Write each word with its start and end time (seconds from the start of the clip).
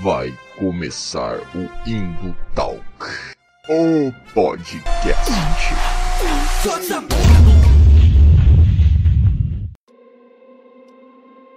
Vai 0.00 0.32
começar 0.56 1.40
o 1.56 1.88
Indo 1.90 2.36
Talk, 2.54 2.82
o 3.68 4.12
podcast. 4.32 5.32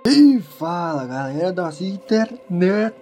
E 0.07 0.39
fala 0.39 1.05
galera 1.05 1.53
da 1.53 1.69
internet, 1.79 2.95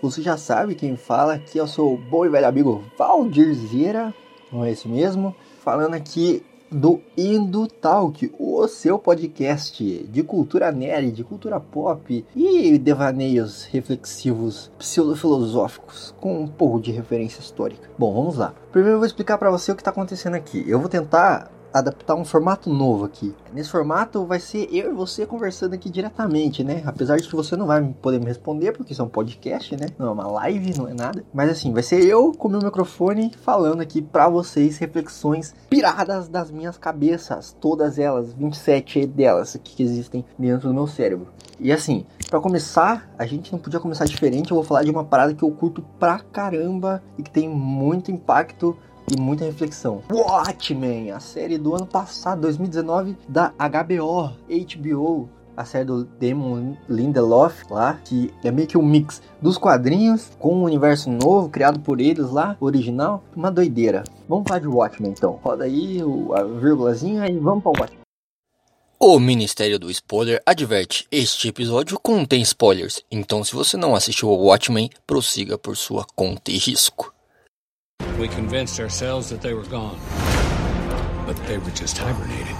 você 0.00 0.22
já 0.22 0.36
sabe 0.36 0.76
quem 0.76 0.96
fala 0.96 1.34
aqui, 1.34 1.58
eu 1.58 1.66
sou 1.66 1.94
o 1.94 1.98
bom 1.98 2.24
e 2.24 2.28
velho 2.28 2.46
amigo 2.46 2.84
Valdir 2.96 3.52
Zira, 3.52 4.14
não 4.52 4.64
é 4.64 4.70
isso 4.70 4.88
mesmo? 4.88 5.34
Falando 5.64 5.94
aqui 5.94 6.46
do 6.72 7.00
Indo 7.16 7.68
Talk, 7.68 8.32
o 8.38 8.66
seu 8.66 8.98
podcast 8.98 10.08
de 10.10 10.22
cultura 10.22 10.72
nerd, 10.72 11.12
de 11.12 11.22
cultura 11.22 11.60
pop 11.60 12.24
e 12.34 12.78
devaneios 12.78 13.64
reflexivos 13.64 14.72
pseudo-filosóficos 14.78 16.14
com 16.18 16.40
um 16.40 16.48
pouco 16.48 16.80
de 16.80 16.90
referência 16.90 17.40
histórica. 17.40 17.90
Bom, 17.98 18.14
vamos 18.14 18.36
lá. 18.36 18.54
Primeiro 18.70 18.94
eu 18.94 18.98
vou 18.98 19.06
explicar 19.06 19.36
para 19.36 19.50
você 19.50 19.70
o 19.70 19.74
que 19.74 19.82
está 19.82 19.90
acontecendo 19.90 20.34
aqui. 20.34 20.64
Eu 20.66 20.80
vou 20.80 20.88
tentar 20.88 21.50
adaptar 21.72 22.14
um 22.14 22.24
formato 22.24 22.70
novo 22.70 23.04
aqui. 23.04 23.34
Nesse 23.52 23.70
formato 23.70 24.24
vai 24.24 24.40
ser 24.40 24.68
eu 24.72 24.90
e 24.90 24.94
você 24.94 25.26
conversando 25.26 25.74
aqui 25.74 25.88
diretamente, 25.88 26.62
né? 26.62 26.82
Apesar 26.84 27.16
de 27.16 27.28
que 27.28 27.34
você 27.34 27.56
não 27.56 27.66
vai 27.66 27.82
poder 28.00 28.18
me 28.18 28.26
responder, 28.26 28.72
porque 28.72 28.92
isso 28.92 29.02
é 29.02 29.04
um 29.04 29.08
podcast, 29.08 29.76
né? 29.76 29.86
Não 29.98 30.08
é 30.08 30.10
uma 30.10 30.26
live, 30.26 30.76
não 30.76 30.88
é 30.88 30.94
nada. 30.94 31.24
Mas 31.32 31.50
assim, 31.50 31.72
vai 31.72 31.82
ser 31.82 32.04
eu 32.04 32.32
com 32.32 32.48
meu 32.48 32.60
microfone 32.60 33.32
falando 33.42 33.80
aqui 33.80 34.02
para 34.02 34.28
vocês 34.28 34.78
reflexões 34.78 35.54
piradas 35.68 36.28
das 36.28 36.50
minhas 36.50 36.76
cabeças, 36.76 37.56
todas 37.60 37.98
elas, 37.98 38.32
27 38.32 39.06
delas 39.06 39.58
que 39.62 39.82
existem 39.82 40.24
dentro 40.38 40.68
do 40.68 40.74
meu 40.74 40.86
cérebro. 40.86 41.28
E 41.58 41.70
assim, 41.70 42.04
para 42.28 42.40
começar, 42.40 43.08
a 43.16 43.24
gente 43.24 43.52
não 43.52 43.58
podia 43.58 43.78
começar 43.78 44.04
diferente, 44.04 44.50
eu 44.50 44.56
vou 44.56 44.64
falar 44.64 44.82
de 44.82 44.90
uma 44.90 45.04
parada 45.04 45.34
que 45.34 45.42
eu 45.42 45.50
curto 45.50 45.82
pra 45.98 46.18
caramba 46.18 47.02
e 47.16 47.22
que 47.22 47.30
tem 47.30 47.48
muito 47.48 48.10
impacto 48.10 48.76
e 49.10 49.20
muita 49.20 49.44
reflexão. 49.44 50.02
Watchmen, 50.10 51.10
a 51.10 51.20
série 51.20 51.58
do 51.58 51.74
ano 51.74 51.86
passado, 51.86 52.42
2019, 52.42 53.16
da 53.28 53.52
HBO, 53.58 54.32
HBO, 54.48 55.28
a 55.56 55.64
série 55.64 55.84
do 55.84 56.04
Damon 56.04 56.76
Lindelof 56.88 57.64
lá, 57.70 58.00
que 58.04 58.32
é 58.42 58.50
meio 58.50 58.68
que 58.68 58.78
um 58.78 58.82
mix 58.82 59.22
dos 59.40 59.58
quadrinhos 59.58 60.30
com 60.38 60.54
um 60.54 60.64
universo 60.64 61.10
novo 61.10 61.48
criado 61.48 61.80
por 61.80 62.00
eles 62.00 62.30
lá, 62.30 62.56
original, 62.60 63.22
uma 63.34 63.50
doideira. 63.50 64.04
Vamos 64.28 64.44
falar 64.46 64.60
de 64.60 64.68
Watchmen 64.68 65.12
então. 65.12 65.38
Roda 65.42 65.64
aí 65.64 66.00
a 66.34 66.42
vírgulazinha 66.42 67.28
e 67.28 67.38
vamos 67.38 67.62
para 67.62 67.70
o 67.70 67.80
Watchmen. 67.80 68.02
O 68.98 69.18
Ministério 69.18 69.80
do 69.80 69.90
Spoiler 69.90 70.40
adverte: 70.46 71.06
este 71.10 71.48
episódio 71.48 71.98
contém 71.98 72.40
spoilers, 72.42 73.02
então 73.10 73.42
se 73.42 73.52
você 73.52 73.76
não 73.76 73.96
assistiu 73.96 74.28
ao 74.28 74.38
Watchmen, 74.38 74.90
prossiga 75.06 75.58
por 75.58 75.76
sua 75.76 76.06
conta 76.14 76.52
e 76.52 76.56
risco. 76.56 77.12
We 78.22 78.28
convinced 78.28 78.78
ourselves 78.78 79.30
that 79.30 79.40
they 79.40 79.52
were 79.52 79.66
gone. 79.68 79.98
But 81.26 81.34
they 81.48 81.58
were 81.58 81.72
just 81.72 81.98
hibernating. 81.98 82.56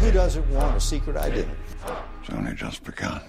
Who 0.00 0.12
doesn't 0.12 0.46
want 0.50 0.76
a 0.76 0.80
secret 0.80 1.16
identity? 1.16 1.48
It's 2.20 2.28
only 2.28 2.52
just 2.52 2.84
begun. 2.84 3.22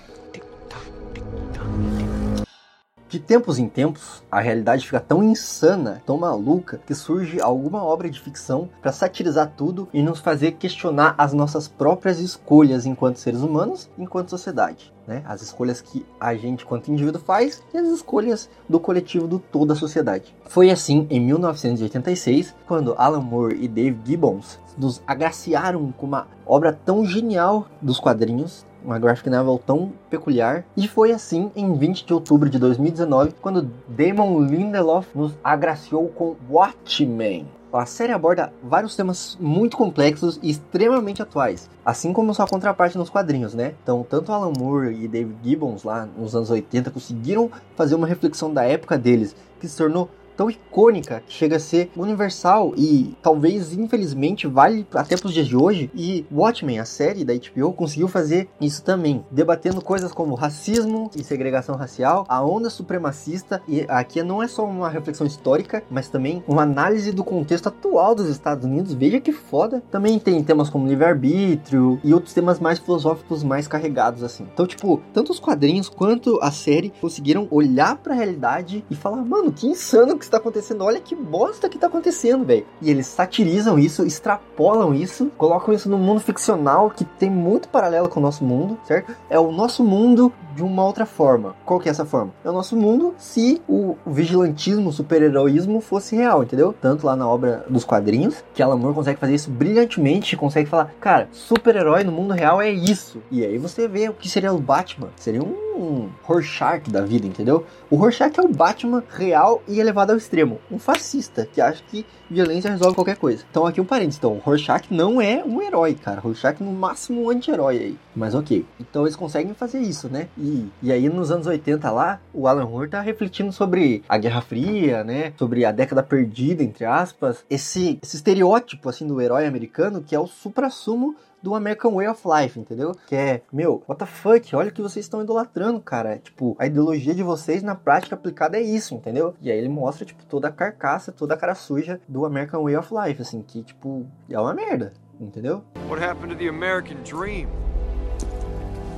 De 3.07 3.17
tempos 3.17 3.57
em 3.59 3.69
tempos, 3.69 4.21
a 4.29 4.41
realidade 4.41 4.85
fica 4.85 4.99
tão 4.99 5.23
insana, 5.23 6.03
tão 6.05 6.17
maluca, 6.17 6.81
que 6.85 6.93
surge 6.93 7.39
alguma 7.39 7.81
obra 7.81 8.09
de 8.09 8.19
ficção 8.19 8.69
para 8.81 8.91
satirizar 8.91 9.53
tudo 9.55 9.87
e 9.93 10.03
nos 10.03 10.19
fazer 10.19 10.57
questionar 10.57 11.15
as 11.17 11.31
nossas 11.31 11.65
próprias 11.65 12.19
escolhas 12.19 12.85
enquanto 12.85 13.19
seres 13.19 13.39
humanos, 13.39 13.89
enquanto 13.97 14.31
sociedade. 14.31 14.93
Né? 15.07 15.21
As 15.25 15.41
escolhas 15.41 15.81
que 15.81 16.05
a 16.19 16.33
gente, 16.35 16.65
quanto 16.65 16.91
indivíduo, 16.91 17.21
faz 17.21 17.61
e 17.73 17.77
as 17.77 17.87
escolhas 17.87 18.49
do 18.67 18.79
coletivo 18.79 19.27
de 19.27 19.39
toda 19.39 19.73
a 19.73 19.75
sociedade. 19.75 20.35
Foi 20.45 20.71
assim 20.71 21.05
em 21.09 21.19
1986, 21.19 22.55
quando 22.67 22.95
Alan 22.97 23.21
Moore 23.21 23.63
e 23.63 23.67
Dave 23.67 23.99
Gibbons 24.03 24.59
nos 24.77 25.01
agraciaram 25.05 25.91
com 25.91 26.05
uma 26.05 26.27
obra 26.45 26.73
tão 26.73 27.05
genial 27.05 27.67
dos 27.81 27.99
quadrinhos 27.99 28.65
uma 28.85 28.99
graphic 28.99 29.29
novel 29.29 29.59
tão 29.65 29.91
peculiar. 30.09 30.63
E 30.77 30.87
foi 30.87 31.11
assim 31.11 31.51
em 31.55 31.75
20 31.75 32.05
de 32.05 32.13
outubro 32.13 32.49
de 32.49 32.59
2019, 32.59 33.33
quando 33.41 33.69
Damon 33.87 34.41
Lindelof 34.41 35.07
nos 35.15 35.33
agraciou 35.43 36.07
com 36.09 36.35
Watchmen. 36.49 37.47
A 37.73 37.85
série 37.85 38.13
aborda 38.13 38.53
vários 38.63 38.95
temas 38.95 39.37
muito 39.39 39.75
complexos 39.75 40.39
e 40.41 40.49
extremamente 40.49 41.21
atuais, 41.21 41.69
assim 41.85 42.13
como 42.13 42.33
sua 42.33 42.47
contraparte 42.47 42.97
nos 42.97 43.09
quadrinhos, 43.09 43.53
né? 43.53 43.73
Então, 43.83 44.05
tanto 44.09 44.31
Alan 44.31 44.53
Moore 44.57 44.95
e 44.95 45.07
David 45.07 45.35
Gibbons 45.43 45.83
lá 45.83 46.07
nos 46.17 46.35
anos 46.35 46.49
80 46.49 46.89
conseguiram 46.89 47.51
fazer 47.75 47.95
uma 47.95 48.07
reflexão 48.07 48.53
da 48.53 48.63
época 48.63 48.97
deles, 48.97 49.35
que 49.59 49.67
se 49.67 49.75
tornou 49.75 50.09
tão 50.35 50.49
icônica 50.49 51.23
que 51.25 51.33
chega 51.33 51.57
a 51.57 51.59
ser 51.59 51.89
universal 51.95 52.73
e 52.77 53.15
talvez 53.21 53.73
infelizmente 53.73 54.47
vale 54.47 54.85
até 54.93 55.15
para 55.17 55.27
os 55.27 55.33
dias 55.33 55.47
de 55.47 55.55
hoje. 55.55 55.89
E 55.93 56.25
Watchmen, 56.31 56.79
a 56.79 56.85
série 56.85 57.23
da 57.23 57.33
HBO, 57.33 57.73
conseguiu 57.73 58.07
fazer 58.07 58.47
isso 58.59 58.83
também, 58.83 59.25
debatendo 59.31 59.81
coisas 59.81 60.11
como 60.11 60.35
racismo 60.35 61.09
e 61.15 61.23
segregação 61.23 61.75
racial, 61.75 62.25
a 62.27 62.43
onda 62.43 62.69
supremacista 62.69 63.61
e 63.67 63.85
aqui 63.87 64.21
não 64.23 64.41
é 64.41 64.47
só 64.47 64.65
uma 64.65 64.89
reflexão 64.89 65.25
histórica, 65.25 65.83
mas 65.89 66.09
também 66.09 66.43
uma 66.47 66.63
análise 66.63 67.11
do 67.11 67.23
contexto 67.23 67.67
atual 67.67 68.15
dos 68.15 68.29
Estados 68.29 68.65
Unidos. 68.65 68.93
Veja 68.93 69.19
que 69.19 69.31
foda. 69.31 69.83
Também 69.91 70.19
tem 70.19 70.43
temas 70.43 70.69
como 70.69 70.87
livre-arbítrio 70.87 71.99
e 72.03 72.13
outros 72.13 72.33
temas 72.33 72.59
mais 72.59 72.79
filosóficos 72.79 73.43
mais 73.43 73.67
carregados 73.67 74.23
assim. 74.23 74.47
Então, 74.53 74.65
tipo, 74.65 75.01
tanto 75.13 75.31
os 75.31 75.39
quadrinhos 75.39 75.89
quanto 75.89 76.39
a 76.41 76.51
série 76.51 76.93
conseguiram 77.01 77.47
olhar 77.51 77.97
para 77.97 78.13
a 78.13 78.15
realidade 78.15 78.85
e 78.89 78.95
falar, 78.95 79.23
mano, 79.23 79.51
que 79.51 79.67
insano 79.67 80.17
que 80.17 80.24
que 80.25 80.27
está 80.27 80.37
acontecendo, 80.37 80.83
olha 80.83 80.99
que 80.99 81.15
bosta 81.15 81.69
que 81.69 81.77
está 81.77 81.87
acontecendo, 81.87 82.45
velho. 82.45 82.65
E 82.81 82.89
eles 82.89 83.07
satirizam 83.07 83.79
isso, 83.79 84.05
extrapolam 84.05 84.93
isso, 84.93 85.31
colocam 85.37 85.73
isso 85.73 85.89
no 85.89 85.97
mundo 85.97 86.19
ficcional 86.19 86.89
que 86.89 87.05
tem 87.05 87.29
muito 87.29 87.69
paralelo 87.69 88.09
com 88.09 88.19
o 88.19 88.23
nosso 88.23 88.43
mundo, 88.43 88.77
certo? 88.83 89.15
É 89.29 89.39
o 89.39 89.51
nosso 89.51 89.83
mundo 89.83 90.31
de 90.55 90.63
uma 90.63 90.85
outra 90.85 91.05
forma. 91.05 91.55
Qual 91.65 91.79
que 91.79 91.89
é 91.89 91.91
essa 91.91 92.05
forma? 92.05 92.33
É 92.43 92.49
o 92.49 92.53
nosso 92.53 92.75
mundo 92.75 93.13
se 93.17 93.61
o 93.67 93.95
vigilantismo, 94.07 94.89
o 94.89 94.93
super-heroísmo 94.93 95.81
fosse 95.81 96.15
real, 96.15 96.43
entendeu? 96.43 96.73
Tanto 96.81 97.05
lá 97.05 97.15
na 97.15 97.27
obra 97.27 97.65
dos 97.69 97.83
quadrinhos, 97.83 98.43
que 98.53 98.63
Alan 98.63 98.77
Moore 98.77 98.95
consegue 98.95 99.19
fazer 99.19 99.35
isso 99.35 99.51
brilhantemente, 99.51 100.37
consegue 100.37 100.69
falar, 100.69 100.93
cara, 100.99 101.27
super-herói 101.31 102.03
no 102.03 102.11
mundo 102.11 102.33
real 102.33 102.61
é 102.61 102.71
isso. 102.71 103.21
E 103.29 103.43
aí 103.43 103.57
você 103.57 103.87
vê 103.87 104.07
o 104.09 104.13
que 104.13 104.29
seria 104.29 104.53
o 104.53 104.59
Batman. 104.59 105.09
Seria 105.17 105.43
um 105.43 105.64
um 105.75 106.09
Rorschach 106.23 106.89
da 106.89 107.01
vida, 107.01 107.27
entendeu? 107.27 107.65
O 107.89 107.95
Rorschach 107.95 108.39
é 108.39 108.41
o 108.41 108.47
Batman 108.47 109.03
real 109.09 109.61
e 109.67 109.79
elevado 109.79 110.11
ao 110.11 110.17
extremo. 110.17 110.59
Um 110.71 110.79
fascista 110.79 111.47
que 111.51 111.61
acha 111.61 111.83
que 111.89 112.05
violência 112.29 112.71
resolve 112.71 112.95
qualquer 112.95 113.17
coisa. 113.17 113.43
Então 113.49 113.65
aqui 113.65 113.79
um 113.79 113.85
parênteses. 113.85 114.17
Então, 114.17 114.33
o 114.33 114.39
Rorschach 114.39 114.87
não 114.89 115.21
é 115.21 115.43
um 115.43 115.61
herói, 115.61 115.93
cara. 115.93 116.19
Rorschach 116.19 116.61
no 116.63 116.71
máximo 116.71 117.23
um 117.23 117.29
anti-herói 117.29 117.77
aí. 117.77 117.97
Mas 118.15 118.33
ok. 118.33 118.65
Então 118.79 119.03
eles 119.03 119.15
conseguem 119.15 119.53
fazer 119.53 119.79
isso, 119.79 120.09
né? 120.09 120.27
E, 120.37 120.67
e 120.81 120.91
aí 120.91 121.07
nos 121.09 121.31
anos 121.31 121.47
80 121.47 121.89
lá, 121.91 122.19
o 122.33 122.47
Alan 122.47 122.65
Moore 122.65 122.89
tá 122.89 123.01
refletindo 123.01 123.51
sobre 123.51 124.03
a 124.07 124.17
Guerra 124.17 124.41
Fria, 124.41 125.03
né? 125.03 125.33
Sobre 125.37 125.65
a 125.65 125.71
década 125.71 126.01
perdida, 126.01 126.63
entre 126.63 126.85
aspas. 126.85 127.45
Esse, 127.49 127.99
esse 128.01 128.15
estereótipo, 128.15 128.89
assim, 128.89 129.05
do 129.05 129.21
herói 129.21 129.45
americano 129.45 130.01
que 130.01 130.15
é 130.15 130.19
o 130.19 130.27
supra-sumo 130.27 131.15
do 131.45 131.53
American 131.53 131.93
Way 131.93 132.07
of 132.07 132.23
Life, 132.25 132.59
entendeu? 132.59 132.95
Que 133.05 133.15
é, 133.15 133.41
meu, 133.53 133.83
what 133.87 133.99
the 133.99 134.05
fuck, 134.07 134.55
olha 134.55 134.69
o 134.69 134.71
que 134.71 134.81
vocês 134.81 135.05
estão 135.05 135.21
idolatrando, 135.21 135.79
cara. 135.79 136.17
Tipo, 136.17 136.55
a 136.57 136.65
ideologia 136.65 137.13
de 137.13 137.21
vocês 137.21 137.61
na 137.61 137.75
prática 137.75 138.15
aplicada 138.15 138.57
é 138.57 138.61
isso, 138.63 138.95
entendeu? 138.95 139.35
E 139.39 139.51
aí 139.51 139.57
ele 139.59 139.69
mostra, 139.69 140.03
tipo, 140.03 140.25
toda 140.25 140.47
a 140.47 140.51
carcaça, 140.51 141.11
toda 141.11 141.35
a 141.35 141.37
cara 141.37 141.53
suja 141.53 142.01
do 142.07 142.25
American 142.25 142.63
Way 142.63 142.77
of 142.77 142.91
Life, 142.91 143.21
assim, 143.21 143.43
que, 143.43 143.61
tipo, 143.61 144.07
é 144.27 144.39
uma 144.39 144.55
merda, 144.55 144.93
entendeu? 145.19 145.63
What 145.87 146.03
happened 146.03 146.33
to 146.33 146.39
the 146.39 146.49
American 146.49 146.97
dream? 147.03 147.47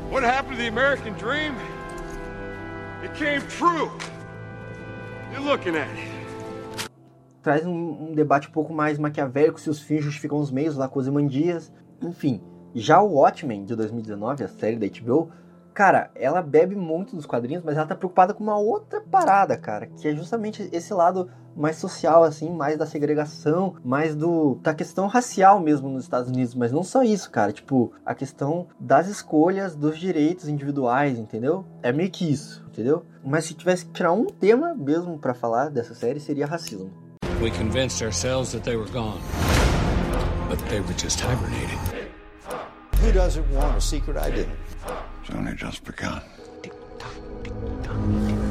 What 0.09 0.25
happened 0.25 0.55
to 0.55 0.63
the 0.63 0.69
American 0.69 1.15
dream? 1.15 1.53
It 3.03 3.13
came 3.13 3.41
true. 3.49 3.91
You're 5.33 5.43
looking 5.43 5.75
at 5.75 5.89
it. 5.89 6.17
Traz 7.43 7.65
um, 7.65 8.11
um 8.11 8.15
debate 8.15 8.47
um 8.47 8.51
pouco 8.51 8.73
mais 8.73 8.97
maquiavélico 8.97 9.59
se 9.59 9.69
os 9.69 9.81
fins 9.81 10.01
justificam 10.01 10.37
os 10.37 10.49
meios 10.49 10.77
lá 10.77 10.87
com 10.87 10.97
os 10.97 11.07
Imandias. 11.07 11.73
Enfim, 12.01 12.41
já 12.75 13.01
o 13.01 13.13
Watchmen 13.13 13.65
de 13.65 13.75
2019, 13.75 14.43
a 14.43 14.47
série 14.47 14.77
da 14.77 14.87
HBO, 14.87 15.31
cara, 15.73 16.09
ela 16.15 16.41
bebe 16.41 16.75
muito 16.75 17.15
dos 17.15 17.25
quadrinhos, 17.25 17.63
mas 17.63 17.77
ela 17.77 17.85
tá 17.85 17.95
preocupada 17.95 18.33
com 18.33 18.43
uma 18.43 18.57
outra 18.57 19.01
parada, 19.01 19.57
cara, 19.57 19.87
que 19.87 20.07
é 20.07 20.15
justamente 20.15 20.67
esse 20.71 20.93
lado 20.93 21.29
mais 21.55 21.77
social, 21.77 22.23
assim, 22.23 22.51
mais 22.51 22.77
da 22.77 22.85
segregação, 22.85 23.75
mais 23.83 24.15
do 24.15 24.59
da 24.61 24.75
questão 24.75 25.07
racial 25.07 25.59
mesmo 25.59 25.89
nos 25.89 26.03
Estados 26.03 26.29
Unidos, 26.29 26.53
mas 26.53 26.71
não 26.71 26.83
só 26.83 27.03
isso, 27.03 27.31
cara, 27.31 27.51
tipo, 27.51 27.91
a 28.05 28.13
questão 28.13 28.67
das 28.79 29.07
escolhas, 29.07 29.75
dos 29.75 29.97
direitos 29.97 30.47
individuais, 30.47 31.17
entendeu? 31.17 31.65
É 31.81 31.91
meio 31.91 32.11
que 32.11 32.31
isso, 32.31 32.63
entendeu? 32.67 33.03
Mas 33.23 33.45
se 33.45 33.55
tivesse 33.55 33.85
que 33.85 33.91
tirar 33.91 34.13
um 34.13 34.25
tema 34.25 34.75
mesmo 34.75 35.17
para 35.17 35.33
falar 35.33 35.69
dessa 35.69 35.95
série, 35.95 36.19
seria 36.19 36.45
racismo. 36.45 36.91
We 37.41 37.51
convinced 37.51 38.03
ourselves 38.03 38.51
that 38.51 38.63
they 38.63 38.75
were 38.75 38.89
gone. 38.91 39.19
But 40.49 40.59
they 40.69 40.79
were 40.79 40.93
just 40.93 41.19
hibernating. 41.21 41.76
Who 43.01 43.11
doesn't 43.11 43.49
want 43.51 43.77
a 43.77 43.81
secret 43.81 44.17
identity? 44.17 44.51
It's 45.21 45.29
only 45.29 45.53
just 45.53 45.83
begun. 45.83 46.21
Tick, 46.63 46.73
tock, 46.97 47.13
tick, 47.43 47.53
tock. 47.83 48.46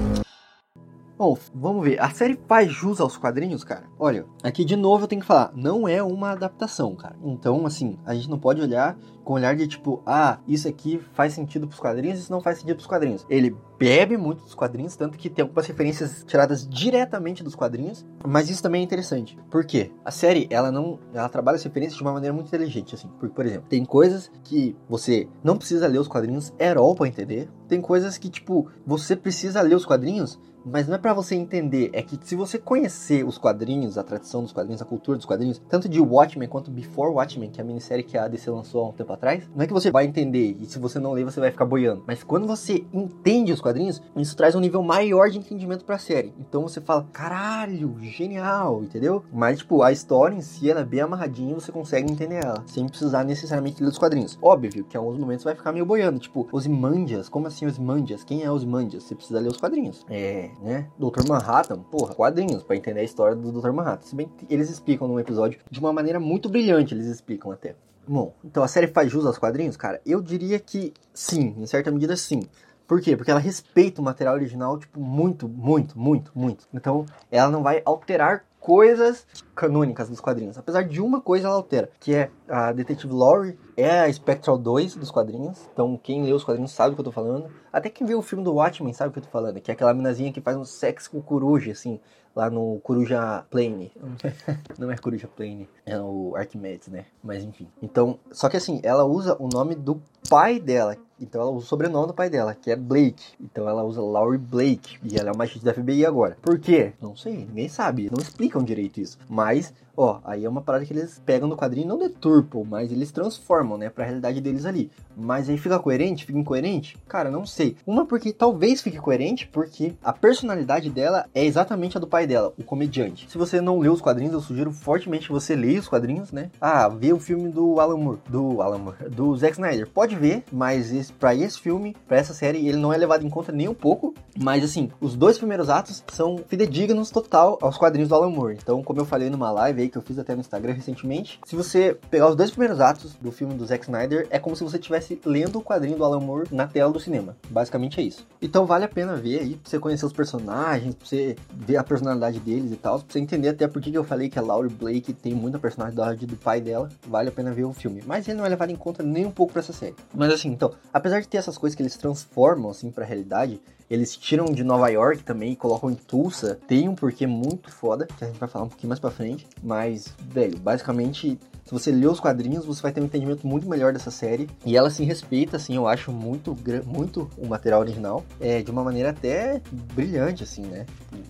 Bom, 1.18 1.34
vamos 1.54 1.82
ver. 1.82 1.98
A 1.98 2.10
série 2.10 2.38
faz 2.46 2.70
jus 2.70 3.00
aos 3.00 3.16
quadrinhos, 3.16 3.64
cara? 3.64 3.84
Olha, 3.98 4.26
aqui 4.42 4.66
de 4.66 4.76
novo 4.76 5.04
eu 5.04 5.08
tenho 5.08 5.22
que 5.22 5.26
falar, 5.26 5.50
não 5.54 5.88
é 5.88 6.02
uma 6.02 6.32
adaptação, 6.32 6.94
cara. 6.94 7.16
Então, 7.24 7.64
assim, 7.64 7.98
a 8.04 8.14
gente 8.14 8.28
não 8.28 8.38
pode 8.38 8.60
olhar 8.60 8.98
com 9.24 9.32
olhar 9.32 9.56
de 9.56 9.66
tipo, 9.66 10.02
ah, 10.04 10.38
isso 10.46 10.68
aqui 10.68 11.00
faz 11.14 11.32
sentido 11.32 11.66
pros 11.66 11.80
quadrinhos, 11.80 12.18
isso 12.18 12.30
não 12.30 12.42
faz 12.42 12.58
sentido 12.58 12.76
pros 12.76 12.86
quadrinhos. 12.86 13.26
Ele 13.30 13.56
bebe 13.78 14.16
muito 14.18 14.44
dos 14.44 14.54
quadrinhos, 14.54 14.94
tanto 14.94 15.16
que 15.16 15.30
tem 15.30 15.42
algumas 15.42 15.66
referências 15.66 16.22
tiradas 16.24 16.68
diretamente 16.68 17.42
dos 17.42 17.54
quadrinhos, 17.54 18.04
mas 18.24 18.50
isso 18.50 18.62
também 18.62 18.82
é 18.82 18.84
interessante. 18.84 19.38
Por 19.50 19.64
quê? 19.64 19.90
A 20.04 20.10
série, 20.10 20.46
ela 20.50 20.70
não, 20.70 20.98
ela 21.14 21.30
trabalha 21.30 21.56
as 21.56 21.64
referências 21.64 21.96
de 21.96 22.02
uma 22.02 22.12
maneira 22.12 22.34
muito 22.34 22.48
inteligente, 22.48 22.94
assim. 22.94 23.08
Porque, 23.18 23.34
por 23.34 23.46
exemplo, 23.46 23.66
tem 23.70 23.86
coisas 23.86 24.30
que 24.44 24.76
você 24.86 25.26
não 25.42 25.56
precisa 25.56 25.88
ler 25.88 25.98
os 25.98 26.08
quadrinhos 26.08 26.52
at 26.60 26.76
all 26.76 26.94
pra 26.94 27.08
entender. 27.08 27.48
Tem 27.66 27.80
coisas 27.80 28.18
que, 28.18 28.28
tipo, 28.28 28.68
você 28.86 29.16
precisa 29.16 29.62
ler 29.62 29.74
os 29.74 29.86
quadrinhos 29.86 30.38
mas 30.66 30.88
não 30.88 30.96
é 30.96 30.98
para 30.98 31.14
você 31.14 31.36
entender, 31.36 31.90
é 31.92 32.02
que 32.02 32.18
se 32.20 32.34
você 32.34 32.58
conhecer 32.58 33.24
os 33.24 33.38
quadrinhos, 33.38 33.96
a 33.96 34.02
tradição 34.02 34.42
dos 34.42 34.52
quadrinhos, 34.52 34.82
a 34.82 34.84
cultura 34.84 35.16
dos 35.16 35.24
quadrinhos, 35.24 35.62
tanto 35.68 35.88
de 35.88 36.00
Watchmen 36.00 36.48
quanto 36.48 36.72
Before 36.72 37.12
Watchmen, 37.12 37.50
que 37.50 37.60
é 37.60 37.62
a 37.62 37.66
minissérie 37.66 38.02
que 38.02 38.18
a 38.18 38.26
DC 38.26 38.50
lançou 38.50 38.84
há 38.84 38.88
um 38.88 38.92
tempo 38.92 39.12
atrás, 39.12 39.48
não 39.54 39.62
é 39.62 39.66
que 39.66 39.72
você 39.72 39.92
vai 39.92 40.04
entender 40.04 40.56
e 40.60 40.66
se 40.66 40.78
você 40.80 40.98
não 40.98 41.12
ler 41.12 41.24
você 41.24 41.38
vai 41.38 41.52
ficar 41.52 41.64
boiando, 41.64 42.02
mas 42.04 42.24
quando 42.24 42.48
você 42.48 42.84
entende 42.92 43.52
os 43.52 43.60
quadrinhos, 43.60 44.02
isso 44.16 44.36
traz 44.36 44.56
um 44.56 44.60
nível 44.60 44.82
maior 44.82 45.30
de 45.30 45.38
entendimento 45.38 45.84
para 45.84 45.94
a 45.94 46.00
série. 46.00 46.34
Então 46.38 46.62
você 46.62 46.80
fala, 46.80 47.06
caralho, 47.12 47.96
genial, 48.00 48.82
entendeu? 48.82 49.24
Mas 49.32 49.58
tipo, 49.58 49.82
a 49.82 49.92
história 49.92 50.34
em 50.34 50.40
si 50.40 50.68
ela 50.68 50.80
é 50.80 50.84
bem 50.84 51.00
amarradinha, 51.00 51.54
você 51.54 51.70
consegue 51.70 52.10
entender 52.10 52.44
ela, 52.44 52.64
sem 52.66 52.88
precisar 52.88 53.22
necessariamente 53.22 53.80
ler 53.80 53.90
os 53.90 53.98
quadrinhos. 53.98 54.36
Óbvio 54.42 54.84
que 54.84 54.96
em 54.96 54.98
alguns 54.98 55.18
momentos 55.18 55.44
vai 55.44 55.54
ficar 55.54 55.70
meio 55.70 55.86
boiando, 55.86 56.18
tipo, 56.18 56.48
os 56.50 56.66
Imandias, 56.66 57.28
como 57.28 57.46
assim 57.46 57.66
os 57.66 57.76
Imandias? 57.76 58.24
Quem 58.24 58.42
é 58.42 58.50
os 58.50 58.64
Imandias? 58.64 59.04
Você 59.04 59.14
precisa 59.14 59.38
ler 59.38 59.48
os 59.48 59.58
quadrinhos. 59.58 60.04
É, 60.08 60.50
né? 60.60 60.88
Dr. 60.98 61.26
Manhattan, 61.28 61.78
porra, 61.78 62.14
quadrinhos 62.14 62.62
para 62.62 62.76
entender 62.76 63.00
a 63.00 63.04
história 63.04 63.36
do 63.36 63.52
Dr. 63.52 63.70
Manhattan. 63.72 64.06
Se 64.06 64.14
bem 64.14 64.28
que 64.28 64.52
eles 64.52 64.70
explicam 64.70 65.08
num 65.08 65.20
episódio 65.20 65.60
de 65.70 65.80
uma 65.80 65.92
maneira 65.92 66.20
muito 66.20 66.48
brilhante, 66.48 66.94
eles 66.94 67.06
explicam 67.06 67.50
até. 67.50 67.74
Bom, 68.08 68.34
então 68.44 68.62
a 68.62 68.68
série 68.68 68.86
faz 68.86 69.10
jus 69.10 69.26
aos 69.26 69.38
quadrinhos, 69.38 69.76
cara? 69.76 70.00
Eu 70.06 70.22
diria 70.22 70.60
que 70.60 70.94
sim, 71.12 71.54
em 71.58 71.66
certa 71.66 71.90
medida 71.90 72.16
sim. 72.16 72.42
Por 72.86 73.00
quê? 73.00 73.16
Porque 73.16 73.30
ela 73.32 73.40
respeita 73.40 74.00
o 74.00 74.04
material 74.04 74.36
original, 74.36 74.78
tipo, 74.78 75.00
muito, 75.00 75.48
muito, 75.48 75.98
muito, 75.98 76.30
muito. 76.32 76.68
Então, 76.72 77.04
ela 77.32 77.50
não 77.50 77.62
vai 77.62 77.82
alterar 77.84 78.44
coisas 78.60 79.26
canônicas 79.54 80.08
dos 80.08 80.20
quadrinhos. 80.20 80.58
Apesar 80.58 80.82
de 80.82 81.00
uma 81.00 81.20
coisa 81.20 81.46
ela 81.46 81.56
altera, 81.56 81.90
que 82.00 82.14
é 82.14 82.30
a 82.48 82.72
Detetive 82.72 83.12
Lori 83.12 83.58
é 83.76 84.00
a 84.00 84.12
Spectral 84.12 84.58
2 84.58 84.96
dos 84.96 85.10
quadrinhos. 85.10 85.58
Então 85.72 85.98
quem 86.02 86.24
lê 86.24 86.32
os 86.32 86.44
quadrinhos 86.44 86.72
sabe 86.72 86.92
o 86.92 86.94
que 86.94 87.00
eu 87.00 87.04
tô 87.04 87.12
falando. 87.12 87.48
Até 87.72 87.88
quem 87.88 88.06
vê 88.06 88.14
o 88.14 88.22
filme 88.22 88.42
do 88.42 88.54
Watchmen 88.54 88.92
sabe 88.92 89.10
o 89.10 89.12
que 89.12 89.18
eu 89.18 89.24
tô 89.24 89.30
falando, 89.30 89.60
que 89.60 89.70
é 89.70 89.74
aquela 89.74 89.94
minazinha 89.94 90.32
que 90.32 90.40
faz 90.40 90.56
um 90.56 90.64
sexo 90.64 91.10
com 91.10 91.20
coruja, 91.20 91.72
assim, 91.72 92.00
lá 92.34 92.50
no 92.50 92.78
Coruja 92.80 93.44
Plane. 93.50 93.92
Não 94.78 94.90
é 94.90 94.96
Coruja 94.96 95.26
Plane, 95.26 95.68
é 95.86 95.98
o 95.98 96.34
Arquimedes, 96.36 96.88
né? 96.88 97.06
Mas 97.22 97.42
enfim. 97.42 97.68
Então, 97.82 98.18
só 98.30 98.48
que 98.48 98.56
assim, 98.56 98.80
ela 98.82 99.04
usa 99.04 99.36
o 99.40 99.48
nome 99.48 99.74
do 99.74 100.00
pai 100.28 100.60
dela. 100.60 100.96
Então 101.20 101.40
ela 101.40 101.50
usa 101.50 101.64
o 101.64 101.68
sobrenome 101.68 102.08
do 102.08 102.14
pai 102.14 102.28
dela, 102.28 102.54
que 102.54 102.70
é 102.70 102.76
Blake. 102.76 103.34
Então 103.40 103.68
ela 103.68 103.82
usa 103.84 104.00
Laurie 104.00 104.38
Blake. 104.38 104.98
E 105.02 105.18
ela 105.18 105.30
é 105.30 105.32
uma 105.32 105.44
agente 105.44 105.64
da 105.64 105.72
FBI 105.72 106.04
agora. 106.04 106.36
Por 106.42 106.58
quê? 106.58 106.92
Não 107.00 107.16
sei, 107.16 107.36
ninguém 107.36 107.68
sabe. 107.68 108.10
Não 108.10 108.22
explicam 108.22 108.62
direito 108.62 109.00
isso. 109.00 109.18
Mas 109.28 109.72
Ó, 109.96 110.20
aí 110.24 110.44
é 110.44 110.48
uma 110.48 110.60
parada 110.60 110.84
que 110.84 110.92
eles 110.92 111.20
pegam 111.24 111.48
no 111.48 111.56
quadrinho, 111.56 111.88
não 111.88 111.98
deturpam, 111.98 112.64
mas 112.64 112.92
eles 112.92 113.10
transformam, 113.10 113.78
né, 113.78 113.88
pra 113.88 114.04
realidade 114.04 114.40
deles 114.42 114.66
ali. 114.66 114.90
Mas 115.16 115.48
aí 115.48 115.56
fica 115.56 115.78
coerente? 115.78 116.26
Fica 116.26 116.38
incoerente? 116.38 116.98
Cara, 117.08 117.30
não 117.30 117.46
sei. 117.46 117.76
Uma 117.86 118.04
porque 118.04 118.32
talvez 118.32 118.82
fique 118.82 118.98
coerente, 118.98 119.46
porque 119.46 119.94
a 120.04 120.12
personalidade 120.12 120.90
dela 120.90 121.24
é 121.34 121.44
exatamente 121.44 121.96
a 121.96 122.00
do 122.00 122.06
pai 122.06 122.26
dela, 122.26 122.52
o 122.58 122.62
comediante. 122.62 123.30
Se 123.30 123.38
você 123.38 123.60
não 123.60 123.78
leu 123.78 123.92
os 123.92 124.02
quadrinhos, 124.02 124.34
eu 124.34 124.40
sugiro 124.40 124.70
fortemente 124.70 125.28
que 125.28 125.32
você 125.32 125.56
leia 125.56 125.80
os 125.80 125.88
quadrinhos, 125.88 126.30
né? 126.30 126.50
Ah, 126.60 126.88
vê 126.88 127.14
o 127.14 127.18
filme 127.18 127.48
do 127.48 127.80
Alan 127.80 127.96
Moore, 127.96 128.18
do 128.28 128.60
Alan 128.60 128.78
Moore, 128.78 129.08
do 129.08 129.34
Zack 129.34 129.54
Snyder. 129.54 129.88
Pode 129.88 130.14
ver, 130.14 130.44
mas 130.52 130.92
esse, 130.92 131.05
pra 131.10 131.34
esse 131.34 131.58
filme, 131.58 131.96
pra 132.06 132.16
essa 132.16 132.34
série, 132.34 132.66
ele 132.66 132.78
não 132.78 132.92
é 132.92 132.96
levado 132.96 133.24
em 133.24 133.30
conta 133.30 133.52
nem 133.52 133.68
um 133.68 133.74
pouco. 133.74 134.14
Mas 134.38 134.64
assim, 134.64 134.90
os 135.00 135.16
dois 135.16 135.38
primeiros 135.38 135.70
atos 135.70 136.04
são 136.08 136.38
fidedignos 136.46 137.10
total 137.10 137.58
aos 137.60 137.78
quadrinhos 137.78 138.08
do 138.08 138.14
Alan 138.14 138.30
Moore. 138.30 138.58
Então, 138.60 138.82
como 138.82 139.00
eu 139.00 139.04
falei 139.04 139.30
numa 139.30 139.50
live 139.50 139.82
aí 139.82 139.88
que 139.88 139.96
eu 139.96 140.02
fiz 140.02 140.18
até 140.18 140.34
no 140.34 140.40
Instagram 140.40 140.72
recentemente, 140.72 141.40
se 141.44 141.56
você 141.56 141.96
pegar 142.10 142.28
os 142.28 142.36
dois 142.36 142.50
primeiros 142.50 142.80
atos 142.80 143.14
do 143.14 143.32
filme 143.32 143.54
do 143.54 143.64
Zack 143.64 143.84
Snyder, 143.84 144.26
é 144.30 144.38
como 144.38 144.54
se 144.54 144.62
você 144.62 144.76
estivesse 144.76 145.20
lendo 145.24 145.58
o 145.58 145.62
quadrinho 145.62 145.96
do 145.96 146.04
Alan 146.04 146.20
Moore 146.20 146.48
na 146.52 146.66
tela 146.66 146.92
do 146.92 147.00
cinema. 147.00 147.36
Basicamente 147.48 148.00
é 148.00 148.02
isso. 148.02 148.26
Então 148.40 148.66
vale 148.66 148.84
a 148.84 148.88
pena 148.88 149.16
ver 149.16 149.40
aí, 149.40 149.56
pra 149.56 149.70
você 149.70 149.78
conhecer 149.78 150.06
os 150.06 150.12
personagens, 150.12 150.94
pra 150.94 151.06
você 151.06 151.36
ver 151.52 151.76
a 151.76 151.84
personalidade 151.84 152.38
deles 152.40 152.72
e 152.72 152.76
tal, 152.76 152.98
pra 152.98 153.12
você 153.12 153.18
entender 153.18 153.48
até 153.48 153.66
por 153.66 153.80
que 153.80 153.92
eu 153.92 154.04
falei 154.04 154.28
que 154.28 154.38
a 154.38 154.42
Laurie 154.42 154.70
Blake 154.70 155.12
tem 155.12 155.34
muita 155.34 155.58
personalidade 155.58 156.26
do 156.26 156.36
pai 156.36 156.60
dela, 156.60 156.88
vale 157.06 157.28
a 157.28 157.32
pena 157.32 157.52
ver 157.52 157.64
o 157.64 157.72
filme. 157.72 158.02
Mas 158.06 158.28
ele 158.28 158.38
não 158.38 158.44
é 158.44 158.48
levado 158.48 158.70
em 158.70 158.76
conta 158.76 159.02
nem 159.02 159.24
um 159.24 159.30
pouco 159.30 159.52
pra 159.52 159.60
essa 159.60 159.72
série. 159.72 159.94
Mas 160.14 160.32
assim, 160.32 160.48
então, 160.50 160.72
apesar 160.96 161.20
de 161.20 161.28
ter 161.28 161.36
essas 161.36 161.58
coisas 161.58 161.76
que 161.76 161.82
eles 161.82 161.94
transformam 161.96 162.70
assim 162.70 162.90
pra 162.90 163.04
realidade, 163.04 163.60
eles 163.88 164.16
tiram 164.16 164.46
de 164.46 164.64
Nova 164.64 164.88
York 164.88 165.22
também 165.22 165.52
e 165.52 165.56
colocam 165.56 165.90
em 165.90 165.94
Tulsa. 165.94 166.58
Tem 166.66 166.88
um 166.88 166.94
porquê 166.94 167.26
muito 167.26 167.70
foda, 167.70 168.06
que 168.06 168.24
a 168.24 168.26
gente 168.26 168.38
vai 168.38 168.48
falar 168.48 168.64
um 168.64 168.68
pouquinho 168.68 168.88
mais 168.88 168.98
pra 168.98 169.10
frente. 169.10 169.46
Mas, 169.62 170.14
velho, 170.18 170.58
basicamente, 170.58 171.38
se 171.66 171.72
você 171.72 171.90
lê 171.90 172.06
os 172.06 172.20
quadrinhos, 172.20 172.64
você 172.64 172.80
vai 172.80 172.92
ter 172.92 173.00
um 173.00 173.06
entendimento 173.06 173.44
muito 173.44 173.68
melhor 173.68 173.92
dessa 173.92 174.10
série. 174.10 174.48
E 174.64 174.76
ela 174.76 174.88
se 174.88 175.02
respeita, 175.02 175.56
assim, 175.56 175.74
eu 175.74 175.88
acho 175.88 176.12
muito, 176.12 176.56
muito 176.86 177.28
o 177.36 177.48
material 177.48 177.80
original. 177.80 178.24
É, 178.40 178.62
de 178.62 178.70
uma 178.70 178.84
maneira 178.84 179.10
até 179.10 179.60
brilhante, 179.92 180.44
assim, 180.44 180.62
né? 180.62 180.86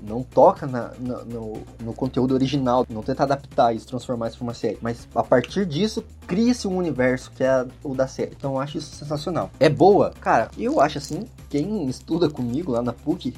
Não 0.06 0.22
toca 0.22 0.66
na, 0.66 0.92
na, 1.00 1.24
no, 1.24 1.62
no 1.82 1.94
conteúdo 1.94 2.34
original, 2.34 2.86
não 2.90 3.02
tenta 3.02 3.22
adaptar 3.22 3.74
isso, 3.74 3.86
transformar 3.86 4.28
isso 4.28 4.36
pra 4.36 4.44
uma 4.44 4.54
série. 4.54 4.76
Mas 4.82 5.08
a 5.14 5.22
partir 5.22 5.64
disso, 5.64 6.04
cria-se 6.26 6.68
um 6.68 6.76
universo 6.76 7.30
que 7.34 7.42
é 7.42 7.66
o 7.82 7.94
da 7.94 8.06
série. 8.06 8.32
Então 8.36 8.52
eu 8.52 8.60
acho 8.60 8.76
isso 8.76 8.94
sensacional. 8.94 9.50
É 9.58 9.70
boa? 9.70 10.12
Cara, 10.20 10.50
eu 10.58 10.82
acho 10.82 10.98
assim, 10.98 11.24
quem 11.48 11.88
estuda 11.88 12.28
comigo 12.28 12.72
lá 12.72 12.82
na 12.82 12.92
PUC, 12.92 13.32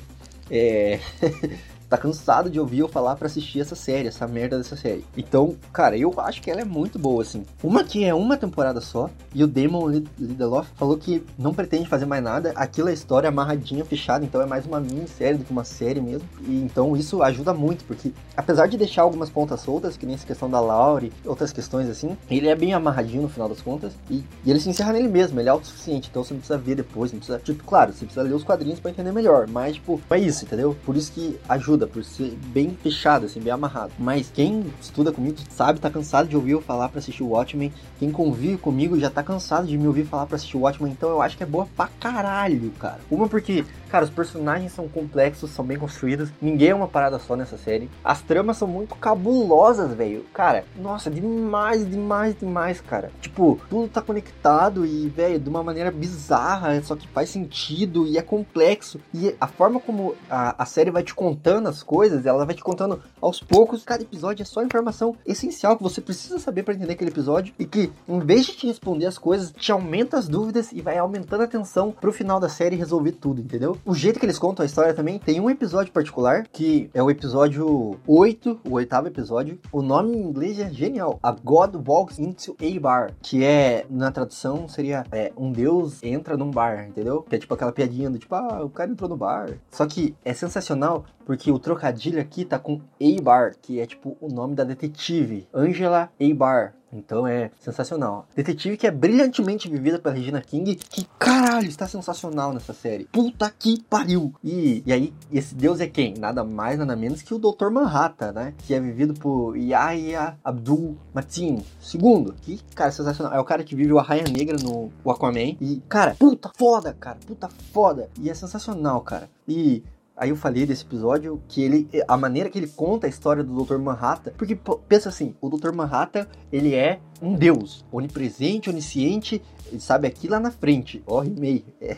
é. 0.50 0.98
tá 1.88 1.96
cansado 1.96 2.50
de 2.50 2.60
ouvir 2.60 2.80
eu 2.80 2.88
falar 2.88 3.16
para 3.16 3.26
assistir 3.26 3.60
essa 3.60 3.74
série, 3.74 4.08
essa 4.08 4.26
merda 4.26 4.58
dessa 4.58 4.76
série. 4.76 5.04
Então, 5.16 5.56
cara, 5.72 5.96
eu 5.96 6.12
acho 6.18 6.42
que 6.42 6.50
ela 6.50 6.60
é 6.60 6.64
muito 6.64 6.98
boa, 6.98 7.22
assim. 7.22 7.44
Uma 7.62 7.84
que 7.84 8.04
é 8.04 8.14
uma 8.14 8.36
temporada 8.36 8.80
só, 8.80 9.10
e 9.34 9.42
o 9.42 9.46
Damon 9.46 9.88
Lindelof 10.18 10.68
falou 10.74 10.96
que 10.96 11.24
não 11.38 11.54
pretende 11.54 11.88
fazer 11.88 12.06
mais 12.06 12.22
nada, 12.22 12.52
aquilo 12.54 12.88
é 12.88 12.92
história 12.92 13.28
amarradinha, 13.28 13.84
fechada, 13.84 14.24
então 14.24 14.40
é 14.40 14.46
mais 14.46 14.66
uma 14.66 14.80
minissérie 14.80 15.38
do 15.38 15.44
que 15.44 15.50
uma 15.50 15.64
série 15.64 16.00
mesmo. 16.00 16.28
E 16.46 16.62
então 16.62 16.96
isso 16.96 17.22
ajuda 17.22 17.54
muito, 17.54 17.84
porque 17.84 18.12
apesar 18.36 18.66
de 18.66 18.76
deixar 18.76 19.02
algumas 19.02 19.30
pontas 19.30 19.60
soltas, 19.60 19.96
que 19.96 20.06
nem 20.06 20.14
essa 20.14 20.26
questão 20.26 20.50
da 20.50 20.60
Laurie, 20.60 21.12
outras 21.24 21.52
questões 21.52 21.88
assim, 21.88 22.16
ele 22.30 22.48
é 22.48 22.54
bem 22.54 22.74
amarradinho 22.74 23.22
no 23.22 23.28
final 23.28 23.48
das 23.48 23.60
contas, 23.60 23.92
e, 24.10 24.24
e 24.44 24.50
ele 24.50 24.60
se 24.60 24.68
encerra 24.68 24.92
nele 24.92 25.08
mesmo, 25.08 25.40
ele 25.40 25.48
é 25.48 25.52
autossuficiente, 25.52 26.08
então 26.10 26.22
você 26.22 26.34
não 26.34 26.40
precisa 26.40 26.58
ver 26.58 26.74
depois, 26.74 27.12
não 27.12 27.18
precisa. 27.18 27.38
Tipo, 27.38 27.64
claro, 27.64 27.92
você 27.92 28.04
precisa 28.04 28.22
ler 28.22 28.34
os 28.34 28.44
quadrinhos 28.44 28.80
para 28.80 28.90
entender 28.90 29.12
melhor, 29.12 29.46
mas, 29.48 29.74
tipo, 29.74 30.00
é 30.10 30.18
isso, 30.18 30.44
entendeu? 30.44 30.76
Por 30.84 30.96
isso 30.96 31.12
que 31.12 31.38
ajuda 31.48 31.77
por 31.86 32.04
ser 32.04 32.36
bem 32.46 32.76
fechado, 32.82 33.26
assim, 33.26 33.40
bem 33.40 33.52
amarrado. 33.52 33.92
Mas 33.98 34.30
quem 34.32 34.64
estuda 34.80 35.12
comigo 35.12 35.36
sabe, 35.50 35.80
tá 35.80 35.90
cansado 35.90 36.28
de 36.28 36.36
ouvir 36.36 36.52
eu 36.52 36.60
falar 36.60 36.88
para 36.88 36.98
assistir 36.98 37.22
o 37.22 37.28
Watchmen. 37.28 37.72
Quem 37.98 38.10
convive 38.10 38.56
comigo 38.58 38.98
já 38.98 39.10
tá 39.10 39.22
cansado 39.22 39.66
de 39.66 39.76
me 39.76 39.86
ouvir 39.86 40.04
falar 40.04 40.26
para 40.26 40.36
assistir 40.36 40.56
o 40.56 40.60
Watchmen, 40.60 40.92
então 40.92 41.10
eu 41.10 41.22
acho 41.22 41.36
que 41.36 41.42
é 41.42 41.46
boa 41.46 41.66
pra 41.76 41.88
caralho, 42.00 42.70
cara. 42.78 43.00
Uma 43.10 43.28
porque, 43.28 43.64
cara, 43.90 44.04
os 44.04 44.10
personagens 44.10 44.72
são 44.72 44.88
complexos, 44.88 45.50
são 45.50 45.64
bem 45.64 45.78
construídos, 45.78 46.30
ninguém 46.40 46.70
é 46.70 46.74
uma 46.74 46.88
parada 46.88 47.18
só 47.18 47.36
nessa 47.36 47.56
série. 47.58 47.90
As 48.02 48.22
tramas 48.22 48.56
são 48.56 48.68
muito 48.68 48.94
cabulosas, 48.94 49.92
velho. 49.94 50.24
Cara, 50.32 50.64
nossa, 50.76 51.10
demais, 51.10 51.88
demais, 51.88 52.36
demais, 52.38 52.80
cara. 52.80 53.10
Tipo, 53.20 53.60
tudo 53.68 53.88
tá 53.88 54.00
conectado 54.00 54.84
e, 54.86 55.08
velho, 55.08 55.38
de 55.38 55.48
uma 55.48 55.62
maneira 55.62 55.90
bizarra, 55.90 56.80
só 56.82 56.96
que 56.96 57.06
faz 57.08 57.30
sentido 57.30 58.06
e 58.06 58.18
é 58.18 58.22
complexo. 58.22 59.00
E 59.12 59.34
a 59.40 59.46
forma 59.46 59.80
como 59.80 60.14
a, 60.30 60.62
a 60.62 60.66
série 60.66 60.90
vai 60.90 61.02
te 61.02 61.14
contando 61.14 61.67
as 61.68 61.82
coisas, 61.82 62.26
ela 62.26 62.44
vai 62.44 62.54
te 62.54 62.62
contando 62.62 63.00
aos 63.20 63.40
poucos. 63.40 63.84
Cada 63.84 64.02
episódio 64.02 64.42
é 64.42 64.46
só 64.46 64.62
informação 64.62 65.14
essencial 65.26 65.76
que 65.76 65.82
você 65.82 66.00
precisa 66.00 66.38
saber 66.38 66.62
para 66.62 66.74
entender 66.74 66.92
aquele 66.92 67.10
episódio 67.10 67.54
e 67.58 67.64
que, 67.64 67.92
em 68.08 68.18
vez 68.20 68.46
de 68.46 68.52
te 68.52 68.66
responder 68.66 69.06
as 69.06 69.18
coisas, 69.18 69.52
te 69.52 69.70
aumenta 69.72 70.16
as 70.16 70.28
dúvidas 70.28 70.72
e 70.72 70.80
vai 70.80 70.98
aumentando 70.98 71.42
a 71.44 71.46
tensão 71.46 71.92
pro 71.92 72.12
final 72.12 72.40
da 72.40 72.48
série 72.48 72.76
resolver 72.76 73.12
tudo, 73.12 73.40
entendeu? 73.40 73.76
O 73.84 73.94
jeito 73.94 74.18
que 74.18 74.26
eles 74.26 74.38
contam 74.38 74.62
a 74.62 74.66
história 74.66 74.94
também 74.94 75.18
tem 75.18 75.40
um 75.40 75.50
episódio 75.50 75.92
particular 75.92 76.46
que 76.52 76.90
é 76.94 77.02
o 77.02 77.10
episódio 77.10 77.98
8, 78.06 78.60
o 78.64 78.72
oitavo 78.74 79.08
episódio. 79.08 79.58
O 79.72 79.82
nome 79.82 80.16
em 80.16 80.22
inglês 80.22 80.58
é 80.58 80.70
genial: 80.70 81.18
A 81.22 81.32
God 81.32 81.74
Walks 81.86 82.18
into 82.18 82.56
a 82.60 82.80
Bar, 82.80 83.12
que 83.22 83.44
é, 83.44 83.86
na 83.90 84.10
tradução, 84.10 84.68
seria 84.68 85.04
é, 85.12 85.32
um 85.36 85.52
deus 85.52 86.02
entra 86.02 86.36
num 86.36 86.50
bar, 86.50 86.86
entendeu? 86.88 87.22
Que 87.22 87.36
é 87.36 87.38
tipo 87.38 87.54
aquela 87.54 87.72
piadinha 87.72 88.10
do 88.10 88.18
tipo, 88.18 88.34
ah, 88.34 88.64
o 88.64 88.70
cara 88.70 88.90
entrou 88.90 89.08
no 89.08 89.16
bar. 89.16 89.50
Só 89.70 89.86
que 89.86 90.14
é 90.24 90.32
sensacional 90.32 91.04
porque 91.28 91.52
o 91.52 91.58
trocadilho 91.58 92.18
aqui 92.18 92.42
tá 92.42 92.58
com 92.58 92.80
Eibar, 92.98 93.52
que 93.60 93.78
é 93.78 93.86
tipo 93.86 94.16
o 94.18 94.30
nome 94.30 94.54
da 94.54 94.64
detetive. 94.64 95.46
Angela 95.52 96.08
Eibar. 96.18 96.72
Então 96.90 97.26
é 97.26 97.50
sensacional. 97.60 98.26
Detetive 98.34 98.78
que 98.78 98.86
é 98.86 98.90
brilhantemente 98.90 99.68
vivida 99.68 99.98
pela 99.98 100.14
Regina 100.14 100.40
King, 100.40 100.74
que 100.74 101.06
caralho, 101.18 101.68
está 101.68 101.86
sensacional 101.86 102.54
nessa 102.54 102.72
série. 102.72 103.04
Puta 103.12 103.52
que 103.58 103.82
pariu. 103.90 104.32
E, 104.42 104.82
e 104.86 104.90
aí, 104.90 105.12
esse 105.30 105.54
deus 105.54 105.80
é 105.80 105.86
quem? 105.86 106.14
Nada 106.14 106.42
mais, 106.42 106.78
nada 106.78 106.96
menos 106.96 107.20
que 107.20 107.34
o 107.34 107.38
Dr. 107.38 107.68
Manhattan, 107.70 108.32
né? 108.32 108.54
Que 108.56 108.72
é 108.72 108.80
vivido 108.80 109.12
por 109.12 109.54
Yahya 109.54 110.38
Abdul 110.42 110.96
Mateen 111.12 111.62
II. 111.92 112.32
Que, 112.40 112.58
cara, 112.74 112.90
sensacional. 112.90 113.34
É 113.34 113.38
o 113.38 113.44
cara 113.44 113.62
que 113.62 113.76
vive 113.76 113.92
o 113.92 113.98
Arraia 113.98 114.24
Negra 114.24 114.56
no 114.56 114.90
Aquaman. 115.04 115.58
E, 115.60 115.82
cara, 115.90 116.16
puta 116.18 116.50
foda, 116.56 116.96
cara. 116.98 117.18
Puta 117.26 117.50
foda. 117.70 118.08
E 118.18 118.30
é 118.30 118.34
sensacional, 118.34 119.02
cara. 119.02 119.28
E 119.46 119.84
Aí 120.18 120.30
eu 120.30 120.36
falei 120.36 120.66
desse 120.66 120.84
episódio 120.84 121.40
que 121.46 121.62
ele, 121.62 121.88
a 122.08 122.16
maneira 122.16 122.50
que 122.50 122.58
ele 122.58 122.66
conta 122.66 123.06
a 123.06 123.10
história 123.10 123.44
do 123.44 123.64
Dr. 123.64 123.78
Manhattan, 123.78 124.32
porque 124.36 124.58
pensa 124.88 125.08
assim, 125.08 125.34
o 125.40 125.48
Dr. 125.48 125.72
Manhattan, 125.72 126.26
ele 126.52 126.74
é 126.74 126.98
um 127.22 127.34
deus, 127.34 127.84
onipresente, 127.92 128.68
onisciente, 128.68 129.40
ele 129.68 129.80
sabe 129.80 130.08
aqui 130.08 130.26
lá 130.26 130.40
na 130.40 130.50
frente, 130.50 131.02
ó, 131.06 131.20
rimei. 131.20 131.64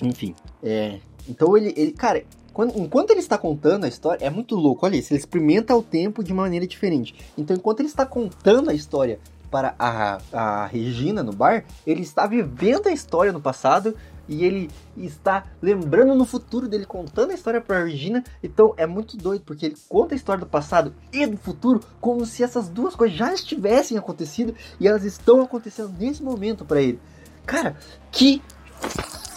É. 0.00 0.06
Enfim, 0.06 0.32
é, 0.62 1.00
então 1.28 1.56
ele, 1.56 1.74
ele 1.76 1.90
cara, 1.90 2.22
quando, 2.52 2.78
enquanto 2.78 3.10
ele 3.10 3.18
está 3.18 3.36
contando 3.36 3.84
a 3.84 3.88
história, 3.88 4.24
é 4.24 4.30
muito 4.30 4.54
louco, 4.54 4.86
olha 4.86 4.96
isso, 4.96 5.12
ele 5.12 5.18
experimenta 5.18 5.74
o 5.76 5.82
tempo 5.82 6.22
de 6.22 6.32
maneira 6.32 6.66
diferente. 6.66 7.16
Então 7.36 7.56
enquanto 7.56 7.80
ele 7.80 7.88
está 7.88 8.06
contando 8.06 8.70
a 8.70 8.74
história 8.74 9.18
para 9.50 9.74
a, 9.76 10.18
a 10.32 10.66
Regina 10.66 11.22
no 11.22 11.32
bar, 11.32 11.64
ele 11.86 12.02
está 12.02 12.26
vivendo 12.26 12.86
a 12.86 12.92
história 12.92 13.32
no 13.32 13.40
passado 13.40 13.96
e 14.28 14.44
ele 14.44 14.70
está 14.96 15.44
lembrando 15.60 16.14
no 16.14 16.24
futuro 16.24 16.68
dele 16.68 16.84
contando 16.84 17.30
a 17.30 17.34
história 17.34 17.60
para 17.60 17.84
Regina. 17.84 18.22
Então 18.42 18.74
é 18.76 18.86
muito 18.86 19.16
doido 19.16 19.42
porque 19.44 19.66
ele 19.66 19.76
conta 19.88 20.14
a 20.14 20.16
história 20.16 20.40
do 20.40 20.50
passado 20.50 20.94
e 21.12 21.26
do 21.26 21.36
futuro 21.38 21.80
como 22.00 22.26
se 22.26 22.42
essas 22.42 22.68
duas 22.68 22.94
coisas 22.94 23.16
já 23.16 23.32
estivessem 23.32 23.96
acontecido 23.96 24.54
e 24.78 24.86
elas 24.86 25.04
estão 25.04 25.40
acontecendo 25.40 25.92
nesse 25.98 26.22
momento 26.22 26.64
para 26.64 26.82
ele. 26.82 27.00
Cara, 27.46 27.76
que 28.12 28.42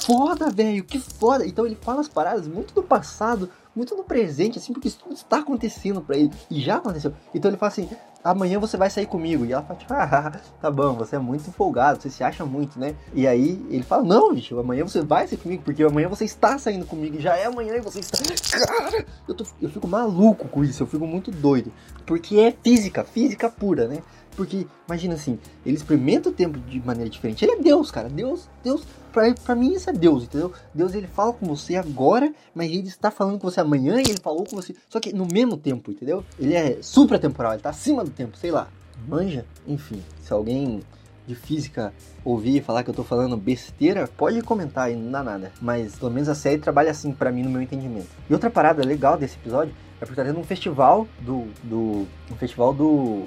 foda, 0.05 0.50
velho, 0.50 0.83
que 0.83 1.00
foda. 1.00 1.45
Então 1.45 1.65
ele 1.65 1.77
fala 1.79 2.01
as 2.01 2.07
paradas 2.07 2.48
muito 2.48 2.74
do 2.74 2.83
passado, 2.83 3.50
muito 3.75 3.96
no 3.96 4.04
presente, 4.04 4.58
assim, 4.58 4.74
porque 4.74 4.88
isso 4.88 5.00
tudo 5.00 5.16
está 5.16 5.40
acontecendo 5.40 6.01
para 6.01 6.18
ele 6.18 6.32
e 6.50 6.60
já 6.60 6.75
aconteceu. 6.78 7.13
Então 7.34 7.50
ele 7.50 7.58
fala 7.58 7.72
assim: 7.72 7.90
amanhã 8.24 8.60
você 8.60 8.78
vai 8.78 8.90
sair 8.90 9.06
comigo. 9.06 9.46
E 9.46 9.54
ela 9.54 9.62
fala, 9.62 9.80
tipo, 9.80 9.94
ah, 9.94 10.32
tá 10.62 10.72
bom, 10.72 10.94
você 10.94 11.16
é 11.16 11.20
muito 11.20 11.51
folgado, 11.51 12.01
você 12.01 12.10
se 12.10 12.24
acha 12.24 12.46
muito, 12.46 12.80
né? 12.80 12.96
E 13.13 13.28
aí 13.28 13.66
ele 13.70 13.84
fala, 13.84 14.04
não, 14.04 14.34
bicho, 14.34 14.58
amanhã 14.60 14.84
você 14.84 15.01
vai 15.01 15.28
sair 15.28 15.38
comigo, 15.38 15.63
porque 15.63 15.84
amanhã 15.84 16.08
você 16.08 16.25
está 16.25 16.58
saindo 16.58 16.86
comigo, 16.86 17.20
já 17.20 17.36
é 17.36 17.46
amanhã 17.46 17.75
e 17.75 17.82
você 17.82 18.00
está. 18.00 18.18
Cara, 18.66 19.06
eu, 19.28 19.34
tô, 19.34 19.46
eu 19.62 19.70
fico 19.70 19.88
maluco 19.88 20.48
com 20.48 20.63
isso, 20.63 20.84
eu 20.84 20.88
fico 20.88 21.06
muito 21.06 21.32
doido. 21.32 21.72
Porque 22.06 22.38
é 22.38 22.51
física, 22.63 23.04
física 23.04 23.50
pura, 23.50 23.88
né? 23.88 24.01
Porque, 24.35 24.65
imagina 24.88 25.15
assim, 25.15 25.38
ele 25.65 25.75
experimenta 25.75 26.29
o 26.29 26.31
tempo 26.31 26.59
de 26.59 26.79
maneira 26.79 27.09
diferente. 27.09 27.43
Ele 27.43 27.53
é 27.53 27.59
Deus, 27.59 27.91
cara. 27.91 28.09
Deus, 28.09 28.50
Deus, 28.63 28.83
pra, 29.11 29.33
pra 29.33 29.55
mim 29.55 29.73
isso 29.73 29.89
é 29.89 29.93
Deus, 29.93 30.23
entendeu? 30.23 30.53
Deus, 30.73 30.93
ele 30.93 31.07
fala 31.07 31.33
com 31.33 31.45
você 31.45 31.75
agora, 31.75 32.33
mas 32.55 32.71
ele 32.71 32.88
está 32.88 33.11
falando 33.11 33.39
com 33.39 33.50
você 33.50 33.59
amanhã 33.59 33.97
e 33.97 34.09
ele 34.09 34.19
falou 34.21 34.45
com 34.45 34.55
você. 34.55 34.73
Só 34.89 35.00
que 35.00 35.13
no 35.13 35.27
mesmo 35.31 35.57
tempo, 35.57 35.91
entendeu? 35.91 36.23
Ele 36.39 36.53
é 36.53 36.77
supratemporal, 36.81 37.53
ele 37.53 37.61
tá 37.61 37.69
acima 37.69 38.03
do 38.03 38.09
tempo, 38.09 38.38
sei 38.38 38.51
lá. 38.51 38.67
Manja? 39.07 39.45
Enfim, 39.67 40.01
se 40.21 40.31
alguém 40.31 40.81
de 41.27 41.35
física 41.35 41.93
ouvir 42.23 42.61
falar 42.61 42.83
que 42.83 42.89
eu 42.89 42.93
tô 42.93 43.03
falando 43.03 43.38
besteira, 43.38 44.07
pode 44.07 44.41
comentar 44.41 44.85
aí, 44.85 44.95
não 44.95 45.11
dá 45.11 45.23
nada. 45.23 45.51
Mas 45.61 45.95
pelo 45.95 46.11
menos 46.11 46.29
a 46.29 46.35
série 46.35 46.57
trabalha 46.57 46.91
assim 46.91 47.11
para 47.11 47.31
mim 47.31 47.43
no 47.43 47.50
meu 47.50 47.61
entendimento. 47.61 48.09
E 48.29 48.33
outra 48.33 48.50
parada 48.50 48.83
legal 48.83 49.17
desse 49.17 49.35
episódio 49.35 49.73
é 50.00 50.05
porque 50.05 50.19
tá 50.19 50.25
tendo 50.25 50.39
um 50.39 50.43
festival 50.43 51.07
do. 51.19 51.47
do 51.63 52.07
um 52.31 52.35
festival 52.38 52.73
do 52.73 53.25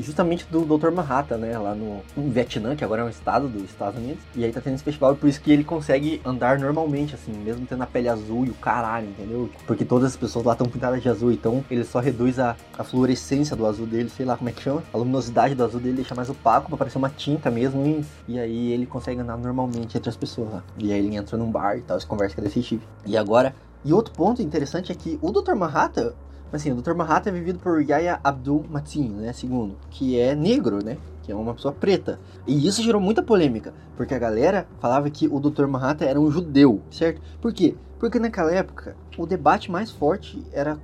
justamente 0.00 0.46
do 0.50 0.64
Dr. 0.64 0.90
Manhattan, 0.90 1.38
né? 1.38 1.58
Lá 1.58 1.74
no, 1.74 2.02
Vietnã, 2.16 2.76
que 2.76 2.84
agora 2.84 3.02
é 3.02 3.04
um 3.04 3.08
estado 3.08 3.48
dos 3.48 3.64
Estados 3.64 3.98
Unidos. 3.98 4.22
E 4.34 4.44
aí 4.44 4.52
tá 4.52 4.60
tendo 4.60 4.74
esse 4.74 4.84
festival, 4.84 5.14
por 5.16 5.28
isso 5.28 5.40
que 5.40 5.52
ele 5.52 5.64
consegue 5.64 6.20
andar 6.24 6.58
normalmente, 6.58 7.14
assim, 7.14 7.32
mesmo 7.32 7.66
tendo 7.66 7.82
a 7.82 7.86
pele 7.86 8.08
azul 8.08 8.44
e 8.44 8.50
o 8.50 8.54
caralho, 8.54 9.08
entendeu? 9.08 9.50
Porque 9.66 9.84
todas 9.84 10.10
as 10.10 10.16
pessoas 10.16 10.44
lá 10.44 10.52
estão 10.52 10.68
pintadas 10.68 11.02
de 11.02 11.08
azul, 11.08 11.32
então 11.32 11.64
ele 11.70 11.84
só 11.84 12.00
reduz 12.00 12.38
a, 12.38 12.56
a 12.78 12.84
fluorescência 12.84 13.56
do 13.56 13.66
azul 13.66 13.86
dele, 13.86 14.08
sei 14.08 14.26
lá 14.26 14.36
como 14.36 14.48
é 14.48 14.52
que 14.52 14.62
chama. 14.62 14.82
A 14.92 14.96
luminosidade 14.96 15.54
do 15.54 15.64
azul 15.64 15.80
dele 15.80 15.96
deixa 15.96 16.14
mais 16.14 16.28
opaco 16.28 16.68
pra 16.68 16.76
parecer 16.76 16.98
uma 16.98 17.10
tinta 17.10 17.50
mesmo. 17.50 17.84
E, 17.86 18.04
e 18.34 18.38
aí 18.38 18.72
ele 18.72 18.86
consegue 18.86 19.20
andar 19.20 19.36
normalmente 19.36 19.96
entre 19.96 20.08
as 20.08 20.16
pessoas 20.16 20.52
lá. 20.52 20.62
E 20.78 20.92
aí 20.92 20.98
ele 20.98 21.16
entra 21.16 21.36
num 21.36 21.50
bar 21.50 21.76
e 21.76 21.82
tal, 21.82 21.98
se 22.00 22.06
conversa 22.06 22.34
com 22.34 22.40
a 22.40 22.44
detetive. 22.44 22.82
E 23.06 23.16
agora. 23.16 23.54
E 23.86 23.92
outro 23.92 24.14
ponto 24.14 24.40
interessante 24.40 24.90
é 24.90 24.94
que 24.94 25.18
o 25.20 25.30
Dr. 25.30 25.54
Manhattan, 25.54 26.14
Assim, 26.54 26.70
o 26.70 26.76
Dr. 26.76 26.94
Manhattan 26.94 27.30
é 27.30 27.32
vivido 27.32 27.58
por 27.58 27.82
Yahya 27.82 28.20
Abdul 28.22 28.64
Mateen, 28.70 29.08
né, 29.08 29.32
segundo, 29.32 29.76
que 29.90 30.16
é 30.20 30.36
negro, 30.36 30.84
né, 30.84 30.96
que 31.24 31.32
é 31.32 31.34
uma 31.34 31.52
pessoa 31.52 31.74
preta. 31.74 32.20
E 32.46 32.64
isso 32.64 32.80
gerou 32.80 33.00
muita 33.00 33.24
polêmica, 33.24 33.74
porque 33.96 34.14
a 34.14 34.18
galera 34.20 34.64
falava 34.78 35.10
que 35.10 35.26
o 35.26 35.40
Dr. 35.40 35.66
Manhattan 35.66 36.04
era 36.04 36.20
um 36.20 36.30
judeu, 36.30 36.80
certo? 36.92 37.20
Por 37.40 37.52
quê? 37.52 37.74
Porque 37.98 38.20
naquela 38.20 38.52
época, 38.52 38.96
o 39.18 39.26
debate 39.26 39.68
mais 39.68 39.90
forte 39.90 40.44
era 40.52 40.78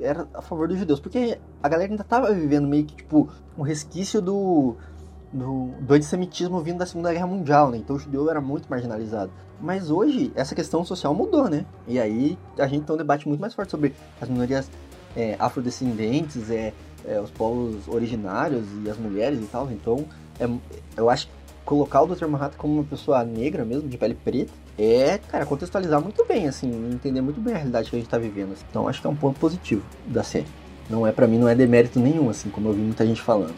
era 0.00 0.28
a 0.32 0.40
favor 0.40 0.68
dos 0.68 0.78
judeus, 0.78 1.00
porque 1.00 1.40
a 1.60 1.68
galera 1.68 1.90
ainda 1.90 2.04
tava 2.04 2.32
vivendo 2.32 2.68
meio 2.68 2.84
que, 2.84 2.94
tipo, 2.94 3.28
um 3.58 3.62
resquício 3.62 4.22
do 4.22 4.76
do, 5.32 5.72
do 5.80 5.94
antissemitismo 5.94 6.60
vindo 6.60 6.78
da 6.78 6.86
Segunda 6.86 7.12
Guerra 7.12 7.26
Mundial, 7.26 7.70
né? 7.70 7.78
Então 7.78 7.96
o 7.96 7.98
judeu 7.98 8.30
era 8.30 8.40
muito 8.40 8.68
marginalizado. 8.70 9.32
Mas 9.60 9.90
hoje 9.90 10.32
essa 10.36 10.54
questão 10.54 10.84
social 10.84 11.12
mudou, 11.12 11.48
né? 11.48 11.66
E 11.86 11.98
aí 11.98 12.38
a 12.56 12.68
gente 12.68 12.84
tem 12.84 12.94
um 12.94 12.98
debate 12.98 13.26
muito 13.26 13.40
mais 13.40 13.52
forte 13.52 13.70
sobre 13.70 13.94
as 14.20 14.28
minorias 14.28 14.70
é, 15.18 15.34
afrodescendentes, 15.36 16.48
é, 16.48 16.72
é, 17.04 17.20
os 17.20 17.30
povos 17.30 17.88
originários 17.88 18.64
e 18.84 18.88
as 18.88 18.96
mulheres 18.96 19.40
e 19.40 19.46
tal. 19.46 19.68
Então, 19.72 20.04
é, 20.38 20.48
eu 20.96 21.10
acho 21.10 21.26
que 21.26 21.32
colocar 21.64 22.02
o 22.02 22.06
Dr. 22.06 22.26
Manhattan 22.28 22.56
como 22.56 22.74
uma 22.74 22.84
pessoa 22.84 23.24
negra 23.24 23.64
mesmo, 23.64 23.88
de 23.88 23.98
pele 23.98 24.14
preta, 24.14 24.52
é, 24.78 25.18
cara, 25.18 25.44
contextualizar 25.44 26.00
muito 26.00 26.24
bem, 26.24 26.46
assim, 26.46 26.70
entender 26.92 27.20
muito 27.20 27.40
bem 27.40 27.52
a 27.52 27.56
realidade 27.56 27.90
que 27.90 27.96
a 27.96 27.98
gente 27.98 28.08
tá 28.08 28.16
vivendo. 28.16 28.52
Assim. 28.52 28.64
Então, 28.70 28.86
acho 28.86 29.00
que 29.00 29.06
é 29.08 29.10
um 29.10 29.16
ponto 29.16 29.40
positivo 29.40 29.82
da 30.06 30.22
série. 30.22 30.46
Não 30.88 31.04
é, 31.04 31.10
para 31.10 31.26
mim, 31.26 31.36
não 31.36 31.48
é 31.48 31.54
demérito 31.54 31.98
nenhum, 31.98 32.30
assim, 32.30 32.48
como 32.48 32.68
eu 32.68 32.72
vi 32.72 32.80
muita 32.80 33.04
gente 33.04 33.20
falando. 33.20 33.56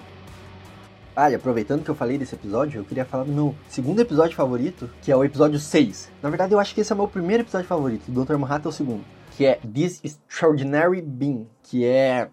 Ah, 1.14 1.30
e 1.30 1.34
aproveitando 1.34 1.84
que 1.84 1.90
eu 1.90 1.94
falei 1.94 2.16
desse 2.16 2.34
episódio, 2.34 2.80
eu 2.80 2.84
queria 2.84 3.04
falar 3.04 3.24
do 3.24 3.32
meu 3.32 3.54
segundo 3.68 4.00
episódio 4.00 4.34
favorito, 4.34 4.88
que 5.02 5.12
é 5.12 5.16
o 5.16 5.22
episódio 5.22 5.58
6. 5.58 6.10
Na 6.22 6.30
verdade, 6.30 6.54
eu 6.54 6.58
acho 6.58 6.74
que 6.74 6.80
esse 6.80 6.90
é 6.90 6.94
o 6.94 6.98
meu 6.98 7.06
primeiro 7.06 7.42
episódio 7.42 7.68
favorito, 7.68 8.08
o 8.08 8.24
Dr. 8.24 8.36
Manhattan 8.36 8.68
é 8.68 8.70
o 8.70 8.72
segundo 8.72 9.04
que 9.40 9.46
é 9.46 9.58
This 9.72 10.02
Extraordinary 10.04 11.00
Being, 11.00 11.48
que 11.62 11.86
é 11.86 12.28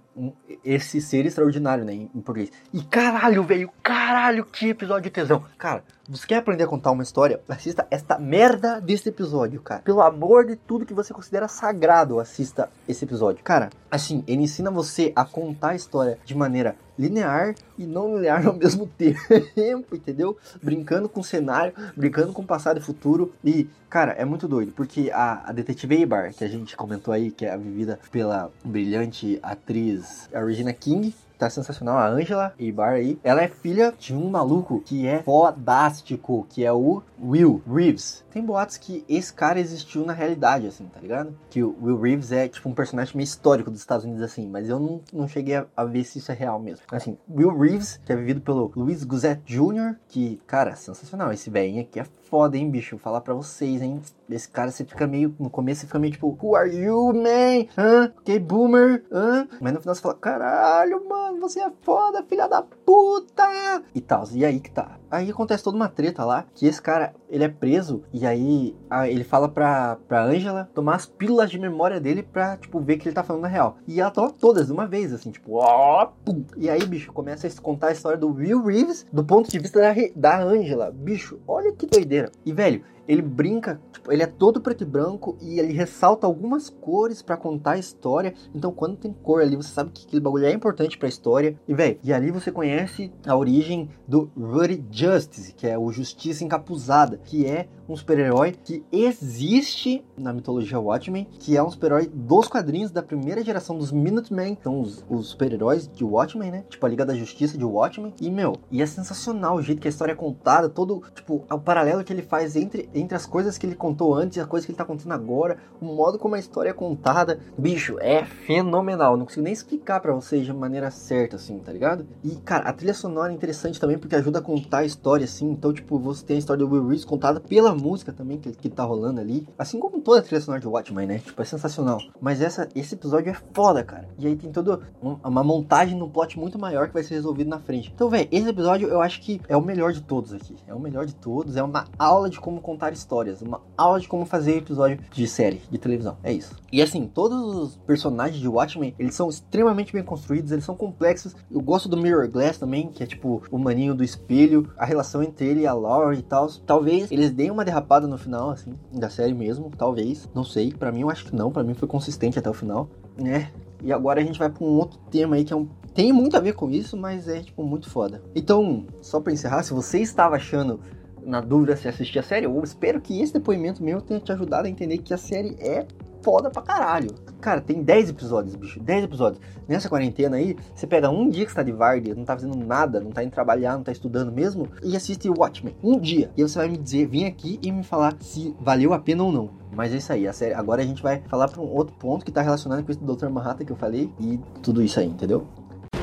esse 0.64 1.00
ser 1.00 1.26
extraordinário, 1.26 1.86
né, 1.86 1.94
em, 1.94 2.12
em 2.14 2.22
português. 2.22 2.52
E 2.74 2.82
caralho, 2.84 3.44
velho, 3.44 3.70
caralho, 3.84 4.46
que 4.46 4.70
episódio 4.70 5.04
de 5.04 5.10
tesão. 5.12 5.44
Cara, 5.58 5.84
você 6.10 6.26
quer 6.26 6.38
aprender 6.38 6.64
a 6.64 6.68
contar 6.68 6.92
uma 6.92 7.04
história? 7.04 7.42
Assista 7.50 7.86
esta 7.92 8.18
merda 8.18 8.80
desse 8.80 9.10
episódio, 9.10 9.62
cara. 9.62 9.82
Pelo 9.82 10.02
amor 10.02 10.46
de 10.46 10.56
tudo 10.56 10.86
que 10.86 10.94
você 10.94 11.14
considera 11.14 11.50
sagrado, 11.50 12.20
assista 12.20 12.70
esse 12.88 13.04
episódio. 13.04 13.44
Cara, 13.44 13.70
assim, 13.92 14.24
ele 14.26 14.44
ensina 14.44 14.72
você 14.72 15.12
a 15.16 15.26
contar 15.26 15.72
a 15.72 15.76
história 15.76 16.18
de 16.24 16.34
maneira 16.34 16.78
linear 16.98 17.54
e 17.78 17.86
não 17.86 18.16
linear 18.16 18.48
ao 18.48 18.54
mesmo 18.54 18.88
tempo, 18.98 19.96
entendeu? 19.96 20.38
Brincando 20.64 21.10
com 21.10 21.20
o 21.20 21.24
cenário, 21.24 21.74
brincando 21.96 22.32
com 22.32 22.42
o 22.42 22.48
passado 22.48 22.78
e 22.78 22.82
futuro. 22.82 23.34
E, 23.44 23.68
cara, 23.90 24.14
é 24.14 24.24
muito 24.24 24.48
doido, 24.48 24.72
porque 24.72 25.12
a, 25.14 25.50
a 25.50 25.52
detetive 25.52 25.96
Eibar, 25.96 26.34
que 26.34 26.44
a 26.44 26.48
gente 26.48 26.76
comentou 26.78 27.14
aí, 27.14 27.32
que 27.32 27.46
é 27.46 27.58
vivida 27.58 28.00
pela 28.12 28.50
brilhante 28.64 29.40
atriz 29.44 30.07
a 30.34 30.44
Regina 30.44 30.74
King, 30.74 31.14
tá 31.38 31.50
sensacional, 31.50 31.98
a 31.98 32.08
Angela 32.08 32.54
Eibar 32.60 32.94
aí. 32.94 33.20
Ela 33.24 33.44
é 33.44 33.48
filha 33.48 33.94
de 33.98 34.14
um 34.14 34.30
maluco 34.30 34.82
que 34.82 35.06
é 35.08 35.22
fodástico, 35.24 36.46
que 36.50 36.66
é 36.66 36.72
o 36.72 37.02
Will 37.22 37.62
Reeves. 37.68 38.24
Tem 38.32 38.44
boatos 38.44 38.78
que 38.78 39.04
esse 39.08 39.34
cara 39.34 39.60
existiu 39.60 40.06
na 40.06 40.14
realidade, 40.14 40.68
assim, 40.68 40.86
tá 40.86 41.00
ligado? 41.00 41.36
Que 41.50 41.64
o 41.64 41.76
Will 41.82 42.00
Reeves 42.00 42.32
é, 42.32 42.48
tipo, 42.48 42.70
um 42.70 42.74
personagem 42.74 43.16
meio 43.16 43.26
histórico 43.26 43.72
dos 43.72 43.80
Estados 43.80 44.06
Unidos, 44.06 44.24
assim, 44.24 44.48
mas 44.48 44.70
eu 44.70 44.80
não, 44.80 45.02
não 45.12 45.28
cheguei 45.28 45.56
a, 45.56 45.66
a 45.76 45.84
ver 45.84 46.04
se 46.04 46.20
isso 46.20 46.32
é 46.32 46.36
real 46.36 46.60
mesmo. 46.60 46.86
Assim, 46.92 47.18
Will 47.30 47.58
Reeves, 47.58 48.00
que 48.06 48.12
é 48.12 48.16
vivido 48.16 48.42
pelo 48.42 48.72
Louis 48.76 49.04
Gouzet 49.04 49.42
Jr., 49.46 49.96
que, 50.08 50.40
cara, 50.46 50.76
sensacional. 50.76 51.32
Esse 51.32 51.50
velhinho 51.50 51.82
aqui 51.82 52.00
é 52.00 52.06
foda, 52.30 52.58
hein, 52.58 52.70
bicho? 52.70 52.96
Vou 52.96 53.04
falar 53.04 53.22
pra 53.22 53.34
vocês, 53.34 53.82
hein? 53.82 54.02
Esse 54.30 54.50
cara, 54.50 54.72
você 54.72 54.84
fica 54.84 55.08
meio. 55.08 55.34
No 55.40 55.50
começo, 55.50 55.82
você 55.82 55.88
fica 55.88 56.00
meio 56.00 56.14
tipo, 56.14 56.38
Who 56.42 56.56
are 56.56 56.70
you, 56.70 57.14
man? 57.14 57.66
Hã? 57.78 58.12
Ok, 58.18 58.40
boomer? 58.40 59.04
Hã? 59.12 59.48
Mas 59.62 59.74
no 59.74 59.82
final 59.82 59.96
você 59.96 60.02
fala, 60.02 60.16
caralho, 60.16 61.08
mano, 61.08 61.27
você 61.40 61.60
é 61.60 61.72
foda, 61.82 62.24
filha 62.24 62.48
da 62.48 62.62
puta! 62.62 63.84
E 63.94 64.02
tal. 64.02 64.24
E 64.34 64.46
aí 64.46 64.60
que 64.60 64.72
tá. 64.72 64.98
Aí 65.10 65.30
acontece 65.30 65.64
toda 65.64 65.78
uma 65.78 65.88
treta 65.88 66.26
lá, 66.26 66.46
que 66.54 66.68
esse 66.68 66.82
cara, 66.82 67.14
ele 67.30 67.44
é 67.44 67.50
preso, 67.50 68.04
e 68.12 68.26
aí 68.26 68.76
ele 69.08 69.24
fala 69.24 69.48
pra, 69.48 69.98
pra 70.08 70.24
Angela 70.24 70.70
tomar 70.74 70.96
as 70.96 71.06
pílulas 71.06 71.50
de 71.50 71.58
memória 71.58 72.00
dele 72.00 72.24
pra, 72.24 72.58
tipo, 72.58 72.80
ver 72.80 72.98
que 72.98 73.08
ele 73.08 73.16
tá 73.16 73.24
falando 73.24 73.46
a 73.46 73.48
real. 73.48 73.78
E 73.88 74.02
ela 74.02 74.12
toma 74.12 74.32
todas 74.32 74.68
de 74.68 74.74
uma 74.74 74.86
vez, 74.86 75.14
assim, 75.14 75.32
tipo, 75.32 75.56
ó, 75.56 76.08
pum. 76.26 76.44
E 76.58 76.70
aí, 76.70 76.86
bicho, 76.86 77.14
começa 77.14 77.48
a 77.48 77.62
contar 77.62 77.88
a 77.88 77.92
história 77.92 78.18
do 78.18 78.34
Will 78.34 78.64
Reeves 78.64 79.06
do 79.12 79.24
ponto 79.24 79.50
de 79.50 79.60
vista 79.60 79.80
da, 79.80 79.94
da 80.16 80.42
Angela. 80.42 80.92
Bicho, 80.92 81.40
olha 81.48 81.72
que 81.72 81.86
doideira. 81.86 82.32
E, 82.46 82.52
velho, 82.52 82.84
ele 83.08 83.22
brinca, 83.22 83.80
tipo, 83.92 84.12
ele 84.12 84.24
é 84.24 84.28
todo 84.28 84.62
preto 84.62 84.84
e 84.84 84.86
branco 84.86 85.38
e 85.42 85.60
ele 85.60 85.74
ressalta 85.74 86.28
algumas 86.28 86.70
cores 86.70 87.22
para 87.22 87.38
contar 87.38 87.72
a 87.72 87.78
história. 87.78 88.34
Então, 88.54 88.72
quando 88.72 88.98
tem 88.98 89.14
cor 89.14 89.42
ali, 89.42 89.56
você 89.56 89.70
sabe 89.70 89.92
que 89.92 90.06
aquele 90.06 90.22
bagulho 90.22 90.46
é 90.46 90.52
importante 90.52 90.98
para 90.98 91.08
a 91.08 91.10
história. 91.10 91.60
E, 91.68 91.74
velho, 91.74 92.00
e 92.04 92.14
ali 92.14 92.32
você 92.32 92.52
conhece 92.52 93.12
a 93.26 93.36
origem 93.36 93.90
do 94.08 94.30
Rudy 94.38 94.84
Justice, 94.92 95.54
que 95.54 95.68
é 95.68 95.78
o 95.78 95.92
Justiça 95.92 96.44
Encapuzada, 96.44 97.18
que 97.24 97.46
é 97.46 97.68
um 97.88 97.96
super-herói 97.96 98.52
que 98.52 98.84
existe 98.92 100.04
na 100.18 100.34
mitologia 100.34 100.80
Watchmen, 100.80 101.28
que 101.40 101.56
é 101.56 101.64
um 101.64 101.72
super-herói 101.72 102.10
dos 102.14 102.48
quadrinhos 102.48 102.92
da 102.92 103.02
primeira 103.02 103.44
geração 103.44 103.78
dos 103.78 103.92
Minutemen, 103.92 104.58
são 104.62 104.82
os, 104.82 105.06
os 105.10 105.28
super-heróis 105.30 105.88
de 105.88 106.04
Watchmen, 106.04 106.52
né? 106.52 106.66
Tipo 106.70 106.86
a 106.86 106.90
Liga 106.90 107.06
da 107.06 107.16
Justiça 107.16 107.58
de 107.58 107.64
Watchmen. 107.64 108.14
E, 108.20 108.30
meu, 108.30 108.54
e 108.70 108.82
é 108.82 108.86
sensacional 108.86 109.56
o 109.56 109.62
jeito 109.62 109.82
que 109.82 109.88
a 109.88 109.90
história 109.90 110.12
é 110.12 110.16
contada, 110.16 110.70
todo, 110.70 111.02
tipo, 111.16 111.46
o 111.50 111.60
paralelo 111.60 112.04
que 112.04 112.12
ele 112.12 112.22
faz 112.22 112.56
entre, 112.56 112.90
entre 113.00 113.16
as 113.16 113.26
coisas 113.26 113.58
que 113.58 113.66
ele 113.66 113.76
contou 113.76 114.14
antes 114.16 114.38
e 114.38 114.40
as 114.40 114.48
coisas 114.48 114.66
que 114.66 114.72
ele 114.72 114.78
tá 114.78 114.86
contando 114.86 115.12
agora, 115.12 115.58
o 115.82 115.86
modo 115.86 116.18
como 116.18 116.36
a 116.36 116.40
história 116.40 116.70
é 116.70 116.74
contada. 116.74 117.40
Bicho, 117.58 117.98
é 118.00 118.26
fenomenal. 118.26 119.18
Não 119.18 119.26
consigo 119.26 119.44
nem 119.44 119.54
explicar 119.54 120.00
para 120.00 120.14
vocês 120.14 120.46
de 120.46 120.54
maneira 120.54 120.90
certa, 120.92 121.36
assim, 121.36 121.60
tá 121.60 121.72
ligado? 121.72 122.06
E, 122.24 122.36
cara, 122.38 122.70
a 122.70 122.74
trilha 122.74 122.94
sonora 122.94 123.32
é 123.32 123.36
interessante 123.36 123.80
também 123.80 123.98
porque 123.98 124.16
ajuda 124.16 124.40
a 124.40 124.42
contar 124.42 124.80
a 124.80 124.86
história, 124.86 125.26
assim. 125.26 125.50
Então, 125.50 125.74
tipo, 125.74 125.98
você 126.00 126.26
tem 126.26 126.36
a 126.36 126.40
história 126.40 126.66
do 126.66 126.72
Will 126.72 126.88
Reese 126.88 127.06
contada 127.06 127.40
pela 127.40 127.74
música 127.74 128.12
também 128.12 128.38
que, 128.38 128.52
que 128.52 128.70
tá 128.70 128.84
rolando 128.84 129.22
ali. 129.22 129.48
Assim 129.58 129.80
como 129.80 130.02
toda 130.02 130.20
a 130.20 130.24
trilha 130.24 130.42
sonora 130.42 130.62
de 130.62 130.68
Watchmen, 130.68 131.08
né? 131.08 131.20
Tipo, 131.20 131.42
é 131.42 131.46
sensacional. 131.46 132.00
Mas 132.20 132.42
essa, 132.42 132.68
esse 132.76 132.96
episódio 132.96 133.30
é 133.30 133.38
foda, 133.54 133.84
cara. 133.84 134.08
E 134.18 134.28
aí 134.28 134.36
tem 134.36 134.52
toda 134.52 134.80
uma 135.02 135.44
montagem 135.44 135.98
no 135.98 136.10
plot 136.10 136.40
muito 136.40 136.58
maior 136.58 136.88
que 136.88 136.94
vai 136.94 137.04
ser 137.04 137.16
resolvido 137.16 137.50
na 137.50 137.60
frente. 137.60 137.92
Então, 137.94 138.10
velho, 138.10 138.28
esse 138.32 138.48
episódio 138.48 138.88
eu 138.88 139.02
acho 139.02 139.22
que 139.22 139.42
é 139.48 139.56
o 139.56 139.62
melhor 139.62 139.92
de 139.92 140.02
todos 140.02 140.34
aqui. 140.34 140.56
É 140.68 140.74
o 140.74 140.80
melhor 140.80 141.06
de 141.06 141.16
todos. 141.16 141.56
É 141.56 141.64
uma 141.64 141.86
aula 141.98 142.30
de 142.30 142.40
como 142.40 142.62
contar 142.88 142.94
histórias. 142.94 143.42
Uma 143.42 143.62
aula 143.78 144.00
de 144.00 144.08
como 144.08 144.26
fazer 144.26 144.58
episódio 144.58 145.00
de 145.12 145.28
série, 145.28 145.62
de 145.70 145.78
televisão. 145.78 146.18
É 146.24 146.32
isso. 146.32 146.56
E 146.72 146.82
assim, 146.82 147.08
todos 147.08 147.56
os 147.56 147.76
personagens 147.76 148.40
de 148.40 148.48
Watchmen, 148.48 148.96
eles 148.98 149.16
são 149.16 149.30
extremamente 149.30 149.94
bem 149.94 150.04
construídos, 150.04 150.52
eles 150.52 150.64
são 150.64 150.76
complexos. 150.76 151.36
Eu 151.52 151.62
gosto 151.62 151.90
do 151.90 151.98
Mirror 151.98 152.30
Glass 152.30 152.58
também, 152.58 152.90
que 152.90 153.04
é 153.04 153.06
tipo 153.06 153.42
o 153.52 153.58
maninho 153.58 153.96
do 153.96 154.04
espelho, 154.04 154.70
a 154.78 154.86
relação 154.86 155.22
entre 155.22 155.46
ele 155.46 155.62
e 155.62 155.68
a 155.68 155.74
Laura 155.74 156.16
e 156.16 156.22
tal. 156.22 156.48
Talvez 156.66 157.12
eles 157.12 157.32
deem 157.32 157.52
uma 157.52 157.66
derrapada 157.66 158.08
no 158.08 158.18
final, 158.18 158.52
assim, 158.52 158.74
da 158.92 159.10
série 159.10 159.34
mesmo. 159.34 159.72
Talvez. 159.78 160.30
Não 160.34 160.44
sei. 160.44 160.72
para 160.72 160.92
mim, 160.92 161.02
eu 161.02 161.10
acho 161.10 161.26
que 161.26 161.36
não. 161.36 161.52
para 161.52 161.64
mim 161.64 161.74
foi 161.74 161.88
consistente 161.88 162.40
até 162.40 162.50
o 162.50 162.54
final. 162.54 162.90
Né? 163.18 163.52
E 163.84 163.92
agora 163.92 164.22
a 164.22 164.24
gente 164.24 164.40
vai 164.40 164.50
para 164.50 164.64
um 164.64 164.78
outro 164.78 165.00
tema 165.12 165.36
aí 165.36 165.44
que 165.44 165.54
é 165.54 165.56
um 165.56 165.68
tem 165.98 166.14
muito 166.14 166.38
a 166.38 166.40
ver 166.40 166.54
com 166.54 166.70
isso, 166.70 166.96
mas 166.96 167.28
é 167.28 167.40
tipo 167.40 167.64
muito 167.64 167.90
foda. 167.90 168.22
Então, 168.36 168.86
só 169.02 169.20
para 169.20 169.34
encerrar, 169.34 169.64
se 169.64 169.74
você 169.74 170.00
estava 170.00 170.36
achando 170.36 170.80
na 171.28 171.42
dúvida 171.42 171.76
se 171.76 171.88
assistir 171.88 172.20
a 172.20 172.24
série, 172.24 172.46
eu 172.46 172.64
espero 172.64 173.02
que 173.02 173.22
esse 173.22 173.34
depoimento 173.34 173.84
meu 173.84 174.02
tenha 174.02 174.20
te 174.20 174.32
ajudado 174.32 174.66
a 174.66 174.70
entender 174.70 174.98
que 175.00 175.14
a 175.14 175.18
série 175.18 175.56
é 175.60 175.86
foda 176.24 176.50
pra 176.50 176.62
caralho. 176.62 177.10
Cara, 177.40 177.62
tem 177.62 177.84
10 177.84 178.10
episódios, 178.10 178.56
bicho. 178.56 178.80
10 178.80 179.04
episódios. 179.04 179.42
Nessa 179.68 179.90
quarentena 179.90 180.38
aí, 180.38 180.56
você 180.74 180.88
pega 180.88 181.10
um 181.10 181.30
dia 181.30 181.46
que 181.46 181.52
você 181.52 181.56
tá 181.56 181.64
de 181.64 181.72
Vardy, 181.72 182.16
não 182.16 182.24
tá 182.24 182.34
fazendo 182.34 182.58
nada, 182.58 183.00
não 183.00 183.12
tá 183.12 183.24
indo 183.24 183.32
trabalhar, 183.32 183.74
não 183.74 183.84
tá 183.84 183.92
estudando 183.92 184.32
mesmo, 184.32 184.68
e 184.84 184.96
assiste 184.96 185.30
Watchmen. 185.30 185.76
Um 185.84 186.00
dia. 186.00 186.32
E 186.36 186.42
você 186.42 186.58
vai 186.58 186.70
me 186.70 186.78
dizer, 186.78 187.08
vem 187.08 187.26
aqui 187.26 187.60
e 187.62 187.72
me 187.72 187.84
falar 187.84 188.16
se 188.22 188.56
valeu 188.60 188.94
a 188.94 189.00
pena 189.00 189.24
ou 189.24 189.32
não. 189.32 189.50
Mas 189.76 189.94
é 189.94 189.98
isso 189.98 190.14
aí, 190.14 190.28
a 190.28 190.34
série. 190.34 190.54
Agora 190.54 190.82
a 190.82 190.86
gente 190.86 191.04
vai 191.04 191.22
falar 191.28 191.50
pra 191.50 191.62
um 191.62 191.70
outro 191.74 191.96
ponto 191.98 192.26
que 192.26 192.32
tá 192.32 192.42
relacionado 192.42 192.84
com 192.84 192.92
esse 192.92 193.02
do 193.02 193.16
Dr. 193.16 193.30
Manhattan 193.30 193.66
que 193.66 193.72
eu 193.72 193.78
falei 193.78 194.12
e 194.20 194.40
tudo 194.64 194.82
isso 194.82 195.00
aí, 195.00 195.08
entendeu? 195.08 195.46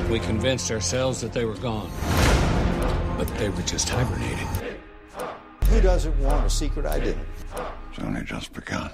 We 0.09 0.19
convinced 0.19 0.71
ourselves 0.71 1.21
that 1.21 1.33
they 1.33 1.45
were 1.45 1.59
gone. 1.59 1.89
But 3.17 3.27
they 3.37 3.49
were 3.49 3.63
just 3.63 3.89
hibernating. 3.89 4.47
Who 5.69 5.81
doesn't 5.81 6.17
want 6.19 6.45
a 6.45 6.49
secret 6.49 6.85
identity? 6.85 7.19
It's 7.91 7.99
only 7.99 8.23
just 8.23 8.53
begun. 8.53 8.91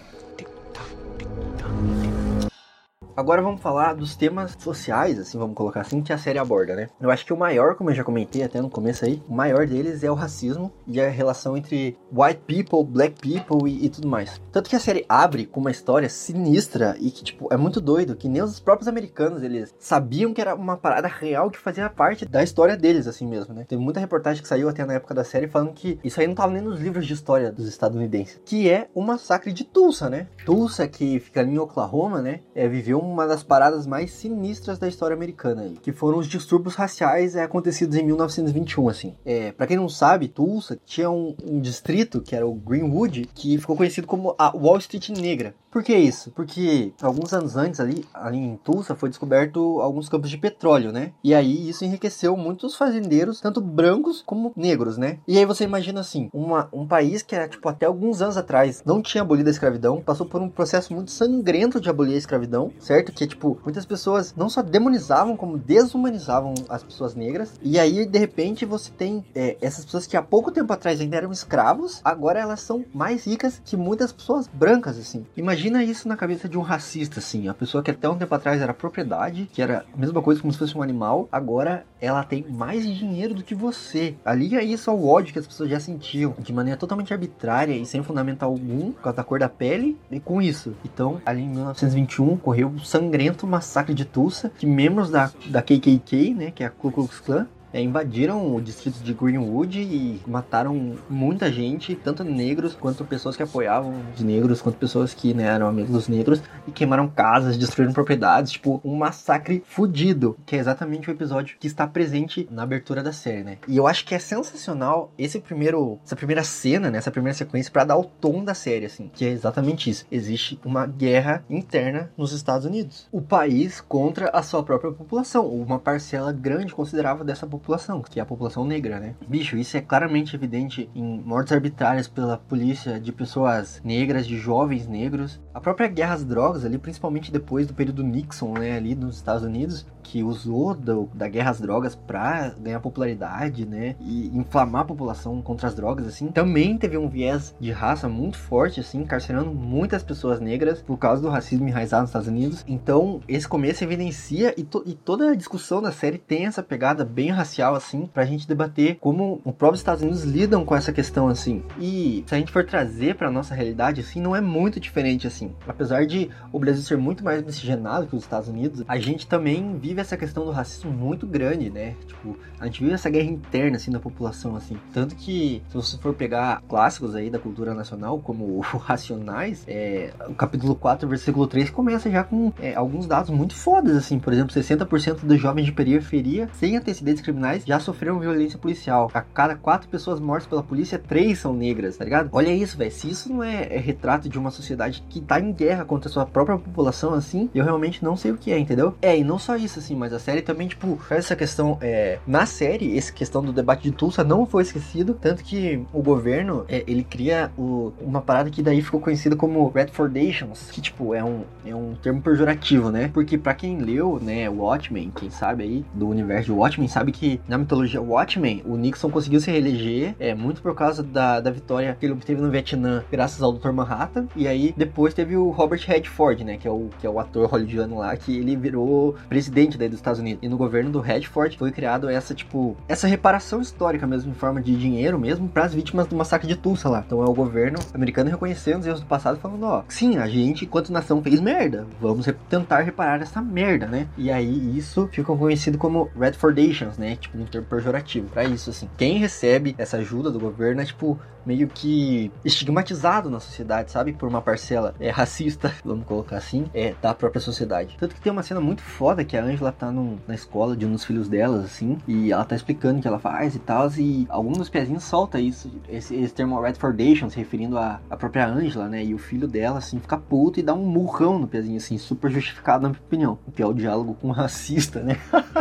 Agora 3.15 3.41
vamos 3.41 3.61
falar 3.61 3.93
dos 3.93 4.15
temas 4.15 4.55
sociais, 4.59 5.19
assim, 5.19 5.37
vamos 5.37 5.55
colocar 5.55 5.81
assim, 5.81 6.01
que 6.01 6.13
a 6.13 6.17
série 6.17 6.39
aborda, 6.39 6.75
né? 6.75 6.89
Eu 6.99 7.11
acho 7.11 7.25
que 7.25 7.33
o 7.33 7.37
maior, 7.37 7.75
como 7.75 7.89
eu 7.89 7.95
já 7.95 8.03
comentei 8.03 8.43
até 8.43 8.61
no 8.61 8.69
começo 8.69 9.05
aí, 9.05 9.21
o 9.27 9.33
maior 9.33 9.67
deles 9.67 10.03
é 10.03 10.09
o 10.09 10.15
racismo 10.15 10.71
e 10.87 11.01
a 11.01 11.09
relação 11.09 11.57
entre 11.57 11.97
white 12.11 12.41
people, 12.47 12.83
black 12.83 13.15
people 13.19 13.69
e, 13.69 13.85
e 13.85 13.89
tudo 13.89 14.07
mais. 14.07 14.41
Tanto 14.51 14.69
que 14.69 14.75
a 14.75 14.79
série 14.79 15.05
abre 15.07 15.45
com 15.45 15.59
uma 15.59 15.71
história 15.71 16.09
sinistra 16.09 16.95
e 16.99 17.11
que, 17.11 17.23
tipo, 17.23 17.47
é 17.51 17.57
muito 17.57 17.81
doido, 17.81 18.15
que 18.15 18.29
nem 18.29 18.41
os 18.41 18.59
próprios 18.59 18.87
americanos, 18.87 19.43
eles 19.43 19.73
sabiam 19.77 20.33
que 20.33 20.41
era 20.41 20.55
uma 20.55 20.77
parada 20.77 21.07
real 21.07 21.49
que 21.49 21.59
fazia 21.59 21.89
parte 21.89 22.25
da 22.25 22.43
história 22.43 22.77
deles, 22.77 23.07
assim 23.07 23.27
mesmo, 23.27 23.53
né? 23.53 23.65
Teve 23.67 23.81
muita 23.81 23.99
reportagem 23.99 24.41
que 24.41 24.47
saiu 24.47 24.69
até 24.69 24.85
na 24.85 24.93
época 24.93 25.13
da 25.13 25.23
série 25.23 25.47
falando 25.47 25.73
que 25.73 25.99
isso 26.03 26.19
aí 26.19 26.27
não 26.27 26.35
tava 26.35 26.53
nem 26.53 26.61
nos 26.61 26.79
livros 26.79 27.05
de 27.05 27.13
história 27.13 27.51
dos 27.51 27.67
estadunidenses, 27.67 28.39
que 28.45 28.69
é 28.69 28.87
o 28.93 29.01
massacre 29.01 29.51
de 29.51 29.63
Tulsa, 29.63 30.09
né? 30.09 30.27
Tulsa, 30.45 30.87
que 30.87 31.19
fica 31.19 31.41
ali 31.41 31.51
em 31.51 31.59
Oklahoma, 31.59 32.21
né? 32.21 32.41
É, 32.55 32.67
viveu 32.67 33.00
uma 33.01 33.27
das 33.27 33.43
paradas 33.43 33.85
mais 33.85 34.11
sinistras 34.11 34.77
da 34.77 34.87
história 34.87 35.15
americana 35.15 35.63
aí, 35.63 35.77
que 35.81 35.91
foram 35.91 36.19
os 36.19 36.27
distúrbios 36.27 36.75
raciais 36.75 37.35
é, 37.35 37.43
acontecidos 37.43 37.95
em 37.95 38.03
1921, 38.03 38.89
assim. 38.89 39.15
É, 39.25 39.51
para 39.51 39.67
quem 39.67 39.77
não 39.77 39.89
sabe, 39.89 40.27
Tulsa 40.27 40.79
tinha 40.85 41.09
um, 41.09 41.35
um, 41.43 41.59
distrito 41.59 42.21
que 42.21 42.35
era 42.35 42.47
o 42.47 42.53
Greenwood, 42.53 43.29
que 43.33 43.57
ficou 43.57 43.75
conhecido 43.75 44.07
como 44.07 44.35
a 44.37 44.55
Wall 44.55 44.77
Street 44.77 45.09
Negra. 45.09 45.53
Por 45.71 45.83
que 45.83 45.95
isso? 45.95 46.31
Porque 46.31 46.91
alguns 47.01 47.31
anos 47.31 47.55
antes 47.55 47.79
ali, 47.79 48.05
ali 48.13 48.37
em 48.37 48.57
Tulsa 48.57 48.93
foi 48.93 49.07
descoberto 49.07 49.79
alguns 49.79 50.09
campos 50.09 50.29
de 50.29 50.37
petróleo, 50.37 50.91
né? 50.91 51.13
E 51.23 51.33
aí 51.33 51.69
isso 51.69 51.85
enriqueceu 51.85 52.35
muitos 52.35 52.75
fazendeiros, 52.75 53.39
tanto 53.39 53.61
brancos 53.61 54.21
como 54.21 54.51
negros, 54.53 54.97
né? 54.97 55.19
E 55.25 55.37
aí 55.37 55.45
você 55.45 55.63
imagina 55.63 56.01
assim, 56.01 56.29
uma, 56.33 56.67
um 56.73 56.85
país 56.85 57.21
que 57.21 57.47
tipo 57.47 57.69
até 57.69 57.85
alguns 57.85 58.21
anos 58.21 58.35
atrás 58.35 58.83
não 58.85 59.01
tinha 59.01 59.21
abolido 59.21 59.47
a 59.47 59.51
escravidão, 59.51 60.01
passou 60.01 60.25
por 60.25 60.41
um 60.41 60.49
processo 60.49 60.93
muito 60.93 61.09
sangrento 61.09 61.79
de 61.79 61.89
abolir 61.89 62.15
a 62.15 62.17
escravidão, 62.17 62.73
certo? 62.77 63.13
Que 63.13 63.25
tipo, 63.25 63.57
muitas 63.63 63.85
pessoas 63.85 64.35
não 64.35 64.49
só 64.49 64.61
demonizavam, 64.61 65.37
como 65.37 65.57
desumanizavam 65.57 66.53
as 66.67 66.83
pessoas 66.83 67.15
negras. 67.15 67.53
E 67.61 67.79
aí, 67.79 68.05
de 68.05 68.19
repente, 68.19 68.65
você 68.65 68.91
tem 68.91 69.23
é, 69.33 69.55
essas 69.61 69.85
pessoas 69.85 70.05
que 70.05 70.17
há 70.17 70.21
pouco 70.21 70.51
tempo 70.51 70.73
atrás 70.73 70.99
ainda 70.99 71.15
eram 71.15 71.31
escravos, 71.31 72.01
agora 72.03 72.41
elas 72.41 72.59
são 72.59 72.83
mais 72.93 73.25
ricas 73.25 73.61
que 73.63 73.77
muitas 73.77 74.11
pessoas 74.11 74.49
brancas, 74.53 74.99
assim. 74.99 75.25
Imagina 75.37 75.60
isso 75.83 76.07
na 76.07 76.17
cabeça 76.17 76.49
de 76.49 76.57
um 76.57 76.61
racista, 76.61 77.19
assim. 77.19 77.47
A 77.47 77.53
pessoa 77.53 77.83
que 77.83 77.91
até 77.91 78.09
um 78.09 78.17
tempo 78.17 78.33
atrás 78.33 78.61
era 78.61 78.73
propriedade, 78.73 79.47
que 79.51 79.61
era 79.61 79.85
a 79.93 79.97
mesma 79.97 80.21
coisa 80.21 80.41
como 80.41 80.51
se 80.51 80.59
fosse 80.59 80.77
um 80.77 80.81
animal, 80.81 81.27
agora 81.31 81.85
ela 81.99 82.23
tem 82.23 82.45
mais 82.49 82.83
dinheiro 82.83 83.33
do 83.33 83.43
que 83.43 83.53
você. 83.53 84.15
Ali 84.25 84.55
é 84.55 84.63
isso 84.63 84.89
ao 84.89 85.05
ódio 85.05 85.33
que 85.33 85.39
as 85.39 85.47
pessoas 85.47 85.69
já 85.69 85.79
sentiam, 85.79 86.35
de 86.39 86.51
maneira 86.51 86.79
totalmente 86.79 87.13
arbitrária 87.13 87.73
e 87.73 87.85
sem 87.85 88.01
fundamento 88.01 88.43
algum, 88.43 88.91
por 88.91 89.01
causa 89.01 89.17
da 89.17 89.23
cor 89.23 89.39
da 89.39 89.49
pele, 89.49 89.97
e 90.09 90.19
com 90.19 90.41
isso. 90.41 90.73
Então, 90.83 91.21
ali 91.25 91.41
em 91.41 91.49
1921, 91.49 92.33
ocorreu 92.33 92.73
sangue 92.83 93.11
sangrento 93.11 93.45
massacre 93.45 93.93
de 93.93 94.05
Tulsa, 94.05 94.51
que 94.57 94.65
membros 94.65 95.11
da, 95.11 95.29
da 95.47 95.61
KKK, 95.61 96.33
né, 96.33 96.51
que 96.51 96.63
é 96.63 96.67
a 96.67 96.69
Ku 96.69 96.91
Klux 96.91 97.19
Klan, 97.19 97.45
é, 97.73 97.81
invadiram 97.81 98.55
o 98.55 98.61
distrito 98.61 99.01
de 99.03 99.13
Greenwood 99.13 99.79
e 99.79 100.21
mataram 100.27 100.95
muita 101.09 101.51
gente, 101.51 101.95
tanto 101.95 102.23
negros 102.23 102.75
quanto 102.75 103.05
pessoas 103.05 103.35
que 103.35 103.43
apoiavam 103.43 103.95
os 104.13 104.21
negros, 104.21 104.61
quanto 104.61 104.77
pessoas 104.77 105.13
que 105.13 105.33
né, 105.33 105.43
eram 105.43 105.67
amigos 105.67 105.91
dos 105.91 106.07
negros, 106.07 106.41
e 106.67 106.71
queimaram 106.71 107.07
casas, 107.07 107.57
destruíram 107.57 107.93
propriedades, 107.93 108.53
tipo, 108.53 108.81
um 108.83 108.95
massacre 108.95 109.63
fudido, 109.65 110.37
que 110.45 110.55
é 110.55 110.59
exatamente 110.59 111.09
o 111.09 111.11
episódio 111.11 111.57
que 111.59 111.67
está 111.67 111.87
presente 111.87 112.47
na 112.51 112.63
abertura 112.63 113.01
da 113.01 113.13
série, 113.13 113.43
né? 113.43 113.57
E 113.67 113.77
eu 113.77 113.87
acho 113.87 114.05
que 114.05 114.15
é 114.15 114.19
sensacional 114.19 115.11
esse 115.17 115.39
primeiro, 115.39 115.99
essa 116.05 116.15
primeira 116.15 116.43
cena, 116.43 116.89
né, 116.89 116.97
essa 116.97 117.11
primeira 117.11 117.37
sequência 117.37 117.71
para 117.71 117.85
dar 117.85 117.97
o 117.97 118.03
tom 118.03 118.43
da 118.43 118.53
série, 118.53 118.85
assim, 118.85 119.09
que 119.13 119.25
é 119.25 119.29
exatamente 119.29 119.89
isso. 119.89 120.05
Existe 120.11 120.59
uma 120.63 120.85
guerra 120.85 121.43
interna 121.49 122.11
nos 122.17 122.33
Estados 122.33 122.65
Unidos. 122.65 123.07
O 123.11 123.21
país 123.21 123.81
contra 123.81 124.29
a 124.29 124.43
sua 124.43 124.63
própria 124.63 124.91
população, 124.91 125.47
uma 125.47 125.79
parcela 125.79 126.31
grande 126.31 126.73
considerável 126.73 127.23
dessa 127.23 127.47
população 127.47 127.60
população, 127.61 128.01
que 128.01 128.19
é 128.19 128.23
a 128.23 128.25
população 128.25 128.65
negra, 128.65 128.99
né? 128.99 129.15
Bicho, 129.27 129.55
isso 129.55 129.77
é 129.77 129.81
claramente 129.81 130.35
evidente 130.35 130.89
em 130.93 131.21
mortes 131.21 131.53
arbitrárias 131.53 132.07
pela 132.07 132.37
polícia 132.37 132.99
de 132.99 133.11
pessoas 133.11 133.79
negras, 133.83 134.27
de 134.27 134.37
jovens 134.37 134.87
negros. 134.87 135.39
A 135.53 135.61
própria 135.61 135.87
guerra 135.87 136.15
às 136.15 136.25
drogas 136.25 136.65
ali, 136.65 136.77
principalmente 136.77 137.31
depois 137.31 137.67
do 137.67 137.73
período 137.73 138.03
Nixon, 138.03 138.53
né, 138.53 138.75
ali 138.75 138.95
nos 138.95 139.15
Estados 139.15 139.43
Unidos, 139.43 139.85
que 140.11 140.21
usou 140.21 140.75
do, 140.75 141.09
da 141.13 141.29
guerra 141.29 141.51
às 141.51 141.61
drogas 141.61 141.95
para 141.95 142.49
ganhar 142.59 142.81
popularidade, 142.81 143.65
né, 143.65 143.95
e 144.01 144.27
inflamar 144.37 144.81
a 144.81 144.85
população 144.85 145.41
contra 145.41 145.69
as 145.69 145.73
drogas, 145.73 146.05
assim, 146.05 146.27
também 146.27 146.77
teve 146.77 146.97
um 146.97 147.07
viés 147.07 147.55
de 147.57 147.71
raça 147.71 148.09
muito 148.09 148.37
forte, 148.37 148.81
assim, 148.81 148.99
encarcerando 148.99 149.51
muitas 149.51 150.03
pessoas 150.03 150.41
negras 150.41 150.81
por 150.81 150.97
causa 150.97 151.21
do 151.21 151.29
racismo 151.29 151.65
enraizado 151.65 152.01
nos 152.01 152.09
Estados 152.09 152.27
Unidos. 152.27 152.65
Então, 152.67 153.21
esse 153.25 153.47
começo 153.47 153.85
evidencia 153.85 154.53
e, 154.57 154.63
to, 154.63 154.83
e 154.85 154.95
toda 154.95 155.31
a 155.31 155.35
discussão 155.35 155.81
da 155.81 155.93
série 155.93 156.17
tem 156.17 156.45
essa 156.45 156.61
pegada 156.61 157.05
bem 157.05 157.29
racial, 157.29 157.73
assim, 157.73 158.05
pra 158.05 158.25
gente 158.25 158.45
debater 158.45 158.97
como 158.99 159.39
os 159.45 159.55
próprios 159.55 159.79
Estados 159.79 160.03
Unidos 160.03 160.23
lidam 160.23 160.65
com 160.65 160.75
essa 160.75 160.91
questão, 160.91 161.29
assim. 161.29 161.63
E 161.79 162.25
se 162.27 162.35
a 162.35 162.37
gente 162.37 162.51
for 162.51 162.65
trazer 162.65 163.15
pra 163.15 163.31
nossa 163.31 163.55
realidade, 163.55 164.01
assim, 164.01 164.19
não 164.19 164.35
é 164.35 164.41
muito 164.41 164.77
diferente, 164.77 165.25
assim. 165.25 165.55
Apesar 165.65 166.05
de 166.05 166.29
o 166.51 166.59
Brasil 166.59 166.83
ser 166.83 166.97
muito 166.97 167.23
mais 167.23 167.41
miscigenado 167.41 168.07
que 168.07 168.15
os 168.15 168.23
Estados 168.23 168.49
Unidos, 168.49 168.83
a 168.85 168.97
gente 168.97 169.25
também 169.25 169.77
vive 169.77 170.00
essa 170.01 170.17
questão 170.17 170.45
do 170.45 170.51
racismo 170.51 170.91
muito 170.91 171.25
grande, 171.25 171.69
né? 171.69 171.95
Tipo, 172.05 172.37
a 172.59 172.65
gente 172.65 172.81
vive 172.81 172.93
essa 172.93 173.09
guerra 173.09 173.29
interna, 173.29 173.77
assim, 173.77 173.91
da 173.91 173.99
população, 173.99 174.55
assim. 174.55 174.77
Tanto 174.93 175.15
que, 175.15 175.61
se 175.69 175.75
você 175.75 175.97
for 175.97 176.13
pegar 176.13 176.61
clássicos 176.67 177.15
aí 177.15 177.29
da 177.29 177.39
cultura 177.39 177.73
nacional, 177.73 178.19
como 178.19 178.45
o 178.45 178.59
Racionais, 178.77 179.63
é, 179.67 180.11
o 180.27 180.33
capítulo 180.33 180.75
4, 180.75 181.07
versículo 181.07 181.47
3, 181.47 181.69
começa 181.69 182.09
já 182.09 182.23
com 182.23 182.51
é, 182.59 182.75
alguns 182.75 183.07
dados 183.07 183.29
muito 183.29 183.55
fodas, 183.55 183.95
assim. 183.95 184.19
Por 184.19 184.33
exemplo, 184.33 184.53
60% 184.53 185.21
dos 185.23 185.39
jovens 185.39 185.65
de 185.65 185.71
periferia 185.71 186.49
sem 186.53 186.75
antecedentes 186.77 187.21
criminais 187.21 187.63
já 187.65 187.79
sofreram 187.79 188.19
violência 188.19 188.57
policial. 188.57 189.09
A 189.13 189.21
cada 189.21 189.55
quatro 189.55 189.89
pessoas 189.89 190.19
mortas 190.19 190.47
pela 190.47 190.63
polícia, 190.63 190.99
três 190.99 191.39
são 191.39 191.53
negras, 191.53 191.97
tá 191.97 192.03
ligado? 192.03 192.29
Olha 192.31 192.53
isso, 192.53 192.77
velho. 192.77 192.91
Se 192.91 193.09
isso 193.09 193.31
não 193.31 193.43
é, 193.43 193.67
é, 193.75 193.77
retrato 193.77 194.29
de 194.29 194.37
uma 194.37 194.51
sociedade 194.51 195.03
que 195.09 195.21
tá 195.21 195.39
em 195.39 195.51
guerra 195.51 195.85
contra 195.85 196.09
a 196.09 196.11
sua 196.11 196.25
própria 196.25 196.57
população, 196.57 197.13
assim, 197.13 197.49
eu 197.53 197.63
realmente 197.63 198.03
não 198.03 198.15
sei 198.15 198.31
o 198.31 198.37
que 198.37 198.51
é, 198.51 198.59
entendeu? 198.59 198.95
É, 199.01 199.17
e 199.17 199.23
não 199.23 199.37
só 199.37 199.55
isso, 199.55 199.79
assim, 199.81 199.95
mas 199.95 200.13
a 200.13 200.19
série 200.19 200.41
também, 200.41 200.67
tipo, 200.67 200.97
faz 200.97 201.25
essa 201.25 201.35
questão. 201.35 201.77
É, 201.81 202.19
na 202.25 202.45
série, 202.45 202.97
essa 202.97 203.11
questão 203.11 203.43
do 203.43 203.51
debate 203.51 203.83
de 203.83 203.91
Tulsa 203.91 204.23
não 204.23 204.45
foi 204.45 204.63
esquecido. 204.63 205.13
Tanto 205.13 205.43
que 205.43 205.83
o 205.91 206.01
governo, 206.01 206.65
é, 206.67 206.83
ele 206.87 207.03
cria 207.03 207.51
o, 207.57 207.91
uma 207.99 208.21
parada 208.21 208.49
que 208.49 208.61
daí 208.61 208.81
ficou 208.81 208.99
conhecida 208.99 209.35
como 209.35 209.69
Redfordations, 209.69 210.69
que, 210.71 210.81
tipo, 210.81 211.13
é 211.13 211.23
um, 211.23 211.43
é 211.65 211.75
um 211.75 211.95
termo 211.95 212.21
pejorativo, 212.21 212.89
né? 212.89 213.09
Porque 213.13 213.37
para 213.37 213.53
quem 213.53 213.79
leu, 213.79 214.19
né, 214.21 214.49
Watchmen, 214.49 215.11
quem 215.15 215.29
sabe 215.29 215.63
aí, 215.63 215.85
do 215.93 216.07
universo 216.07 216.45
de 216.45 216.51
Watchmen, 216.51 216.87
sabe 216.87 217.11
que 217.11 217.41
na 217.47 217.57
mitologia 217.57 218.01
Watchmen, 218.01 218.61
o 218.65 218.75
Nixon 218.75 219.09
conseguiu 219.09 219.39
se 219.39 219.51
reeleger, 219.51 220.15
é, 220.19 220.33
muito 220.33 220.61
por 220.61 220.75
causa 220.75 221.03
da, 221.03 221.39
da 221.39 221.51
vitória 221.51 221.95
que 221.99 222.05
ele 222.05 222.13
obteve 222.13 222.41
no 222.41 222.49
Vietnã, 222.49 223.03
graças 223.11 223.41
ao 223.41 223.51
Dr. 223.51 223.71
Manhattan. 223.71 224.27
E 224.35 224.47
aí, 224.47 224.73
depois 224.75 225.13
teve 225.13 225.35
o 225.35 225.49
Robert 225.49 225.81
Redford, 225.85 226.43
né, 226.43 226.57
que 226.57 226.67
é 226.67 226.71
o, 226.71 226.89
que 226.99 227.07
é 227.07 227.09
o 227.09 227.19
ator 227.19 227.47
hollywoodiano 227.49 227.97
lá, 227.97 228.15
que 228.15 228.37
ele 228.37 228.55
virou 228.55 229.15
presidente 229.29 229.70
daí 229.77 229.89
dos 229.89 229.99
Estados 229.99 230.19
Unidos. 230.19 230.43
E 230.43 230.49
no 230.49 230.57
governo 230.57 230.89
do 230.89 230.99
Redford 230.99 231.57
foi 231.57 231.71
criado 231.71 232.09
essa, 232.09 232.33
tipo, 232.33 232.75
essa 232.87 233.07
reparação 233.07 233.61
histórica 233.61 234.07
mesmo, 234.07 234.31
em 234.31 234.35
forma 234.35 234.61
de 234.61 234.75
dinheiro 234.75 235.19
mesmo, 235.19 235.47
para 235.47 235.65
as 235.65 235.73
vítimas 235.73 236.07
do 236.07 236.15
massacre 236.15 236.47
de 236.47 236.55
Tulsa 236.55 236.89
lá. 236.89 237.03
Então 237.05 237.21
é 237.21 237.25
o 237.25 237.33
governo 237.33 237.79
americano 237.93 238.29
reconhecendo 238.29 238.81
os 238.81 238.87
erros 238.87 239.01
do 239.01 239.05
passado, 239.05 239.39
falando, 239.39 239.63
ó, 239.63 239.83
sim, 239.87 240.17
a 240.17 240.27
gente, 240.27 240.65
enquanto 240.65 240.91
nação, 240.91 241.21
fez 241.21 241.39
merda. 241.39 241.85
Vamos 241.99 242.27
tentar 242.49 242.81
reparar 242.81 243.21
essa 243.21 243.41
merda, 243.41 243.87
né? 243.87 244.07
E 244.17 244.31
aí 244.31 244.77
isso 244.77 245.07
fica 245.11 245.35
conhecido 245.35 245.77
como 245.77 246.09
Redfordations, 246.17 246.97
né? 246.97 247.15
Tipo, 247.15 247.37
um 247.37 247.45
termo 247.45 247.67
pejorativo 247.67 248.27
para 248.29 248.43
isso, 248.43 248.69
assim. 248.69 248.89
Quem 248.97 249.17
recebe 249.17 249.75
essa 249.77 249.97
ajuda 249.97 250.31
do 250.31 250.39
governo 250.39 250.81
é, 250.81 250.85
tipo, 250.85 251.19
meio 251.45 251.67
que 251.67 252.31
estigmatizado 252.43 253.29
na 253.29 253.39
sociedade, 253.39 253.91
sabe? 253.91 254.13
Por 254.13 254.27
uma 254.27 254.41
parcela 254.41 254.95
é, 254.99 255.09
racista, 255.09 255.73
vamos 255.83 256.05
colocar 256.05 256.37
assim, 256.37 256.65
é, 256.73 256.93
da 257.01 257.13
própria 257.13 257.41
sociedade. 257.41 257.95
Tanto 257.99 258.15
que 258.15 258.21
tem 258.21 258.31
uma 258.31 258.43
cena 258.43 258.61
muito 258.61 258.81
foda 258.81 259.23
que 259.23 259.37
a 259.37 259.43
Angela 259.43 259.60
tá 259.69 259.91
num, 259.91 260.17
na 260.25 260.33
escola 260.33 260.77
de 260.77 260.85
um 260.85 260.93
dos 260.93 261.03
filhos 261.03 261.27
delas, 261.27 261.65
assim, 261.65 261.97
e 262.07 262.31
ela 262.31 262.45
tá 262.45 262.55
explicando 262.55 262.99
o 262.99 263.01
que 263.01 263.07
ela 263.07 263.19
faz 263.19 263.53
e 263.53 263.59
tal, 263.59 263.91
e 263.97 264.25
algum 264.29 264.53
dos 264.53 264.69
pezinhos 264.69 265.03
solta 265.03 265.41
isso, 265.41 265.69
esse, 265.89 266.15
esse 266.15 266.33
termo 266.33 266.61
Redfordation, 266.61 267.29
se 267.29 267.37
referindo 267.37 267.77
à, 267.77 267.99
à 268.09 268.15
própria 268.15 268.47
Angela, 268.47 268.87
né? 268.87 269.03
E 269.03 269.13
o 269.13 269.17
filho 269.17 269.47
dela, 269.47 269.79
assim, 269.79 269.99
fica 269.99 270.17
puto 270.17 270.59
e 270.59 270.63
dá 270.63 270.73
um 270.73 270.85
murrão 270.85 271.39
no 271.39 271.47
pezinho, 271.47 271.77
assim, 271.77 271.97
super 271.97 272.31
justificado 272.31 272.83
na 272.83 272.89
minha 272.89 273.01
opinião. 273.01 273.39
Que 273.55 273.61
é 273.61 273.65
o 273.65 273.73
diálogo 273.73 274.15
com 274.15 274.29
um 274.29 274.31
racista, 274.31 275.01
né? 275.01 275.17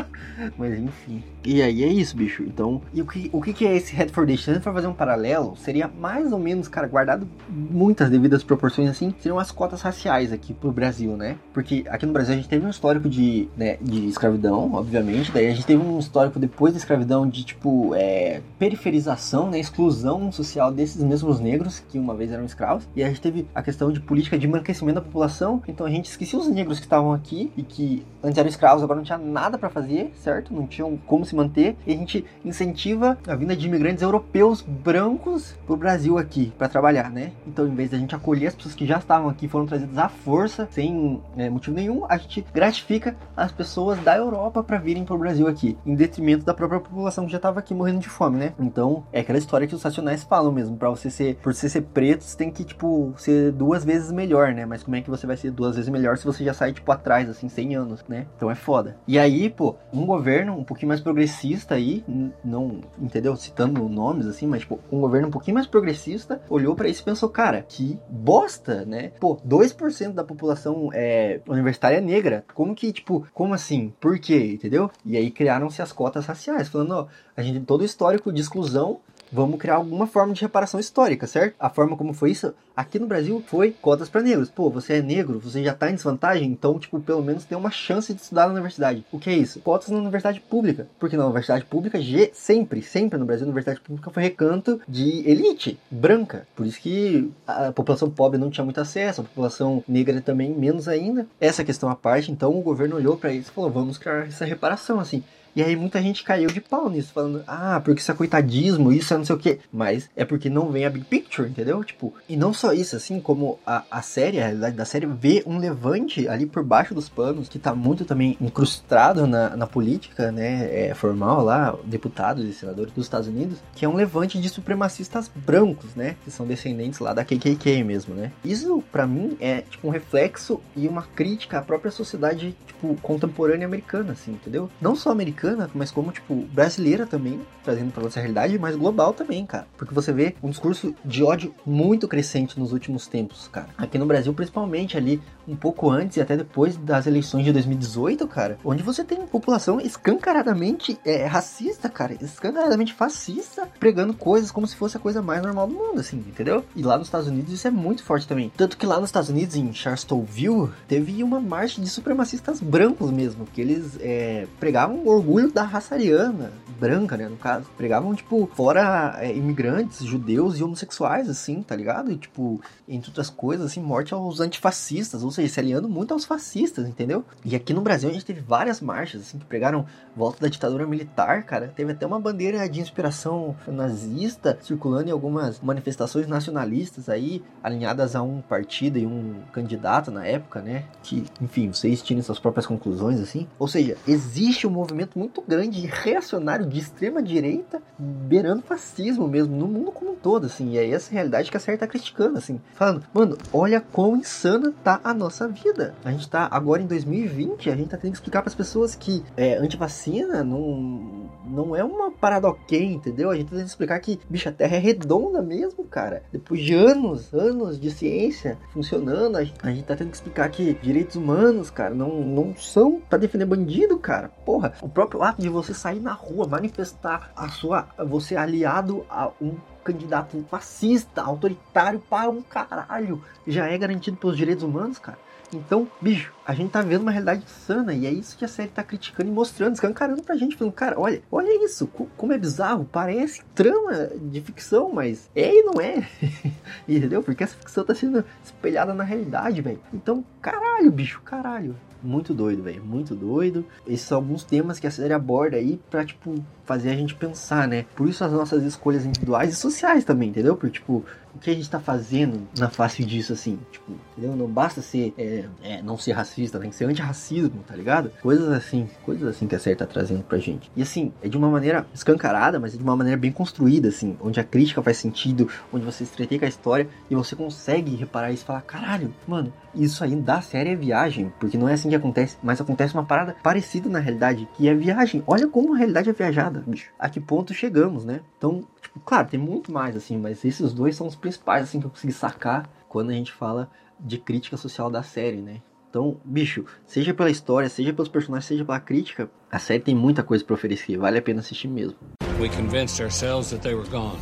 Mas 0.56 0.78
enfim. 0.78 1.22
E 1.44 1.62
aí 1.62 1.82
é 1.82 1.88
isso, 1.88 2.16
bicho. 2.16 2.42
Então, 2.42 2.82
e 2.92 3.00
o 3.00 3.06
que, 3.06 3.30
o 3.32 3.40
que 3.40 3.66
é 3.66 3.74
esse 3.74 3.94
Redfordation? 3.94 4.44
Se 4.44 4.50
a 4.50 4.54
gente 4.54 4.62
for 4.62 4.74
fazer 4.74 4.86
um 4.86 4.92
paralelo, 4.92 5.56
seria 5.56 5.88
mais 5.88 6.32
ou 6.32 6.38
menos, 6.38 6.68
cara, 6.68 6.86
guardado 6.86 7.26
muitas 7.48 8.10
devidas 8.10 8.44
proporções 8.44 8.90
assim, 8.90 9.14
seriam 9.18 9.38
as 9.38 9.50
cotas 9.50 9.80
raciais 9.82 10.32
aqui 10.32 10.52
pro 10.52 10.70
Brasil, 10.70 11.16
né? 11.16 11.36
Porque 11.52 11.84
aqui 11.88 12.06
no 12.06 12.12
Brasil 12.12 12.34
a 12.34 12.36
gente 12.36 12.48
teve 12.48 12.64
um 12.64 12.70
histórico 12.70 13.08
de, 13.08 13.48
né, 13.56 13.78
de 13.90 14.06
escravidão, 14.06 14.72
obviamente, 14.72 15.32
daí 15.32 15.48
a 15.48 15.50
gente 15.50 15.66
teve 15.66 15.82
um 15.82 15.98
histórico 15.98 16.38
depois 16.38 16.72
da 16.72 16.78
escravidão 16.78 17.28
de, 17.28 17.44
tipo, 17.44 17.94
é, 17.94 18.40
periferização, 18.58 19.50
né, 19.50 19.58
exclusão 19.58 20.30
social 20.30 20.72
desses 20.72 21.02
mesmos 21.02 21.40
negros 21.40 21.80
que 21.80 21.98
uma 21.98 22.14
vez 22.14 22.30
eram 22.30 22.44
escravos, 22.44 22.86
e 22.94 23.02
a 23.02 23.08
gente 23.08 23.20
teve 23.20 23.46
a 23.54 23.62
questão 23.62 23.90
de 23.90 24.00
política 24.00 24.38
de 24.38 24.46
embranquecimento 24.46 24.94
da 24.96 25.00
população, 25.00 25.62
então 25.66 25.86
a 25.86 25.90
gente 25.90 26.06
esquecia 26.06 26.38
os 26.38 26.48
negros 26.48 26.78
que 26.78 26.86
estavam 26.86 27.12
aqui 27.12 27.50
e 27.56 27.62
que 27.62 28.04
antes 28.22 28.38
eram 28.38 28.48
escravos, 28.48 28.82
agora 28.82 28.98
não 28.98 29.04
tinha 29.04 29.18
nada 29.18 29.58
para 29.58 29.68
fazer, 29.68 30.12
certo? 30.22 30.54
Não 30.54 30.66
tinham 30.66 30.96
como 31.06 31.24
se 31.24 31.34
manter, 31.34 31.76
e 31.86 31.92
a 31.92 31.96
gente 31.96 32.24
incentiva 32.44 33.18
a 33.26 33.34
vinda 33.34 33.56
de 33.56 33.66
imigrantes 33.66 34.02
europeus 34.02 34.62
brancos 34.62 35.56
pro 35.66 35.76
Brasil 35.76 36.16
aqui 36.16 36.52
para 36.56 36.68
trabalhar, 36.68 37.10
né? 37.10 37.32
Então, 37.46 37.66
em 37.66 37.74
vez 37.74 37.90
da 37.90 37.98
gente 37.98 38.14
acolher 38.14 38.48
as 38.48 38.54
pessoas 38.54 38.74
que 38.74 38.86
já 38.86 38.98
estavam 38.98 39.28
aqui, 39.28 39.48
foram 39.48 39.66
trazidas 39.66 39.98
à 39.98 40.08
força, 40.08 40.68
sem 40.70 41.20
é, 41.36 41.50
motivo 41.50 41.74
nenhum, 41.74 42.04
a 42.08 42.16
gente 42.16 42.44
gratifica 42.52 43.16
as 43.36 43.50
pessoas 43.50 43.79
da 43.96 44.16
Europa 44.16 44.62
para 44.62 44.78
virem 44.78 45.04
pro 45.04 45.18
Brasil 45.18 45.46
aqui, 45.46 45.76
em 45.84 45.94
detrimento 45.94 46.44
da 46.44 46.54
própria 46.54 46.80
população 46.80 47.26
que 47.26 47.32
já 47.32 47.36
estava 47.36 47.60
aqui 47.60 47.74
morrendo 47.74 48.00
de 48.00 48.08
fome, 48.08 48.38
né? 48.38 48.52
Então, 48.58 49.04
é 49.12 49.20
aquela 49.20 49.38
história 49.38 49.66
que 49.66 49.74
os 49.74 49.82
racionais 49.82 50.24
falam 50.24 50.52
mesmo, 50.52 50.76
para 50.76 50.90
você 50.90 51.10
ser, 51.10 51.36
por 51.36 51.54
você 51.54 51.68
ser 51.68 51.82
preto, 51.82 52.24
você 52.24 52.36
tem 52.36 52.50
que 52.50 52.64
tipo 52.64 53.12
ser 53.16 53.52
duas 53.52 53.84
vezes 53.84 54.12
melhor, 54.12 54.52
né? 54.52 54.66
Mas 54.66 54.82
como 54.82 54.96
é 54.96 55.00
que 55.00 55.10
você 55.10 55.26
vai 55.26 55.36
ser 55.36 55.50
duas 55.50 55.76
vezes 55.76 55.90
melhor 55.90 56.16
se 56.16 56.24
você 56.24 56.44
já 56.44 56.54
sai 56.54 56.72
tipo 56.72 56.90
atrás 56.92 57.28
assim, 57.28 57.48
100 57.48 57.76
anos, 57.76 58.04
né? 58.08 58.26
Então 58.36 58.50
é 58.50 58.54
foda. 58.54 58.96
E 59.06 59.18
aí, 59.18 59.50
pô, 59.50 59.76
um 59.92 60.06
governo 60.06 60.54
um 60.54 60.64
pouquinho 60.64 60.88
mais 60.88 61.00
progressista 61.00 61.74
aí, 61.74 62.04
não, 62.44 62.80
entendeu? 62.98 63.36
Citando 63.36 63.88
nomes 63.88 64.26
assim, 64.26 64.46
mas 64.46 64.60
tipo, 64.60 64.78
um 64.90 65.00
governo 65.00 65.28
um 65.28 65.30
pouquinho 65.30 65.54
mais 65.54 65.66
progressista 65.66 66.40
olhou 66.48 66.74
para 66.74 66.88
isso 66.88 67.02
e 67.02 67.04
pensou, 67.04 67.28
cara, 67.28 67.64
que 67.66 67.98
bosta, 68.08 68.84
né? 68.84 69.12
Pô, 69.20 69.36
2% 69.36 70.12
da 70.12 70.24
população 70.24 70.90
é, 70.92 71.40
universitária 71.48 72.00
negra. 72.00 72.44
Como 72.54 72.74
que, 72.74 72.92
tipo, 72.92 73.26
como 73.32 73.54
assim? 73.54 73.69
Por 74.00 74.18
quê? 74.18 74.52
Entendeu? 74.54 74.90
E 75.04 75.16
aí 75.16 75.30
criaram-se 75.30 75.80
as 75.82 75.92
cotas 75.92 76.26
raciais, 76.26 76.68
falando, 76.68 76.92
ó, 76.92 77.06
a 77.36 77.42
gente 77.42 77.54
tem 77.54 77.64
todo 77.64 77.82
o 77.82 77.84
histórico 77.84 78.32
de 78.32 78.40
exclusão 78.40 79.00
vamos 79.32 79.58
criar 79.58 79.76
alguma 79.76 80.06
forma 80.06 80.32
de 80.32 80.40
reparação 80.40 80.80
histórica, 80.80 81.26
certo? 81.26 81.54
A 81.58 81.70
forma 81.70 81.96
como 81.96 82.12
foi 82.12 82.30
isso 82.30 82.54
aqui 82.76 82.98
no 82.98 83.06
Brasil 83.06 83.42
foi 83.46 83.72
cotas 83.80 84.08
para 84.08 84.22
negros. 84.22 84.50
Pô, 84.50 84.70
você 84.70 84.94
é 84.94 85.02
negro, 85.02 85.38
você 85.38 85.62
já 85.62 85.74
tá 85.74 85.90
em 85.90 85.94
desvantagem, 85.94 86.50
então, 86.50 86.78
tipo, 86.78 87.00
pelo 87.00 87.22
menos 87.22 87.44
tem 87.44 87.56
uma 87.56 87.70
chance 87.70 88.12
de 88.14 88.20
estudar 88.20 88.46
na 88.46 88.52
universidade. 88.52 89.04
O 89.12 89.18
que 89.18 89.30
é 89.30 89.34
isso? 89.34 89.60
Cotas 89.60 89.90
na 89.90 89.98
universidade 89.98 90.40
pública. 90.40 90.88
Porque 90.98 91.16
na 91.16 91.24
universidade 91.24 91.64
pública, 91.64 91.98
sempre, 92.32 92.82
sempre 92.82 93.18
no 93.18 93.26
Brasil, 93.26 93.44
a 93.44 93.48
universidade 93.48 93.80
pública 93.80 94.10
foi 94.10 94.22
recanto 94.22 94.80
de 94.88 95.28
elite 95.28 95.78
branca. 95.90 96.46
Por 96.56 96.66
isso 96.66 96.80
que 96.80 97.30
a 97.46 97.72
população 97.72 98.10
pobre 98.10 98.38
não 98.38 98.50
tinha 98.50 98.64
muito 98.64 98.80
acesso, 98.80 99.20
a 99.20 99.24
população 99.24 99.84
negra 99.86 100.20
também 100.20 100.50
menos 100.54 100.88
ainda. 100.88 101.26
Essa 101.40 101.64
questão 101.64 101.88
à 101.88 101.94
parte, 101.94 102.32
então 102.32 102.56
o 102.56 102.62
governo 102.62 102.96
olhou 102.96 103.16
para 103.16 103.32
isso 103.32 103.50
e 103.50 103.54
falou: 103.54 103.70
vamos 103.70 103.98
criar 103.98 104.26
essa 104.26 104.44
reparação 104.44 104.98
assim. 104.98 105.22
E 105.54 105.62
aí 105.62 105.76
muita 105.76 106.00
gente 106.00 106.22
caiu 106.22 106.48
de 106.48 106.60
pau 106.60 106.88
nisso, 106.88 107.12
falando, 107.12 107.42
ah, 107.46 107.80
porque 107.84 108.00
isso 108.00 108.10
é 108.10 108.14
coitadismo, 108.14 108.92
isso 108.92 109.12
é 109.12 109.18
não 109.18 109.24
sei 109.24 109.36
o 109.36 109.38
quê. 109.38 109.58
Mas 109.72 110.08
é 110.16 110.24
porque 110.24 110.48
não 110.48 110.70
vem 110.70 110.84
a 110.84 110.90
big 110.90 111.04
picture, 111.04 111.48
entendeu? 111.48 111.82
Tipo, 111.82 112.14
e 112.28 112.36
não 112.36 112.52
só 112.52 112.72
isso, 112.72 112.96
assim, 112.96 113.20
como 113.20 113.58
a, 113.66 113.82
a 113.90 114.02
série, 114.02 114.38
a 114.38 114.44
realidade 114.44 114.76
da 114.76 114.84
série, 114.84 115.06
vê 115.06 115.42
um 115.46 115.58
levante 115.58 116.28
ali 116.28 116.46
por 116.46 116.62
baixo 116.62 116.94
dos 116.94 117.08
panos, 117.08 117.48
que 117.48 117.58
tá 117.58 117.74
muito 117.74 118.04
também 118.04 118.36
incrustado 118.40 119.26
na, 119.26 119.56
na 119.56 119.66
política, 119.66 120.30
né, 120.30 120.88
é, 120.88 120.94
formal 120.94 121.44
lá, 121.44 121.76
deputados 121.84 122.44
e 122.44 122.52
senadores 122.52 122.92
dos 122.92 123.06
Estados 123.06 123.28
Unidos, 123.28 123.58
que 123.74 123.84
é 123.84 123.88
um 123.88 123.94
levante 123.94 124.40
de 124.40 124.48
supremacistas 124.48 125.30
brancos, 125.34 125.94
né, 125.94 126.16
que 126.24 126.30
são 126.30 126.46
descendentes 126.46 127.00
lá 127.00 127.12
da 127.12 127.24
KKK 127.24 127.82
mesmo, 127.82 128.14
né. 128.14 128.32
Isso, 128.44 128.82
para 128.92 129.06
mim, 129.06 129.36
é, 129.40 129.62
tipo, 129.62 129.88
um 129.88 129.90
reflexo 129.90 130.60
e 130.76 130.86
uma 130.86 131.02
crítica 131.02 131.58
à 131.58 131.62
própria 131.62 131.90
sociedade, 131.90 132.56
tipo, 132.66 132.96
contemporânea 133.02 133.66
americana, 133.66 134.12
assim, 134.12 134.32
entendeu? 134.32 134.70
Não 134.80 134.94
só 134.94 135.10
americana, 135.10 135.39
americana, 135.40 135.70
mas 135.74 135.90
como, 135.90 136.12
tipo, 136.12 136.34
brasileira 136.52 137.06
também, 137.06 137.40
trazendo 137.64 137.92
pra 137.92 138.02
nossa 138.02 138.20
realidade, 138.20 138.58
mas 138.58 138.76
global 138.76 139.12
também, 139.12 139.44
cara. 139.46 139.66
Porque 139.76 139.94
você 139.94 140.12
vê 140.12 140.34
um 140.42 140.50
discurso 140.50 140.94
de 141.04 141.22
ódio 141.22 141.54
muito 141.64 142.06
crescente 142.06 142.58
nos 142.58 142.72
últimos 142.72 143.06
tempos, 143.06 143.48
cara. 143.48 143.68
Aqui 143.76 143.98
no 143.98 144.06
Brasil, 144.06 144.32
principalmente 144.34 144.96
ali, 144.96 145.20
um 145.48 145.56
pouco 145.56 145.90
antes 145.90 146.16
e 146.16 146.20
até 146.20 146.36
depois 146.36 146.76
das 146.76 147.06
eleições 147.06 147.44
de 147.44 147.52
2018, 147.52 148.26
cara, 148.28 148.58
onde 148.64 148.82
você 148.82 149.02
tem 149.02 149.26
população 149.26 149.80
escancaradamente 149.80 150.98
é, 151.04 151.24
racista, 151.24 151.88
cara, 151.88 152.16
escancaradamente 152.20 152.92
fascista, 152.92 153.68
pregando 153.78 154.14
coisas 154.14 154.50
como 154.50 154.66
se 154.66 154.76
fosse 154.76 154.96
a 154.96 155.00
coisa 155.00 155.22
mais 155.22 155.42
normal 155.42 155.66
do 155.66 155.74
mundo, 155.74 156.00
assim, 156.00 156.18
entendeu? 156.18 156.64
E 156.76 156.82
lá 156.82 156.98
nos 156.98 157.08
Estados 157.08 157.28
Unidos 157.28 157.52
isso 157.52 157.66
é 157.66 157.70
muito 157.70 158.02
forte 158.02 158.26
também. 158.26 158.52
Tanto 158.56 158.76
que 158.76 158.86
lá 158.86 159.00
nos 159.00 159.08
Estados 159.08 159.30
Unidos, 159.30 159.56
em 159.56 159.72
Charlottesville, 159.72 160.70
teve 160.86 161.22
uma 161.22 161.40
marcha 161.40 161.80
de 161.80 161.88
supremacistas 161.88 162.60
brancos 162.60 163.10
mesmo, 163.10 163.46
que 163.46 163.60
eles 163.60 163.98
é, 164.00 164.46
pregavam 164.58 165.06
orgulho 165.06 165.29
orgulho 165.30 165.52
da 165.52 165.62
raça 165.62 165.94
ariana, 165.94 166.52
branca, 166.78 167.16
né, 167.16 167.28
no 167.28 167.36
caso. 167.36 167.66
Pregavam, 167.76 168.14
tipo, 168.14 168.50
fora 168.54 169.16
é, 169.18 169.32
imigrantes, 169.34 170.04
judeus 170.04 170.58
e 170.58 170.64
homossexuais, 170.64 171.28
assim, 171.28 171.62
tá 171.62 171.76
ligado? 171.76 172.10
E, 172.10 172.16
tipo, 172.16 172.60
entre 172.88 173.10
outras 173.10 173.30
coisas, 173.30 173.66
assim, 173.66 173.80
morte 173.80 174.12
aos 174.12 174.40
antifascistas, 174.40 175.22
ou 175.22 175.30
seja, 175.30 175.52
se 175.52 175.60
aliando 175.60 175.88
muito 175.88 176.12
aos 176.12 176.24
fascistas, 176.24 176.88
entendeu? 176.88 177.24
E 177.44 177.54
aqui 177.54 177.72
no 177.72 177.80
Brasil 177.80 178.10
a 178.10 178.12
gente 178.12 178.24
teve 178.24 178.40
várias 178.40 178.80
marchas, 178.80 179.22
assim, 179.22 179.38
que 179.38 179.44
pregaram 179.44 179.86
volta 180.16 180.40
da 180.40 180.48
ditadura 180.48 180.86
militar, 180.86 181.44
cara. 181.44 181.72
Teve 181.74 181.92
até 181.92 182.06
uma 182.06 182.18
bandeira 182.18 182.68
de 182.68 182.80
inspiração 182.80 183.54
nazista 183.68 184.58
circulando 184.60 185.08
em 185.08 185.12
algumas 185.12 185.60
manifestações 185.60 186.26
nacionalistas 186.26 187.08
aí, 187.08 187.42
alinhadas 187.62 188.16
a 188.16 188.22
um 188.22 188.40
partido 188.40 188.98
e 188.98 189.06
um 189.06 189.36
candidato 189.52 190.10
na 190.10 190.26
época, 190.26 190.60
né? 190.60 190.84
Que, 191.02 191.24
enfim, 191.40 191.72
vocês 191.72 192.02
tirem 192.02 192.22
suas 192.22 192.38
próprias 192.38 192.66
conclusões, 192.66 193.20
assim. 193.20 193.46
Ou 193.58 193.68
seja, 193.68 193.96
existe 194.06 194.66
um 194.66 194.70
movimento 194.70 195.18
muito 195.20 195.42
grande 195.46 195.86
reacionário 195.86 196.64
de 196.64 196.78
extrema 196.78 197.22
direita, 197.22 197.82
beirando 197.98 198.62
fascismo 198.62 199.28
mesmo, 199.28 199.54
no 199.54 199.68
mundo 199.68 199.92
como 199.92 200.12
um 200.12 200.14
todo, 200.14 200.46
assim. 200.46 200.70
E 200.70 200.78
é 200.78 200.88
essa 200.88 201.12
realidade 201.12 201.50
que 201.50 201.56
a 201.58 201.60
série 201.60 201.76
tá 201.76 201.86
criticando, 201.86 202.38
assim. 202.38 202.58
Falando, 202.72 203.04
mano, 203.12 203.36
olha 203.52 203.82
quão 203.82 204.16
insana 204.16 204.72
tá 204.82 204.98
a 205.04 205.12
nossa 205.12 205.46
vida. 205.46 205.94
A 206.02 206.10
gente 206.10 206.28
tá 206.28 206.48
agora 206.50 206.80
em 206.80 206.86
2020, 206.86 207.68
a 207.68 207.76
gente 207.76 207.90
tá 207.90 207.98
tendo 207.98 208.12
que 208.12 208.16
explicar 208.16 208.40
para 208.40 208.48
as 208.48 208.54
pessoas 208.54 208.94
que 208.94 209.22
é, 209.36 209.56
antivacina 209.56 210.42
não, 210.42 211.28
não 211.44 211.76
é 211.76 211.84
uma 211.84 212.10
parada 212.10 212.48
ok, 212.48 212.82
entendeu? 212.82 213.30
A 213.30 213.36
gente 213.36 213.46
tá 213.46 213.56
tendo 213.56 213.64
que 213.64 213.70
explicar 213.70 214.00
que, 214.00 214.18
bicho, 214.28 214.48
a 214.48 214.52
Terra 214.52 214.76
é 214.76 214.78
redonda 214.78 215.42
mesmo, 215.42 215.84
cara. 215.84 216.22
Depois 216.32 216.62
de 216.62 216.72
anos, 216.72 217.34
anos 217.34 217.78
de 217.78 217.90
ciência 217.90 218.56
funcionando, 218.72 219.36
a 219.36 219.44
gente, 219.44 219.58
a 219.62 219.70
gente 219.70 219.84
tá 219.84 219.94
tendo 219.94 220.08
que 220.08 220.16
explicar 220.16 220.48
que 220.48 220.72
direitos 220.74 221.16
humanos, 221.16 221.68
cara, 221.70 221.94
não, 221.94 222.22
não 222.22 222.56
são 222.56 223.00
para 223.00 223.18
defender 223.18 223.44
bandido, 223.44 223.98
cara. 223.98 224.30
Porra, 224.46 224.72
o 224.80 224.88
próprio 224.88 225.09
ato 225.18 225.42
de 225.42 225.48
você 225.48 225.74
sair 225.74 226.00
na 226.00 226.12
rua, 226.12 226.46
manifestar 226.46 227.32
a 227.36 227.48
sua, 227.48 227.88
você 227.98 228.36
aliado 228.36 229.04
a 229.10 229.30
um 229.40 229.56
candidato 229.82 230.44
fascista, 230.50 231.22
autoritário 231.22 232.00
para 232.00 232.30
um 232.30 232.42
caralho, 232.42 233.22
já 233.46 233.66
é 233.66 233.76
garantido 233.76 234.16
pelos 234.16 234.36
direitos 234.36 234.62
humanos, 234.62 234.98
cara. 234.98 235.18
Então, 235.52 235.88
bicho, 236.00 236.32
a 236.46 236.54
gente 236.54 236.70
tá 236.70 236.80
vendo 236.80 237.02
uma 237.02 237.10
realidade 237.10 237.42
insana 237.42 237.92
e 237.92 238.06
é 238.06 238.10
isso 238.10 238.36
que 238.36 238.44
a 238.44 238.48
série 238.48 238.68
tá 238.68 238.84
criticando 238.84 239.28
e 239.28 239.32
mostrando, 239.32 239.74
escancarando 239.74 240.22
pra 240.22 240.36
gente, 240.36 240.56
falando, 240.56 240.72
cara, 240.72 240.98
olha, 240.98 241.22
olha 241.30 241.64
isso, 241.64 241.88
como 242.16 242.32
é 242.32 242.38
bizarro, 242.38 242.84
parece 242.84 243.42
trama 243.52 244.10
de 244.14 244.40
ficção, 244.40 244.92
mas 244.92 245.28
é 245.34 245.52
e 245.52 245.62
não 245.64 245.80
é. 245.80 246.08
Entendeu? 246.86 247.22
Porque 247.22 247.42
essa 247.42 247.56
ficção 247.56 247.84
tá 247.84 247.94
sendo 247.94 248.24
espelhada 248.44 248.94
na 248.94 249.02
realidade, 249.02 249.60
velho. 249.60 249.80
Então, 249.92 250.24
caralho, 250.40 250.90
bicho, 250.92 251.20
caralho. 251.22 251.74
Muito 252.02 252.32
doido, 252.32 252.62
velho. 252.62 252.82
Muito 252.82 253.14
doido. 253.14 253.64
Esses 253.86 254.06
são 254.06 254.18
alguns 254.18 254.42
temas 254.42 254.78
que 254.78 254.86
a 254.86 254.90
série 254.90 255.12
aborda 255.12 255.56
aí 255.56 255.78
pra, 255.90 256.04
tipo, 256.04 256.34
fazer 256.64 256.90
a 256.90 256.96
gente 256.96 257.14
pensar, 257.14 257.68
né? 257.68 257.84
Por 257.94 258.08
isso 258.08 258.24
as 258.24 258.32
nossas 258.32 258.62
escolhas 258.62 259.04
individuais 259.04 259.52
e 259.52 259.56
sociais 259.56 260.04
também, 260.04 260.30
entendeu? 260.30 260.56
Porque, 260.56 260.74
tipo, 260.78 261.04
o 261.34 261.38
que 261.38 261.50
a 261.50 261.54
gente 261.54 261.68
tá 261.68 261.80
fazendo 261.80 262.46
na 262.58 262.68
face 262.68 263.04
disso, 263.04 263.32
assim, 263.32 263.58
tipo, 263.70 263.92
entendeu? 264.12 264.36
Não 264.36 264.46
basta 264.46 264.82
ser, 264.82 265.14
é, 265.16 265.44
é, 265.62 265.82
não 265.82 265.96
ser 265.96 266.12
racista, 266.12 266.58
tem 266.58 266.70
que 266.70 266.76
ser 266.76 266.84
antirracismo, 266.84 267.62
tá 267.66 267.74
ligado? 267.74 268.10
Coisas 268.22 268.48
assim, 268.48 268.88
coisas 269.04 269.28
assim 269.28 269.46
que 269.46 269.54
a 269.54 269.58
série 269.58 269.76
tá 269.76 269.86
trazendo 269.86 270.22
pra 270.22 270.38
gente. 270.38 270.70
E 270.76 270.82
assim, 270.82 271.12
é 271.22 271.28
de 271.28 271.36
uma 271.36 271.48
maneira 271.48 271.86
escancarada, 271.94 272.58
mas 272.58 272.74
é 272.74 272.76
de 272.76 272.82
uma 272.82 272.96
maneira 272.96 273.18
bem 273.18 273.32
construída, 273.32 273.88
assim, 273.88 274.16
onde 274.20 274.40
a 274.40 274.44
crítica 274.44 274.82
faz 274.82 274.96
sentido, 274.96 275.48
onde 275.72 275.84
você 275.84 276.04
entreter 276.04 276.38
com 276.38 276.44
a 276.44 276.48
história 276.48 276.88
e 277.10 277.14
você 277.14 277.36
consegue 277.36 277.94
reparar 277.96 278.32
isso 278.32 278.44
e 278.44 278.46
falar, 278.46 278.62
caralho, 278.62 279.14
mano, 279.26 279.52
isso 279.74 280.02
aí 280.02 280.16
da 280.16 280.40
série 280.40 280.70
é 280.70 280.76
viagem, 280.76 281.32
porque 281.38 281.56
não 281.56 281.68
é 281.68 281.74
assim 281.74 281.88
que 281.88 281.94
acontece, 281.94 282.36
mas 282.42 282.60
acontece 282.60 282.94
uma 282.94 283.04
parada 283.04 283.36
parecida 283.42 283.88
na 283.88 283.98
realidade, 283.98 284.48
que 284.56 284.68
é 284.68 284.74
viagem. 284.74 285.22
Olha 285.26 285.46
como 285.46 285.74
a 285.74 285.78
realidade 285.78 286.10
é 286.10 286.12
viajada, 286.12 286.62
bicho. 286.66 286.90
A 286.98 287.08
que 287.08 287.20
ponto 287.20 287.54
chegamos, 287.54 288.04
né? 288.04 288.20
Então, 288.36 288.64
tipo, 288.90 289.00
claro, 289.00 289.28
tem 289.28 289.38
muito 289.38 289.72
mais, 289.72 289.96
assim, 289.96 290.18
mas 290.18 290.44
esses 290.44 290.72
dois 290.72 290.96
são 290.96 291.06
os 291.06 291.16
principais, 291.16 291.64
assim, 291.64 291.80
que 291.80 291.86
eu 291.86 291.90
consegui 291.90 292.12
sacar 292.12 292.68
quando 292.88 293.10
a 293.10 293.14
gente 293.14 293.32
fala 293.32 293.70
de 293.98 294.18
crítica 294.18 294.56
social 294.56 294.90
da 294.90 295.02
série, 295.02 295.40
né? 295.40 295.62
Então, 295.88 296.20
bicho, 296.24 296.64
seja 296.86 297.12
pela 297.12 297.30
história, 297.30 297.68
seja 297.68 297.92
pelos 297.92 298.08
personagens, 298.08 298.46
seja 298.46 298.64
pela 298.64 298.78
crítica, 298.78 299.28
a 299.50 299.58
série 299.58 299.80
tem 299.80 299.94
muita 299.94 300.22
coisa 300.22 300.44
para 300.44 300.54
oferecer, 300.54 300.96
vale 300.96 301.18
a 301.18 301.22
pena 301.22 301.40
assistir 301.40 301.68
mesmo. 301.68 301.96
We 302.38 302.48
convinced 302.48 303.00
ourselves 303.02 303.50
that 303.50 303.62
they 303.62 303.74
were 303.74 303.88
gone, 303.90 304.18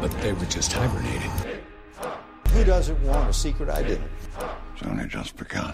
but 0.00 0.10
they 0.20 0.32
were 0.32 0.46
just 0.50 0.72
hibernating. 0.72 1.30
Who 2.54 2.64
doesn't 2.64 2.98
want 3.04 3.28
a 3.28 3.32
secret 3.32 3.68
identity? 3.70 4.04
It's 4.74 4.86
only 4.86 5.08
just 5.08 5.34
begun. 5.36 5.72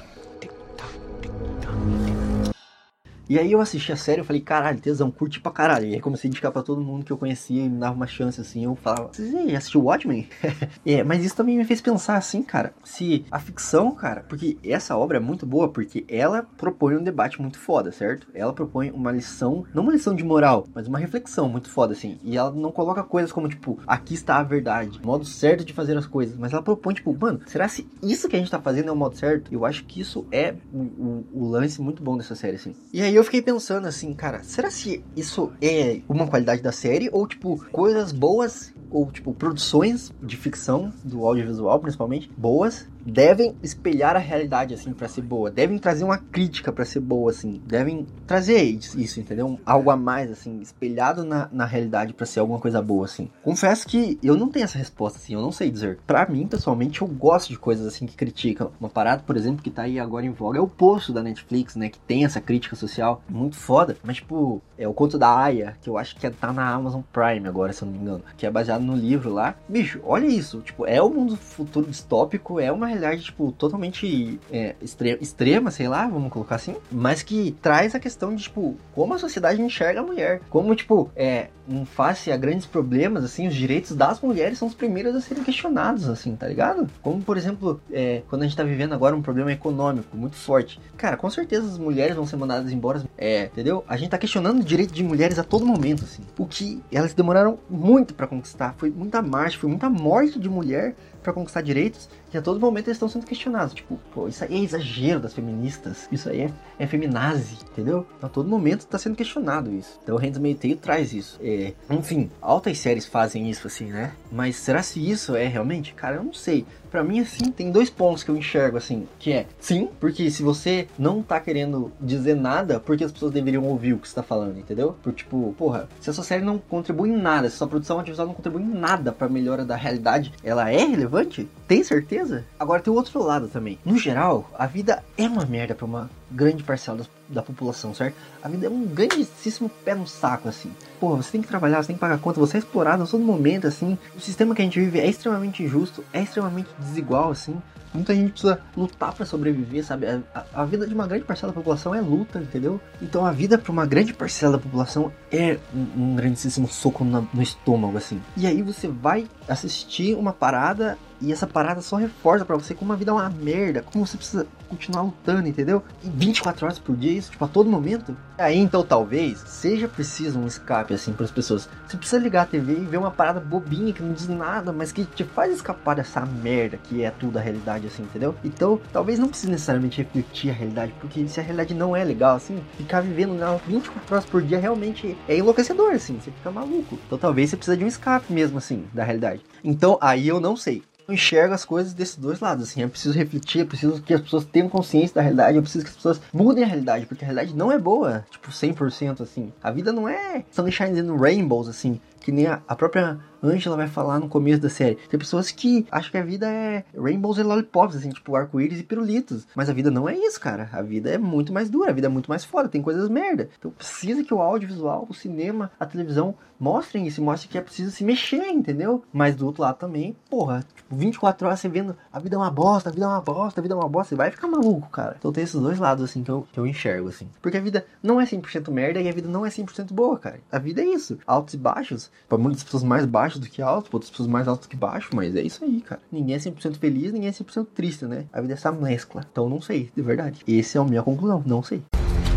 E 3.31 3.39
aí 3.39 3.53
eu 3.53 3.61
assisti 3.61 3.93
a 3.93 3.97
série 3.97 4.23
e 4.23 4.25
falei, 4.25 4.43
caralho, 4.43 4.81
tesão, 4.81 5.09
curte 5.09 5.39
pra 5.39 5.53
caralho. 5.53 5.87
E 5.87 5.95
aí 5.95 6.01
comecei 6.01 6.27
a 6.27 6.31
indicar 6.31 6.51
pra 6.51 6.65
todo 6.65 6.81
mundo 6.81 7.05
que 7.05 7.13
eu 7.13 7.17
conhecia 7.17 7.63
e 7.63 7.69
me 7.69 7.79
dava 7.79 7.95
uma 7.95 8.09
chance, 8.09 8.41
assim. 8.41 8.65
Eu 8.65 8.75
falava, 8.75 9.09
você 9.13 9.55
assistiu 9.57 9.85
Watchmen? 9.85 10.29
é, 10.85 11.05
mas 11.05 11.25
isso 11.25 11.37
também 11.37 11.57
me 11.57 11.65
fez 11.65 11.81
pensar, 11.81 12.17
assim, 12.17 12.43
cara, 12.43 12.75
se 12.83 13.25
a 13.31 13.39
ficção, 13.39 13.93
cara, 13.93 14.25
porque 14.29 14.59
essa 14.65 14.97
obra 14.97 15.19
é 15.19 15.21
muito 15.21 15.47
boa, 15.47 15.69
porque 15.69 16.05
ela 16.09 16.43
propõe 16.57 16.97
um 16.97 17.05
debate 17.05 17.41
muito 17.41 17.57
foda, 17.57 17.93
certo? 17.93 18.27
Ela 18.35 18.53
propõe 18.53 18.91
uma 18.91 19.13
lição, 19.13 19.65
não 19.73 19.85
uma 19.85 19.93
lição 19.93 20.13
de 20.13 20.25
moral, 20.25 20.67
mas 20.75 20.89
uma 20.89 20.99
reflexão 20.99 21.49
muito 21.49 21.71
foda, 21.71 21.93
assim. 21.93 22.19
E 22.25 22.37
ela 22.37 22.51
não 22.51 22.73
coloca 22.73 23.05
coisas 23.05 23.31
como, 23.31 23.49
tipo, 23.49 23.79
aqui 23.87 24.15
está 24.15 24.39
a 24.39 24.43
verdade, 24.43 25.01
modo 25.05 25.25
certo 25.25 25.65
de 25.65 25.73
fazer 25.73 25.97
as 25.97 26.05
coisas. 26.05 26.37
Mas 26.37 26.53
ela 26.53 26.63
propõe, 26.63 26.95
tipo, 26.95 27.17
mano, 27.17 27.41
será 27.47 27.69
se 27.69 27.89
isso 28.03 28.29
que 28.29 28.35
a 28.35 28.41
gente 28.41 28.51
tá 28.51 28.61
fazendo 28.61 28.89
é 28.89 28.93
o 28.93 28.97
modo 28.97 29.17
certo? 29.17 29.55
Eu 29.55 29.65
acho 29.65 29.85
que 29.85 30.01
isso 30.01 30.27
é 30.33 30.57
o, 30.73 30.79
o, 30.79 31.27
o 31.33 31.49
lance 31.49 31.81
muito 31.81 32.03
bom 32.03 32.17
dessa 32.17 32.35
série, 32.35 32.57
assim. 32.57 32.75
E 32.93 33.01
aí 33.01 33.20
eu 33.20 33.20
fiquei 33.25 33.43
pensando 33.43 33.87
assim, 33.87 34.13
cara, 34.15 34.43
será 34.43 34.71
se 34.71 35.05
isso 35.17 35.53
é 35.61 36.01
uma 36.09 36.27
qualidade 36.27 36.63
da 36.63 36.73
série 36.73 37.09
ou 37.13 37.27
tipo 37.27 37.65
coisas 37.71 38.13
boas 38.13 38.73
ou 38.91 39.11
tipo 39.11 39.33
produções 39.33 40.13
de 40.23 40.37
ficção 40.37 40.93
do 41.05 41.25
audiovisual 41.25 41.79
principalmente 41.79 42.31
boas 42.37 42.87
devem 43.05 43.55
espelhar 43.63 44.17
a 44.17 44.19
realidade 44.19 44.75
assim 44.75 44.93
para 44.93 45.09
ser 45.09 45.23
boa, 45.23 45.51
devem 45.51 45.79
trazer 45.79 46.05
uma 46.05 46.19
crítica 46.19 46.73
para 46.73 46.85
ser 46.85 47.01
boa 47.01 47.31
assim, 47.31 47.61
devem 47.67 48.07
trazer 48.27 48.63
isso, 48.63 49.21
entendeu? 49.21 49.59
Algo 49.65 49.91
a 49.91 49.97
mais 49.97 50.31
assim, 50.31 50.61
espelhado 50.61 51.25
na, 51.25 51.49
na 51.53 51.65
realidade 51.65 52.13
para 52.13 52.27
ser 52.27 52.41
alguma 52.41 52.59
coisa 52.59 52.81
boa 52.81 53.05
assim. 53.05 53.31
Confesso 53.43 53.87
que 53.87 54.19
eu 54.23 54.37
não 54.37 54.49
tenho 54.49 54.65
essa 54.65 54.79
resposta 54.79 55.19
assim, 55.19 55.35
eu 55.35 55.41
não 55.41 55.53
sei 55.53 55.71
dizer. 55.71 55.99
Para 56.07 56.27
mim, 56.29 56.47
pessoalmente, 56.47 57.03
eu 57.03 57.09
gosto 57.09 57.49
de 57.49 57.59
coisas 57.59 57.87
assim 57.87 58.07
que 58.07 58.17
criticam. 58.17 58.71
Uma 58.79 58.89
parada, 58.89 59.23
por 59.27 59.37
exemplo, 59.37 59.63
que 59.63 59.71
tá 59.71 59.83
aí 59.83 59.99
agora 59.99 60.27
em 60.27 60.31
voga 60.31 60.59
é 60.59 60.63
o 60.63 60.69
Poço 60.69 61.13
da 61.13 61.23
Netflix, 61.23 61.77
né, 61.77 61.89
que 61.89 61.99
tem 61.99 62.25
essa 62.25 62.41
crítica 62.41 62.77
social 62.77 63.23
muito 63.29 63.57
foda, 63.57 63.97
mas 64.03 64.17
tipo, 64.17 64.63
é 64.79 64.89
o 64.89 64.95
conto 64.95 65.19
da 65.19 65.37
Aya, 65.37 65.77
que 65.81 65.89
eu 65.89 65.99
acho 65.99 66.17
que 66.17 66.27
é, 66.27 66.31
tá 66.31 66.53
na 66.53 66.69
Amazon 66.69 67.03
Prime 67.13 67.47
agora, 67.47 67.73
se 67.73 67.83
eu 67.83 67.87
não 67.87 67.95
me 67.95 68.01
engano, 68.01 68.25
que 68.37 68.47
é 68.47 68.51
baseado 68.51 68.83
no 68.83 68.97
livro 68.97 69.33
lá. 69.33 69.55
Bicho, 69.69 70.01
olha 70.05 70.27
isso, 70.27 70.61
tipo, 70.61 70.87
é 70.87 71.01
o 71.03 71.07
um 71.07 71.15
mundo 71.15 71.37
futuro 71.37 71.87
distópico, 71.87 72.59
é 72.59 72.71
uma 72.73 72.91
realidade, 73.01 73.25
tipo, 73.25 73.51
totalmente 73.53 74.39
é, 74.53 74.75
extrema, 75.21 75.71
sei 75.71 75.89
lá, 75.89 76.07
vamos 76.07 76.31
colocar 76.31 76.57
assim, 76.57 76.77
mas 76.91 77.23
que 77.23 77.57
traz 77.63 77.95
a 77.95 78.01
questão 78.01 78.35
de, 78.35 78.43
tipo, 78.43 78.77
como 78.95 79.15
a 79.15 79.19
sociedade 79.19 79.61
enxerga 79.61 80.01
a 80.01 80.03
mulher. 80.03 80.41
Como, 80.51 80.75
tipo, 80.75 81.11
é, 81.17 81.49
em 81.69 81.85
face 81.85 82.31
a 82.31 82.37
grandes 82.37 82.67
problemas, 82.67 83.25
assim, 83.25 83.49
os 83.49 83.55
direitos 83.55 83.97
das 83.97 84.21
mulheres 84.21 84.59
são 84.59 84.69
os 84.69 84.75
primeiros 84.75 85.15
a 85.15 85.21
serem 85.21 85.43
questionados, 85.43 86.09
assim, 86.09 86.37
tá 86.37 86.47
ligado? 86.47 86.89
Como, 87.03 87.23
por 87.23 87.37
exemplo, 87.37 87.81
é, 87.91 88.23
quando 88.29 88.43
a 88.43 88.45
gente 88.45 88.57
tá 88.57 88.63
vivendo 88.63 88.93
agora 88.93 89.17
um 89.17 89.23
problema 89.23 89.53
econômico 89.53 90.17
muito 90.17 90.37
forte. 90.37 90.81
Cara, 90.97 91.17
com 91.17 91.31
certeza 91.31 91.67
as 91.67 91.79
mulheres 91.79 92.17
vão 92.17 92.27
ser 92.27 92.37
mandadas 92.37 92.71
embora, 92.73 93.03
é, 93.17 93.45
entendeu? 93.45 93.85
A 93.89 93.97
gente 93.97 94.11
tá 94.11 94.19
questionando 94.19 94.61
o 94.61 94.65
direito 94.65 94.93
de 94.93 95.03
mulheres 95.03 95.39
a 95.39 95.45
todo 95.45 95.65
momento, 95.65 96.05
assim. 96.05 96.23
O 96.37 96.47
que 96.47 96.83
elas 96.93 97.15
demoraram 97.15 97.59
muito 97.69 98.15
para 98.15 98.27
conquistar. 98.27 98.75
Foi 98.77 98.91
muita 98.91 99.23
marcha, 99.23 99.59
foi 99.59 99.71
muita 99.71 99.89
morte 99.89 100.39
de 100.39 100.49
mulher 100.49 100.95
para 101.23 101.33
conquistar 101.33 101.63
direitos 101.63 102.09
que 102.31 102.39
a 102.39 102.43
todo 102.43 102.61
momento 102.61 102.87
eles 102.87 102.97
estão 102.97 103.09
sendo 103.09 103.27
questionados. 103.27 103.75
Tipo, 103.75 103.99
pô, 104.13 104.29
isso 104.29 104.45
aí 104.45 104.55
é 104.55 104.59
exagero 104.59 105.21
das 105.21 105.35
feministas. 105.35 106.09
Isso 106.13 106.29
aí 106.29 106.43
é, 106.43 106.53
é 106.79 106.87
feminazi, 106.87 107.59
entendeu? 107.71 108.07
A 108.23 108.29
todo 108.29 108.49
momento 108.49 108.81
está 108.81 108.99
sendo 108.99 109.17
questionado 109.17 109.73
isso. 109.73 109.99
Então 110.03 110.15
o 110.15 110.19
Handmaid's 110.19 110.61
Tale 110.61 110.77
traz 110.77 111.13
isso. 111.13 111.39
É, 111.43 111.73
enfim, 111.91 112.31
altas 112.41 112.79
séries 112.79 113.07
fazem 113.07 113.51
isso 113.51 113.67
assim, 113.67 113.87
né? 113.87 114.13
Mas 114.31 114.57
será 114.57 114.83
se 114.83 115.01
isso 115.11 115.35
é 115.35 115.47
realmente? 115.47 115.93
Cara, 115.95 116.17
eu 116.17 116.23
não 116.23 116.33
sei. 116.33 116.65
Para 116.91 117.05
mim, 117.05 117.21
assim, 117.21 117.51
tem 117.53 117.71
dois 117.71 117.89
pontos 117.89 118.23
que 118.23 118.31
eu 118.31 118.37
enxergo, 118.37 118.77
assim, 118.77 119.07
que 119.19 119.33
é, 119.33 119.47
sim, 119.61 119.89
porque 120.01 120.31
se 120.31 120.43
você 120.43 120.89
não 120.99 121.23
tá 121.23 121.39
querendo 121.39 121.93
dizer 122.01 122.35
nada, 122.35 122.81
porque 122.81 123.05
as 123.05 123.13
pessoas 123.13 123.33
deveriam 123.33 123.65
ouvir 123.65 123.93
o 123.93 123.99
que 123.99 124.09
você 124.09 124.15
tá 124.15 124.23
falando, 124.23 124.59
entendeu? 124.59 124.97
Por 125.03 125.13
tipo, 125.13 125.55
porra, 125.57 125.89
se 126.01 126.11
a 126.11 126.13
sua 126.13 126.25
série 126.25 126.45
não 126.45 126.59
contribui 126.59 127.11
em 127.11 127.17
nada, 127.17 127.49
se 127.49 127.55
a 127.55 127.59
sua 127.59 127.69
produção 127.69 127.99
audiovisual 127.99 128.27
não 128.27 128.35
contribui 128.35 128.63
em 128.63 128.75
nada 128.75 129.13
pra 129.13 129.29
melhora 129.29 129.65
da 129.65 129.77
realidade, 129.77 130.33
ela 130.43 130.71
é 130.71 130.85
relevante? 130.85 131.49
Tem 131.71 131.85
certeza? 131.85 132.45
Agora 132.59 132.83
tem 132.83 132.93
o 132.93 132.97
outro 132.97 133.23
lado 133.23 133.47
também. 133.47 133.79
No 133.85 133.97
geral, 133.97 134.51
a 134.59 134.67
vida 134.67 135.05
é 135.17 135.29
uma 135.29 135.45
merda 135.45 135.73
pra 135.73 135.87
uma 135.87 136.11
grande 136.29 136.65
parcela 136.65 136.99
da, 136.99 137.05
da 137.29 137.43
população, 137.45 137.95
certo? 137.95 138.17
A 138.43 138.49
vida 138.49 138.67
é 138.67 138.69
um 138.69 138.85
grandíssimo 138.85 139.69
pé 139.69 139.95
no 139.95 140.05
saco, 140.05 140.49
assim. 140.49 140.73
Pô, 140.99 141.15
você 141.15 141.31
tem 141.31 141.41
que 141.41 141.47
trabalhar, 141.47 141.81
você 141.81 141.87
tem 141.87 141.95
que 141.95 142.01
pagar 142.01 142.19
conta, 142.19 142.41
você 142.41 142.57
é 142.57 142.59
explorado 142.59 143.05
a 143.05 143.07
todo 143.07 143.23
momento, 143.23 143.69
assim. 143.69 143.97
O 144.17 144.21
sistema 144.21 144.53
que 144.53 144.63
a 144.63 144.65
gente 144.65 144.81
vive 144.81 144.99
é 144.99 145.07
extremamente 145.07 145.63
injusto, 145.63 146.05
é 146.13 146.21
extremamente 146.23 146.69
desigual, 146.77 147.31
assim. 147.31 147.57
Muita 147.95 148.17
gente 148.17 148.33
precisa 148.33 148.61
lutar 148.77 149.13
para 149.13 149.25
sobreviver, 149.25 149.85
sabe? 149.85 150.07
A, 150.07 150.45
a, 150.53 150.65
vida 150.65 150.89
de 150.89 150.95
uma 150.95 151.07
grande 151.07 151.25
parcela 151.25 151.53
da 151.53 151.57
população 151.57 151.95
é 151.95 152.01
luta, 152.01 152.41
entendeu? 152.41 152.81
Então 153.01 153.25
a 153.25 153.31
vida 153.31 153.57
para 153.57 153.71
uma 153.71 153.87
grande 153.87 154.13
parcela 154.13 154.55
da 154.55 154.59
população 154.59 155.13
é 155.31 155.57
um, 155.73 156.03
um 156.03 156.17
grandíssimo 156.17 156.67
soco 156.67 157.05
no 157.05 157.29
estômago, 157.41 157.97
assim. 157.97 158.21
E 158.37 158.45
aí 158.45 158.61
você 158.61 158.89
vai 158.89 159.29
assistir 159.49 160.17
uma 160.17 160.33
parada 160.33 160.99
e 161.21 161.33
essa 161.33 161.47
parada 161.47 161.81
só 161.81 161.97
reforça 161.97 162.45
para 162.45 162.57
você 162.57 162.75
como 162.75 162.93
a 162.93 162.97
vida 162.97 163.11
é 163.11 163.15
uma 163.15 163.29
merda, 163.29 163.83
como 163.83 164.07
você 164.07 164.17
precisa 164.17 164.47
continuar 164.69 165.03
lutando, 165.03 165.49
entendeu? 165.49 165.83
E 166.03 166.09
24 166.09 166.65
horas 166.65 166.79
por 166.79 166.97
dia, 166.97 167.13
isso, 167.13 167.31
tipo, 167.31 167.45
a 167.45 167.49
todo 167.49 167.69
momento. 167.69 168.17
Aí 168.39 168.57
então 168.57 168.83
talvez 168.83 169.39
seja 169.41 169.87
preciso 169.87 170.39
um 170.39 170.47
escape 170.47 170.95
assim 170.95 171.13
para 171.13 171.25
as 171.25 171.31
pessoas. 171.31 171.69
Você 171.87 171.97
precisa 171.97 172.23
ligar 172.23 172.43
a 172.43 172.47
TV 172.47 172.73
e 172.73 172.87
ver 172.87 172.97
uma 172.97 173.11
parada 173.11 173.39
bobinha 173.39 173.93
que 173.93 174.03
não 174.03 174.15
diz 174.15 174.29
nada, 174.29 174.73
mas 174.73 174.93
que 174.93 175.05
te 175.05 175.25
faz 175.25 175.53
escapar 175.53 175.97
dessa 175.97 176.25
merda 176.25 176.79
que 176.79 177.03
é 177.03 177.11
tudo 177.11 177.39
a 177.39 177.43
realidade, 177.43 177.87
assim, 177.87 178.03
entendeu? 178.03 178.35
Então 178.43 178.81
talvez 178.93 179.19
não 179.19 179.29
precise 179.29 179.51
necessariamente 179.51 179.99
refletir 179.99 180.51
a 180.51 180.55
realidade, 180.55 180.95
porque 181.01 181.27
se 181.29 181.39
a 181.39 181.43
realidade 181.43 181.75
não 181.75 181.95
é 181.95 182.03
legal, 182.03 182.37
assim, 182.37 182.63
ficar 182.79 183.03
vivendo 183.03 183.35
nela 183.35 183.61
24 183.67 184.15
horas 184.15 184.25
por 184.25 184.41
dia 184.41 184.59
realmente 184.59 185.17
é 185.29 185.37
enlouquecedor, 185.37 185.93
assim, 185.93 186.19
você 186.19 186.31
fica 186.31 186.51
maluco. 186.51 186.99
Então 187.07 187.19
talvez 187.19 187.51
você 187.51 187.57
precisa 187.57 187.77
de 187.77 187.85
um 187.85 187.89
escape 187.89 188.33
mesmo, 188.33 188.57
assim, 188.57 188.87
da 188.95 189.05
realidade. 189.05 189.43
Então 189.63 189.99
aí 190.01 190.27
eu 190.29 190.41
não 190.41 190.57
sei 190.57 190.83
enxergo 191.13 191.55
as 191.55 191.65
coisas 191.65 191.93
desses 191.93 192.17
dois 192.17 192.41
lados, 192.41 192.65
assim, 192.69 192.83
eu 192.83 192.89
preciso 192.89 193.17
refletir, 193.17 193.61
eu 193.61 193.67
preciso 193.67 194.03
que 194.03 194.15
as 194.15 194.21
pessoas 194.21 194.45
tenham 194.45 194.69
consciência 194.69 195.15
da 195.15 195.23
realidade, 195.23 195.57
eu 195.57 195.63
preciso 195.63 195.85
que 195.85 195.91
as 195.91 195.97
pessoas 195.97 196.21
mudem 196.33 196.65
a 196.65 196.67
realidade, 196.67 197.07
porque 197.07 197.25
a 197.25 197.27
realidade 197.27 197.57
não 197.57 197.71
é 197.71 197.79
boa, 197.79 198.25
tipo, 198.31 198.51
100% 198.51 199.21
assim. 199.21 199.53
A 199.63 199.71
vida 199.71 199.93
não 199.93 200.09
é 200.09 200.45
sunshine 200.51 200.99
and 201.01 201.17
rainbows, 201.17 201.69
assim, 201.69 202.01
que 202.21 202.33
nem 202.33 202.47
a, 202.47 202.61
a 202.67 202.77
própria 202.77 203.19
Angela 203.43 203.77
vai 203.77 203.89
falar 203.89 204.19
no 204.19 204.29
começo 204.29 204.61
da 204.61 204.69
série. 204.69 204.97
Tem 205.09 205.19
pessoas 205.19 205.51
que 205.51 205.87
acham 205.91 206.11
que 206.11 206.19
a 206.19 206.25
vida 206.25 206.47
é 206.49 206.85
rainbows 206.97 207.39
e 207.39 207.43
lollipops, 207.43 207.97
assim, 207.97 208.11
tipo 208.11 208.37
arco-íris 208.37 208.81
e 208.81 208.85
pirulitos. 208.85 209.47
Mas 209.55 209.69
a 209.69 209.73
vida 209.73 209.91
não 209.91 210.09
é 210.09 210.17
isso, 210.17 210.41
cara. 210.41 210.69
A 210.73 210.83
vida 210.83 211.11
é 211.11 211.19
muito 211.19 211.53
mais 211.53 211.71
dura, 211.71 211.91
a 211.91 211.95
vida 211.95 212.07
é 212.07 212.11
muito 212.11 212.29
mais 212.29 212.45
foda, 212.45 212.69
tem 212.69 212.83
coisas 212.83 213.09
merda. 213.09 213.49
Então 213.59 213.71
precisa 213.71 214.23
que 214.25 214.35
o 214.35 214.41
audiovisual, 214.41 215.07
o 215.09 215.15
cinema, 215.15 215.71
a 215.79 215.87
televisão 215.87 216.35
mostrem 216.61 217.07
isso, 217.07 217.23
mostrem 217.23 217.51
que 217.51 217.57
é 217.57 217.63
preciso 217.63 217.91
se 217.91 218.05
mexer, 218.05 218.47
entendeu? 218.49 219.03
Mas 219.11 219.35
do 219.35 219.47
outro 219.47 219.63
lado 219.63 219.79
também, 219.79 220.15
porra, 220.29 220.63
tipo, 220.75 220.95
24 220.95 221.47
horas 221.47 221.59
você 221.59 221.69
vendo 221.69 221.97
a 222.13 222.19
vida 222.19 222.37
é 222.37 222.39
uma 222.39 222.51
bosta, 222.51 222.91
a 222.91 222.93
vida 222.93 223.07
é 223.07 223.09
uma 223.09 223.21
bosta, 223.23 223.61
a 223.61 223.63
vida 223.63 223.75
é 223.75 223.79
uma 223.79 223.89
bosta, 223.89 224.11
você 224.11 224.17
vai 224.17 224.31
ficar 224.31 224.47
maluco, 224.47 224.91
cara. 224.91 225.17
Então 225.19 225.33
tem 225.33 225.43
esses 225.43 225.59
dois 225.59 225.79
lados, 225.79 226.05
assim, 226.05 226.23
que 226.23 226.31
eu, 226.31 226.47
que 226.53 226.61
eu 226.61 226.67
enxergo, 226.67 227.09
assim. 227.09 227.29
Porque 227.41 227.57
a 227.57 227.61
vida 227.61 227.87
não 228.03 228.21
é 228.21 228.25
100% 228.27 228.71
merda 228.71 229.01
e 229.01 229.09
a 229.09 229.13
vida 229.13 229.29
não 229.29 229.47
é 229.47 229.49
100% 229.49 229.93
boa, 229.93 230.19
cara. 230.19 230.41
A 230.53 230.59
vida 230.59 230.83
é 230.83 230.85
isso. 230.85 231.19
Altos 231.27 231.55
e 231.55 231.57
baixos. 231.57 232.11
Para 232.29 232.37
muitas 232.37 232.63
pessoas 232.63 232.83
mais 232.83 233.07
baixos 233.31 233.41
do 233.41 233.49
que 233.49 233.63
para 233.63 233.73
outras 233.93 234.11
pessoas 234.11 234.29
mais 234.29 234.49
altos 234.49 234.67
do 234.67 234.71
que 234.71 234.77
baixos, 234.77 235.11
mas 235.15 235.37
é 235.37 235.43
isso 235.43 235.65
aí, 235.65 235.81
cara. 235.81 236.01
Ninguém 236.11 236.35
é 236.35 236.39
100% 236.39 236.77
feliz, 236.79 237.13
ninguém 237.13 237.29
é 237.29 237.33
100% 237.33 237.67
triste, 237.75 238.05
né? 238.05 238.27
A 238.33 238.41
vida 238.41 238.55
é 238.55 238.57
essa 238.57 238.73
mescla. 238.73 239.25
Então 239.31 239.49
não 239.49 239.61
sei, 239.61 239.91
de 239.95 240.03
verdade. 240.03 240.43
Essa 240.49 240.79
é 240.79 240.81
a 240.81 240.85
minha 240.85 241.03
conclusão, 241.03 241.43
não 241.47 241.63
sei. 241.63 241.83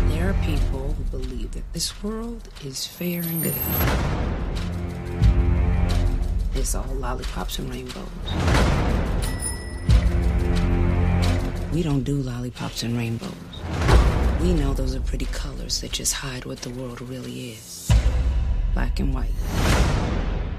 There 0.08 0.22
are 0.22 0.34
people 0.44 0.94
who 0.94 1.04
believe 1.10 1.48
that 1.48 1.64
this 1.72 1.92
world 2.02 2.42
is 2.64 2.86
fair 2.86 3.22
and 3.22 3.42
good. 3.42 3.54
It's 6.56 6.74
all 6.76 6.86
lollipops 6.94 7.58
and 7.58 7.68
rainbows. 7.68 8.06
We 11.72 11.82
don't 11.82 12.04
do 12.04 12.22
lollipops 12.22 12.84
and 12.84 12.96
rainbows. 12.96 13.34
We 14.40 14.52
know 14.52 14.72
those 14.74 14.94
are 14.94 15.00
pretty 15.00 15.26
colors 15.26 15.80
that 15.80 15.90
just 15.90 16.12
hide 16.12 16.44
what 16.44 16.58
the 16.58 16.70
world 16.70 17.00
really 17.00 17.50
is. 17.50 17.90
Black 18.74 19.00
and 19.00 19.12
white. 19.12 19.34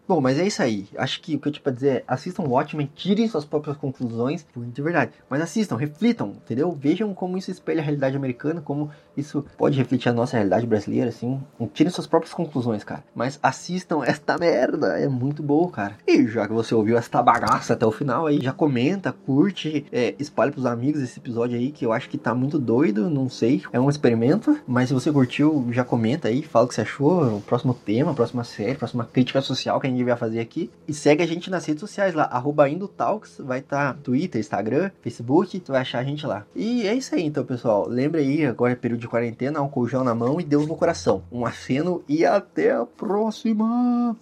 Bom, 0.07 0.21
mas 0.21 0.37
é 0.37 0.45
isso 0.45 0.61
aí. 0.61 0.87
Acho 0.97 1.19
que 1.19 1.35
o 1.35 1.39
que 1.39 1.47
eu 1.47 1.51
tinha 1.51 1.63
pra 1.63 1.71
dizer 1.71 1.89
é 1.89 2.03
assistam 2.07 2.43
Watchmen, 2.43 2.89
tirem 2.93 3.27
suas 3.27 3.43
próprias 3.43 3.75
conclusões, 3.75 4.45
de 4.55 4.81
verdade. 4.81 5.13
Mas 5.27 5.41
assistam, 5.41 5.75
reflitam, 5.75 6.29
entendeu? 6.29 6.71
Vejam 6.71 7.11
como 7.11 7.37
isso 7.37 7.49
espelha 7.49 7.81
a 7.81 7.83
realidade 7.83 8.15
americana, 8.15 8.61
como 8.61 8.91
isso 9.17 9.45
pode 9.57 9.77
refletir 9.77 10.09
a 10.09 10.13
nossa 10.13 10.37
realidade 10.37 10.65
brasileira, 10.65 11.09
assim. 11.09 11.41
Tirem 11.73 11.91
suas 11.91 12.07
próprias 12.07 12.33
conclusões, 12.33 12.83
cara. 12.83 13.03
Mas 13.13 13.39
assistam 13.41 14.03
esta 14.03 14.37
merda, 14.37 14.99
é 14.99 15.07
muito 15.07 15.41
bom, 15.41 15.67
cara. 15.67 15.95
E 16.07 16.27
já 16.27 16.47
que 16.47 16.53
você 16.53 16.73
ouviu 16.73 16.97
esta 16.97 17.21
bagaça 17.21 17.73
até 17.73 17.85
o 17.85 17.91
final 17.91 18.27
aí, 18.27 18.39
já 18.41 18.51
comenta, 18.51 19.11
curte, 19.11 19.85
é, 19.91 20.15
espalhe 20.19 20.51
pros 20.51 20.65
amigos 20.65 21.01
esse 21.01 21.19
episódio 21.19 21.57
aí, 21.57 21.71
que 21.71 21.85
eu 21.85 21.91
acho 21.91 22.09
que 22.09 22.17
tá 22.17 22.33
muito 22.33 22.59
doido, 22.59 23.09
não 23.09 23.29
sei. 23.29 23.63
É 23.71 23.79
um 23.79 23.89
experimento, 23.89 24.59
mas 24.67 24.89
se 24.89 24.93
você 24.93 25.11
curtiu, 25.11 25.67
já 25.71 25.83
comenta 25.83 26.27
aí, 26.27 26.41
fala 26.41 26.65
o 26.65 26.67
que 26.67 26.75
você 26.75 26.81
achou, 26.81 27.37
o 27.37 27.41
próximo 27.41 27.73
tema, 27.73 28.11
a 28.11 28.15
próxima 28.15 28.43
série, 28.43 28.75
próxima 28.75 29.05
crítica 29.05 29.41
social 29.41 29.79
que 29.79 29.87
a 29.87 29.89
gente 29.89 30.03
vai 30.03 30.15
fazer 30.15 30.39
aqui. 30.39 30.69
E 30.87 30.93
segue 30.93 31.23
a 31.23 31.27
gente 31.27 31.49
nas 31.49 31.65
redes 31.65 31.81
sociais 31.81 32.13
lá, 32.13 32.23
arroba 32.23 32.69
Indotalks, 32.69 33.37
vai 33.39 33.59
estar 33.59 33.93
tá 33.93 33.99
Twitter, 34.01 34.39
Instagram, 34.39 34.91
Facebook, 35.01 35.61
você 35.63 35.71
vai 35.71 35.81
achar 35.81 35.99
a 35.99 36.03
gente 36.03 36.25
lá. 36.25 36.45
E 36.55 36.87
é 36.87 36.93
isso 36.93 37.13
aí 37.15 37.23
então, 37.23 37.43
pessoal. 37.43 37.87
Lembre 37.87 38.21
aí, 38.21 38.45
agora 38.45 38.73
é 38.73 38.75
período 38.75 39.01
de 39.01 39.04
quarentena, 39.07 39.59
álcool 39.59 39.87
gel 39.87 40.03
na 40.03 40.13
mão 40.13 40.39
e 40.39 40.43
Deus 40.43 40.67
no 40.67 40.75
coração. 40.75 41.23
Um 41.31 41.45
aceno 41.45 42.03
e 42.07 42.25
até 42.25 42.71
a 42.71 42.85
próxima! 42.85 44.13